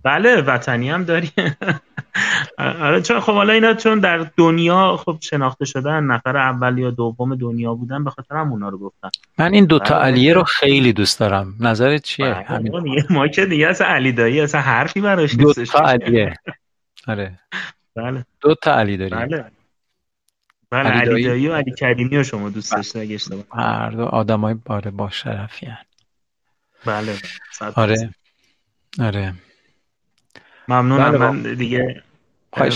بله 0.04 0.42
وطنی 0.42 0.90
هم 0.90 1.04
داری. 1.04 1.32
آره 2.58 3.02
چون 3.02 3.20
خب 3.20 3.34
حالا 3.34 3.54
اینا 3.54 3.74
چون 3.74 4.00
در 4.00 4.28
دنیا 4.38 4.98
خب 4.98 5.18
شناخته 5.22 5.66
شدن 5.66 6.04
نفر 6.04 6.38
اول 6.38 6.78
یا 6.78 6.92
دوم 6.92 7.36
دنیا 7.36 7.74
بودن 7.74 8.04
به 8.04 8.10
خاطر 8.10 8.36
هم 8.36 8.52
اونا 8.52 8.70
رو 8.70 8.78
گفتن. 8.78 9.10
من 9.38 9.54
این 9.54 9.66
دوتا 9.66 9.96
بله. 9.96 10.04
علیه 10.04 10.34
رو 10.34 10.44
خیلی 10.44 10.94
دوست 10.94 11.20
دارم. 11.20 11.54
نظرت 11.60 12.04
چیه؟ 12.04 12.26
بله، 12.26 12.44
همین. 12.44 13.04
ما 13.10 13.28
که 13.28 13.46
دیگه 13.46 13.68
از 13.68 13.82
علی 13.82 14.12
دایی 14.12 14.42
اصلا 14.42 14.62
حرفی 14.62 15.02
براش 15.02 15.36
نیستش. 15.36 15.72
دوتا 15.72 15.86
علیه. 15.90 16.34
آره. 17.08 17.40
بله. 17.98 18.26
دو 18.42 18.56
تا 18.56 18.80
علی 18.80 18.98
داریم. 18.98 19.20
بله. 19.20 19.46
بله 20.72 20.90
علی 20.90 21.24
دایی؟ 21.24 21.48
و 21.48 21.56
علی 21.56 21.72
کریمی 21.72 22.18
رو 22.18 22.24
شما 22.24 22.50
دوست 22.50 22.72
بله. 22.72 22.80
داشته 22.80 23.00
اگه 23.00 23.16
اشتباه 23.16 23.44
هر 23.54 23.90
دو 23.90 24.06
آدمای 24.06 24.54
باره 24.54 24.92
با 24.92 25.10
شرفی 25.10 25.66
هن. 25.66 25.86
بله 26.86 27.16
آره. 27.76 28.10
آره. 29.00 29.34
ممنونم. 30.68 31.12
بله 31.12 31.18
من 31.18 31.56
دیگه 31.56 32.04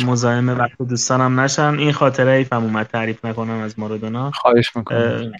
مزاحم 0.05 0.49
وقت 0.49 0.77
دوستانم 0.89 1.39
نشم. 1.39 1.75
این 1.79 1.91
خاطره 1.91 2.31
ای 2.31 2.45
اومد 2.51 2.87
تعریف 2.87 3.25
نکنم 3.25 3.59
از 3.59 3.79
مارادونا 3.79 4.31
خواهش 4.31 4.75
می‌کنم. 4.75 5.31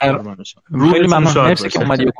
خیلی 0.00 1.06
ممنون. 1.06 1.44
مرسی 1.44 1.68
که 1.68 1.78
اومدی. 1.78 2.10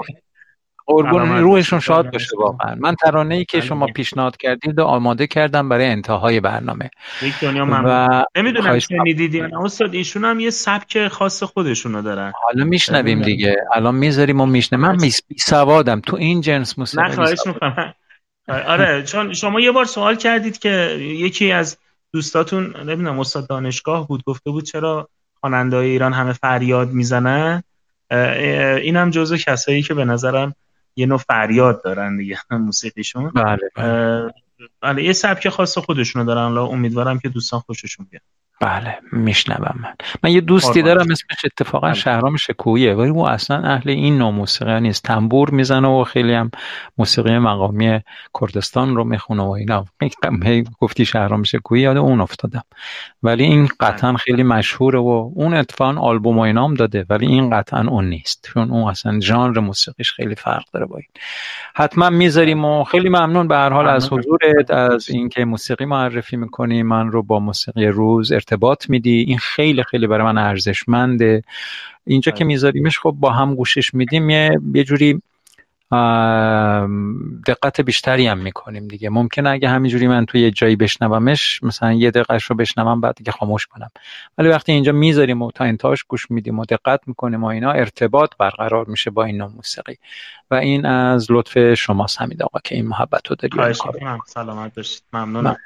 قربون 0.91 1.39
روحشون 1.39 1.81
شاد 1.81 2.13
باشه 2.13 2.37
واقعا. 2.39 2.75
من 2.79 2.95
ترانه 2.95 3.35
ای 3.35 3.45
که 3.45 3.61
شما 3.61 3.87
پیشنهاد 3.87 4.37
کردید 4.37 4.79
و 4.79 4.85
آماده 4.85 5.27
کردم 5.27 5.69
برای 5.69 5.87
انتهای 5.87 6.41
برنامه. 6.41 6.91
یک 7.23 7.35
دنیا 7.43 7.67
و... 7.71 8.25
نمی‌دونم 8.37 8.79
شنیدید 8.79 9.35
یا 9.35 9.49
استاد 9.65 9.95
ایشون 9.95 10.25
هم 10.25 10.41
یه 10.41 10.51
سبک 10.51 11.09
خاص 11.09 11.43
خودشونو 11.43 12.03
دارن. 12.03 12.33
حالا 12.43 12.65
میشنویم 12.65 13.23
دیگه. 13.23 13.57
الان 13.75 13.95
می‌ذاریم 13.95 14.41
و 14.41 14.47
میشنه 14.47 14.79
من 14.79 14.97
بی 14.97 15.11
سوادم 15.39 16.01
تو 16.01 16.17
این 16.17 16.41
جنس 16.41 16.79
موسیقی 16.79 17.03
نه 17.03 17.15
خواهش 17.15 17.39
می‌کنم. 17.47 17.95
آره 18.49 19.03
چون 19.03 19.33
شما 19.33 19.61
یه 19.61 19.73
بار 19.73 19.85
سوال 19.85 20.17
کردید 20.17 20.59
که 20.59 20.97
یکی 21.01 21.53
از 21.53 21.79
دوستاتون 22.13 22.77
نمی‌دونم 22.77 23.21
استاد 23.21 23.49
دانشگاه 23.49 24.09
بود 24.09 24.23
گفته 24.27 24.51
بود 24.51 24.65
چرا 24.65 25.09
خواننده 25.41 25.77
ایران 25.77 26.13
همه 26.13 26.33
فریاد 26.33 26.91
می‌زنن. 26.91 27.63
اینم 28.83 29.11
جزو 29.11 29.37
کسایی 29.37 29.83
که 29.83 29.95
به 29.95 30.05
نظرم 30.05 30.55
یه 31.01 31.07
نوع 31.07 31.19
فریاد 31.19 31.85
دارن 31.85 32.17
دیگه 32.17 32.39
موسیقیشون. 32.51 33.31
بله 33.31 33.71
بله. 33.77 34.33
بله 34.81 35.05
یه 35.05 35.13
سبک 35.13 35.49
خاص 35.49 35.79
خودشونو 35.79 36.25
دارن. 36.25 36.59
امیدوارم 36.59 37.19
که 37.19 37.29
دوستان 37.29 37.61
خوششون 37.61 38.07
بیاد. 38.11 38.23
بله 38.63 38.99
میشنوم 39.13 39.75
من. 39.83 39.95
من 40.23 40.31
یه 40.31 40.41
دوستی 40.41 40.83
دارم 40.83 41.01
اسمش 41.01 41.45
اتفاقا 41.45 41.87
بله. 41.87 41.95
شهرام 41.95 42.37
شکویه 42.37 42.95
ولی 42.95 43.11
او 43.11 43.29
اصلا 43.29 43.57
اهل 43.57 43.91
این 43.91 44.19
نوع 44.19 44.31
موسیقی 44.31 44.81
نیست. 44.81 45.05
تنبور 45.05 45.51
می‌زنه 45.51 45.89
و 45.89 46.05
خیلی 46.05 46.35
هم 46.35 46.51
موسیقی 46.99 47.39
مقامی 47.39 48.01
کردستان 48.41 48.97
رو 48.97 49.05
می‌خونه 49.05 49.43
و 49.43 49.51
اینا. 49.51 49.85
گفتی 50.81 51.05
شهرام 51.05 51.43
شکویی 51.43 51.83
یاد 51.83 51.97
اون 51.97 52.21
افتادم. 52.21 52.63
ولی 53.23 53.45
این 53.45 53.69
قطعا 53.81 54.11
بله. 54.11 54.19
خیلی 54.19 54.43
مشهوره 54.43 54.99
و 54.99 55.31
اون 55.35 55.55
اتفاقا 55.55 56.01
آلبوم 56.01 56.39
و 56.39 56.41
اینام 56.41 56.75
داده. 56.75 57.07
ولی 57.11 57.27
این 57.27 57.51
قطعا 57.51 57.85
اون 57.89 58.05
نیست. 58.09 58.49
چون 58.55 58.71
اون 58.71 58.91
اصلا 58.91 59.21
ژانر 59.21 59.61
موسیقیش 59.61 60.13
خیلی 60.13 60.35
فرق 60.35 60.65
داره 60.73 60.87
با 60.87 60.97
این. 60.97 61.09
حتما 61.75 62.11
می‌ذاریم 62.11 62.65
و 62.65 62.85
خیلی 62.85 63.09
ممنون 63.09 63.49
به 63.49 63.57
هر 63.57 63.73
حال 63.73 63.89
از 63.89 64.13
حضورت 64.13 64.71
از 64.71 65.11
اینکه 65.11 65.45
موسیقی 65.45 65.85
معرفی 65.85 66.37
می‌کنی. 66.37 66.83
من 66.83 67.13
رو 67.13 67.23
با 67.23 67.41
موسیقی 67.41 67.87
روز 67.87 68.33
ارتباط 68.51 68.91
میدی. 68.91 69.25
این 69.29 69.39
خیلی 69.39 69.83
خیلی 69.83 70.07
برای 70.07 70.33
من 70.33 70.39
ارزشمنده. 70.39 71.43
اینجا 72.07 72.33
که 72.33 72.37
بله. 72.37 72.47
میذاریمش 72.47 72.99
خب 72.99 73.17
با 73.21 73.31
هم 73.31 73.55
گوشش 73.55 73.95
میدیم 73.95 74.31
یه 74.31 74.61
یه 74.75 74.85
جوری 74.85 75.23
دقت 77.47 77.81
بیشتری 77.81 78.27
هم 78.27 78.39
می‌کنیم 78.39 78.89
دیگه. 78.89 79.11
ممکنه 79.11 79.51
اگه 79.51 79.69
همینجوری 79.69 80.09
من 80.09 80.27
توی 80.27 80.41
یه 80.41 80.51
جایی 80.51 80.77
بشنومش 80.77 81.63
مثلا 81.63 81.93
یه 81.93 82.11
دقیقش 82.11 82.45
رو 82.45 82.57
بشنوم 82.57 83.01
بعد 83.01 83.15
دیگه 83.15 83.33
خاموش 83.33 83.67
کنم. 83.67 83.91
ولی 84.39 84.49
وقتی 84.49 84.73
اینجا 84.73 84.93
می‌ذاریم 84.93 85.43
و 85.43 85.51
تا 85.51 85.65
انتهاش 85.65 86.03
گوش 86.03 86.31
میدیم 86.31 86.59
و 86.59 86.65
دقت 86.65 87.01
می‌کنیم 87.07 87.45
و 87.45 87.47
اینا 87.47 87.71
ارتباط 87.71 88.31
برقرار 88.39 88.87
میشه 88.87 89.11
با 89.11 89.25
این 89.25 89.37
نوع 89.37 89.51
موسیقی. 89.57 89.97
و 90.51 90.55
این 90.55 90.87
از 90.87 91.27
لطف 91.31 91.75
شما 91.75 92.07
سمید 92.07 92.43
آقا 92.43 92.59
که 92.65 92.75
این 92.75 92.87
محبت 92.87 93.27
رو 93.29 93.37
داری 93.37 93.75
سلامت 94.27 94.75
باشید. 94.75 95.03
ممنونم. 95.13 95.57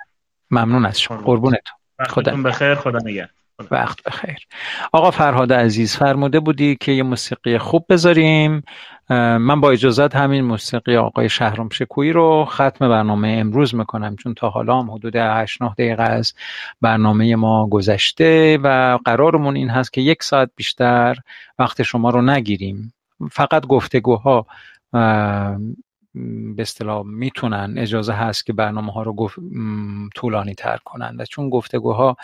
ممنون 0.50 0.86
از 0.86 1.00
شما. 1.00 1.16
قربونتون. 1.16 1.76
خدا 2.08 2.36
بخیر 2.36 2.74
خدا 2.74 2.98
نگه 2.98 3.28
وقت 3.70 4.02
بخیر. 4.02 4.36
آقا 4.92 5.10
فرهاد 5.10 5.52
عزیز 5.52 5.96
فرموده 5.96 6.40
بودی 6.40 6.76
که 6.80 6.92
یه 6.92 7.02
موسیقی 7.02 7.58
خوب 7.58 7.86
بذاریم. 7.88 8.62
من 9.10 9.60
با 9.60 9.70
اجازت 9.70 10.16
همین 10.16 10.44
موسیقی 10.44 10.96
آقای 10.96 11.28
شهرام 11.28 11.68
شکویی 11.68 12.12
رو 12.12 12.44
ختم 12.44 12.88
برنامه 12.88 13.28
امروز 13.28 13.74
می‌کنم 13.74 14.16
چون 14.16 14.34
تا 14.34 14.48
حالا 14.48 14.80
هم 14.80 14.90
حدود 14.90 15.16
8 15.16 15.62
9 15.62 15.70
دقیقه 15.70 16.02
از 16.02 16.34
برنامه 16.80 17.36
ما 17.36 17.66
گذشته 17.66 18.58
و 18.62 18.98
قرارمون 19.04 19.56
این 19.56 19.70
هست 19.70 19.92
که 19.92 20.00
یک 20.00 20.22
ساعت 20.22 20.50
بیشتر 20.56 21.16
وقت 21.58 21.82
شما 21.82 22.10
رو 22.10 22.22
نگیریم. 22.22 22.92
فقط 23.32 23.66
گفتگوها 23.66 24.46
به 26.56 26.62
اصطلاح 26.62 27.02
می‌تونن 27.06 27.74
اجازه 27.78 28.12
هست 28.12 28.46
که 28.46 28.52
برنامه 28.52 28.92
ها 28.92 29.02
رو 29.02 29.12
گف... 29.12 29.38
طولانی 30.14 30.54
تر 30.54 30.76
کنن. 30.76 31.16
و 31.18 31.24
چون 31.24 31.50
گفتگوها 31.50 32.16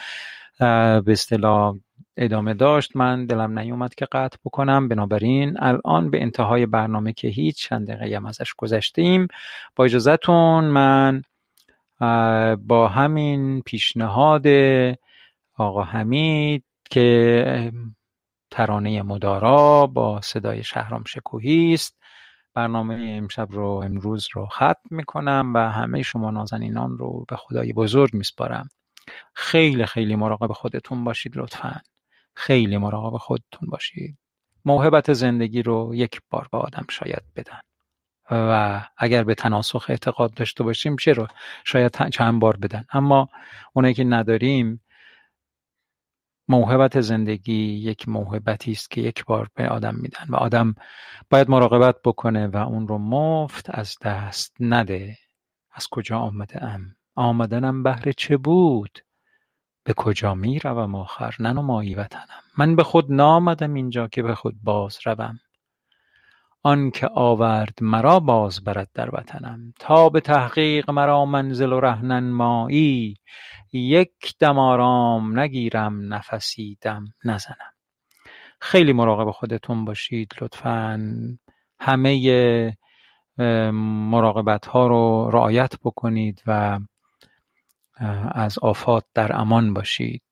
به 0.58 1.02
اصطلاح 1.06 1.76
ادامه 2.16 2.54
داشت 2.54 2.96
من 2.96 3.26
دلم 3.26 3.58
نیومد 3.58 3.94
که 3.94 4.06
قطع 4.12 4.36
بکنم. 4.44 4.88
بنابراین 4.88 5.56
الان 5.58 6.10
به 6.10 6.22
انتهای 6.22 6.66
برنامه 6.66 7.12
که 7.12 7.28
هیچ 7.28 7.68
چند 7.68 7.88
دقیقه 7.88 8.16
هم 8.16 8.26
ازش 8.26 8.54
گذشته 8.54 9.02
ایم 9.02 9.28
با 9.76 9.84
اجازهتون 9.84 10.64
من 10.64 11.22
با 12.66 12.88
همین 12.88 13.62
پیشنهاد 13.62 14.46
آقا 15.56 15.82
حمید 15.82 16.64
که 16.90 17.72
ترانه 18.50 19.02
مدارا 19.02 19.86
با 19.86 20.20
صدای 20.20 20.62
شهرام 20.62 21.04
شکوهی 21.06 21.74
است. 21.74 21.99
برنامه 22.54 23.14
امشب 23.18 23.48
رو 23.50 23.66
امروز 23.84 24.28
رو 24.32 24.46
ختم 24.46 24.74
می‌کنم 24.90 25.52
و 25.54 25.70
همه 25.70 26.02
شما 26.02 26.30
نازنینان 26.30 26.98
رو 26.98 27.24
به 27.28 27.36
خدای 27.36 27.72
بزرگ 27.72 28.14
میسپارم. 28.14 28.68
خیلی 29.34 29.86
خیلی 29.86 30.16
مراقب 30.16 30.52
خودتون 30.52 31.04
باشید 31.04 31.36
لطفا. 31.36 31.80
خیلی 32.34 32.78
مراقب 32.78 33.16
خودتون 33.16 33.68
باشید. 33.68 34.18
موهبت 34.64 35.12
زندگی 35.12 35.62
رو 35.62 35.94
یک 35.94 36.20
بار 36.30 36.48
به 36.52 36.58
آدم 36.58 36.86
شاید 36.90 37.22
بدن 37.36 37.60
و 38.30 38.80
اگر 38.96 39.24
به 39.24 39.34
تناسخ 39.34 39.86
اعتقاد 39.88 40.34
داشته 40.34 40.64
باشیم 40.64 40.96
چرا؟ 40.96 41.28
شاید 41.64 42.08
چند 42.10 42.40
بار 42.40 42.56
بدن 42.56 42.84
اما 42.92 43.28
اونایی 43.72 43.94
که 43.94 44.04
نداریم 44.04 44.80
موهبت 46.50 47.00
زندگی 47.00 47.62
یک 47.62 48.08
موهبتی 48.08 48.72
است 48.72 48.90
که 48.90 49.00
یک 49.00 49.24
بار 49.24 49.48
به 49.54 49.68
آدم 49.68 49.94
میدن 49.94 50.26
و 50.28 50.36
آدم 50.36 50.74
باید 51.30 51.50
مراقبت 51.50 51.96
بکنه 52.04 52.46
و 52.46 52.56
اون 52.56 52.88
رو 52.88 52.98
مفت 52.98 53.70
از 53.70 53.96
دست 54.02 54.56
نده. 54.60 55.18
از 55.72 55.88
کجا 55.90 56.18
آمده 56.18 56.64
ام 56.64 56.96
آمدنم 57.14 57.82
بهر 57.82 58.12
چه 58.12 58.36
بود؟ 58.36 58.98
به 59.84 59.94
کجا 59.94 60.34
می 60.34 60.58
روم 60.58 60.94
آخر؟ 60.94 61.36
ننمایی 61.40 61.94
وطنم. 61.94 62.42
من 62.58 62.76
به 62.76 62.84
خود 62.84 63.12
نامدم 63.12 63.74
اینجا 63.74 64.08
که 64.08 64.22
به 64.22 64.34
خود 64.34 64.54
باز 64.62 64.98
روم. 65.06 65.38
آن 66.62 66.90
که 66.90 67.08
آورد 67.14 67.78
مرا 67.80 68.20
باز 68.20 68.64
برد 68.64 68.88
در 68.94 69.14
وطنم 69.14 69.74
تا 69.78 70.08
به 70.08 70.20
تحقیق 70.20 70.90
مرا 70.90 71.24
منزل 71.24 71.72
و 71.72 71.80
رهنمایی 71.80 73.16
یک 73.72 74.34
دم 74.40 74.58
آرام 74.58 75.40
نگیرم 75.40 76.14
نفسی 76.14 76.78
دم 76.80 77.04
نزنم. 77.24 77.72
خیلی 78.60 78.92
مراقب 78.92 79.30
خودتون 79.30 79.84
باشید 79.84 80.32
لطفا. 80.40 81.00
همه 81.80 82.76
مراقبت 84.10 84.66
ها 84.66 84.86
رو 84.86 85.30
رعایت 85.32 85.74
بکنید 85.84 86.42
و 86.46 86.80
از 88.32 88.58
آفات 88.58 89.04
در 89.14 89.36
امان 89.36 89.74
باشید. 89.74 90.22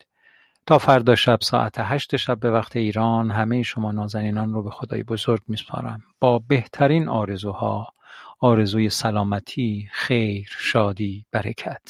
تا 0.69 0.79
فردا 0.79 1.15
شب 1.15 1.39
ساعت 1.43 1.75
هشت 1.79 2.17
شب 2.17 2.41
به 2.41 2.51
وقت 2.51 2.77
ایران 2.77 3.31
همه 3.31 3.63
شما 3.63 3.93
نازنینان 3.93 4.53
رو 4.53 4.63
به 4.63 4.71
خدای 4.71 5.03
بزرگ 5.03 5.41
میسپارم. 5.49 6.03
با 6.21 6.39
بهترین 6.39 7.09
آرزوها 7.09 7.95
آرزوی 8.41 8.91
سلامتی 8.91 9.89
خیر 9.93 10.49
شادی 10.59 11.25
برکت. 11.33 11.83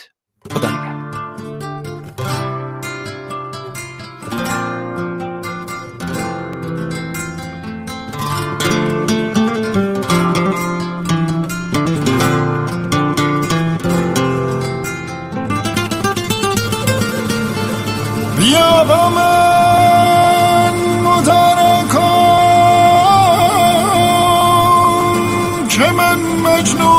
خدا 0.51 1.08
من 19.09 20.75
کن 21.93 22.49
که 25.69 25.91
من 25.91 26.19
مجنونم 26.45 26.99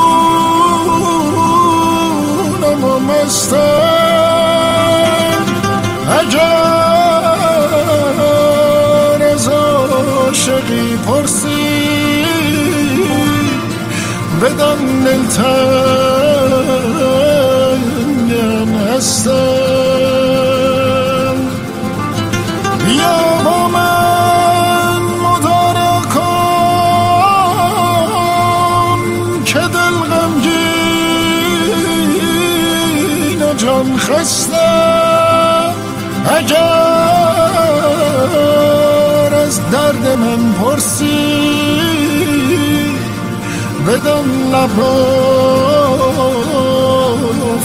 و 2.84 2.98
مستم. 2.98 3.56
اگر 6.20 6.60
از 9.32 9.48
عاشقی 9.48 10.96
پرسی 11.06 11.80
بدان 14.42 15.00
دلتنگم 15.04 15.50
هستم. 18.74 19.89
خستم 34.20 35.74
اگر 36.36 36.60
از 39.34 39.70
درد 39.70 40.18
من 40.18 40.52
پرسی 40.52 41.40
بدان 43.86 44.28
لبا 44.52 44.94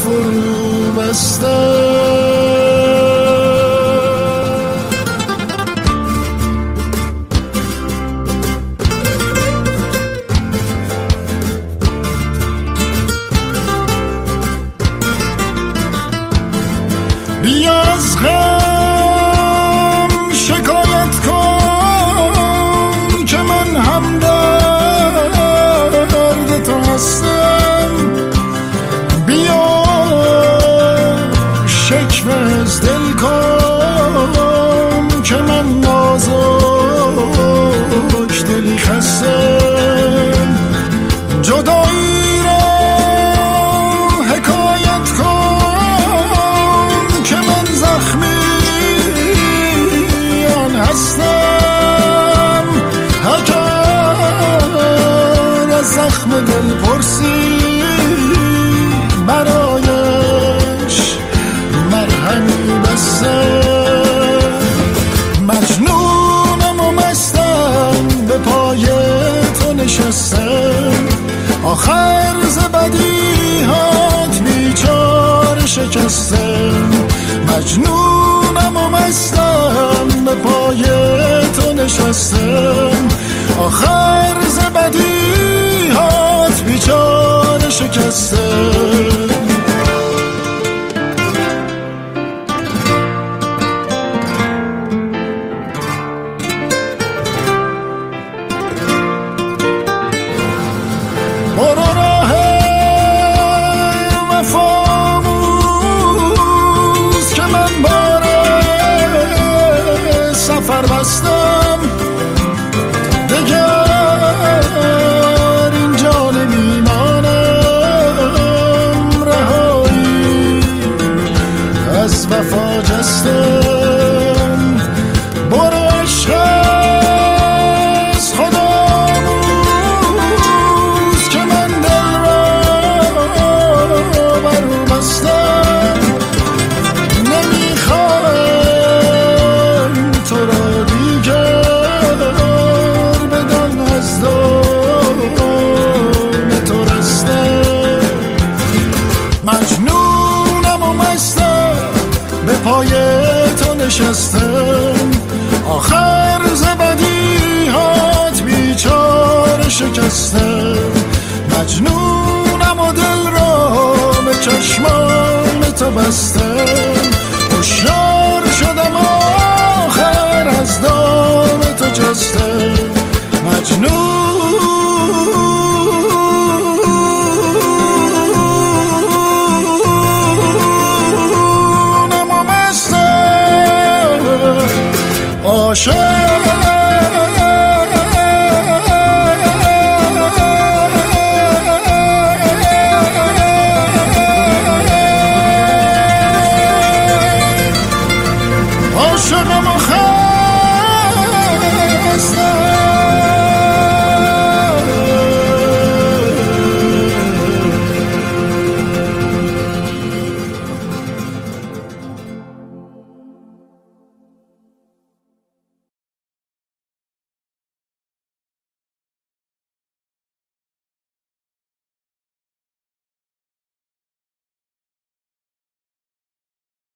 فرو 0.03 0.91
بستم 0.97 2.34
مجنونم 77.77 78.77
و 78.77 78.89
مستم 78.89 80.07
به 80.25 80.35
پای 80.35 80.83
تو 81.55 81.73
نشستم. 81.73 83.07
آخر 83.59 84.35
ز 84.49 84.59
بدیهات 84.59 86.63
بیچار 86.67 87.69
شکستم. 87.69 89.04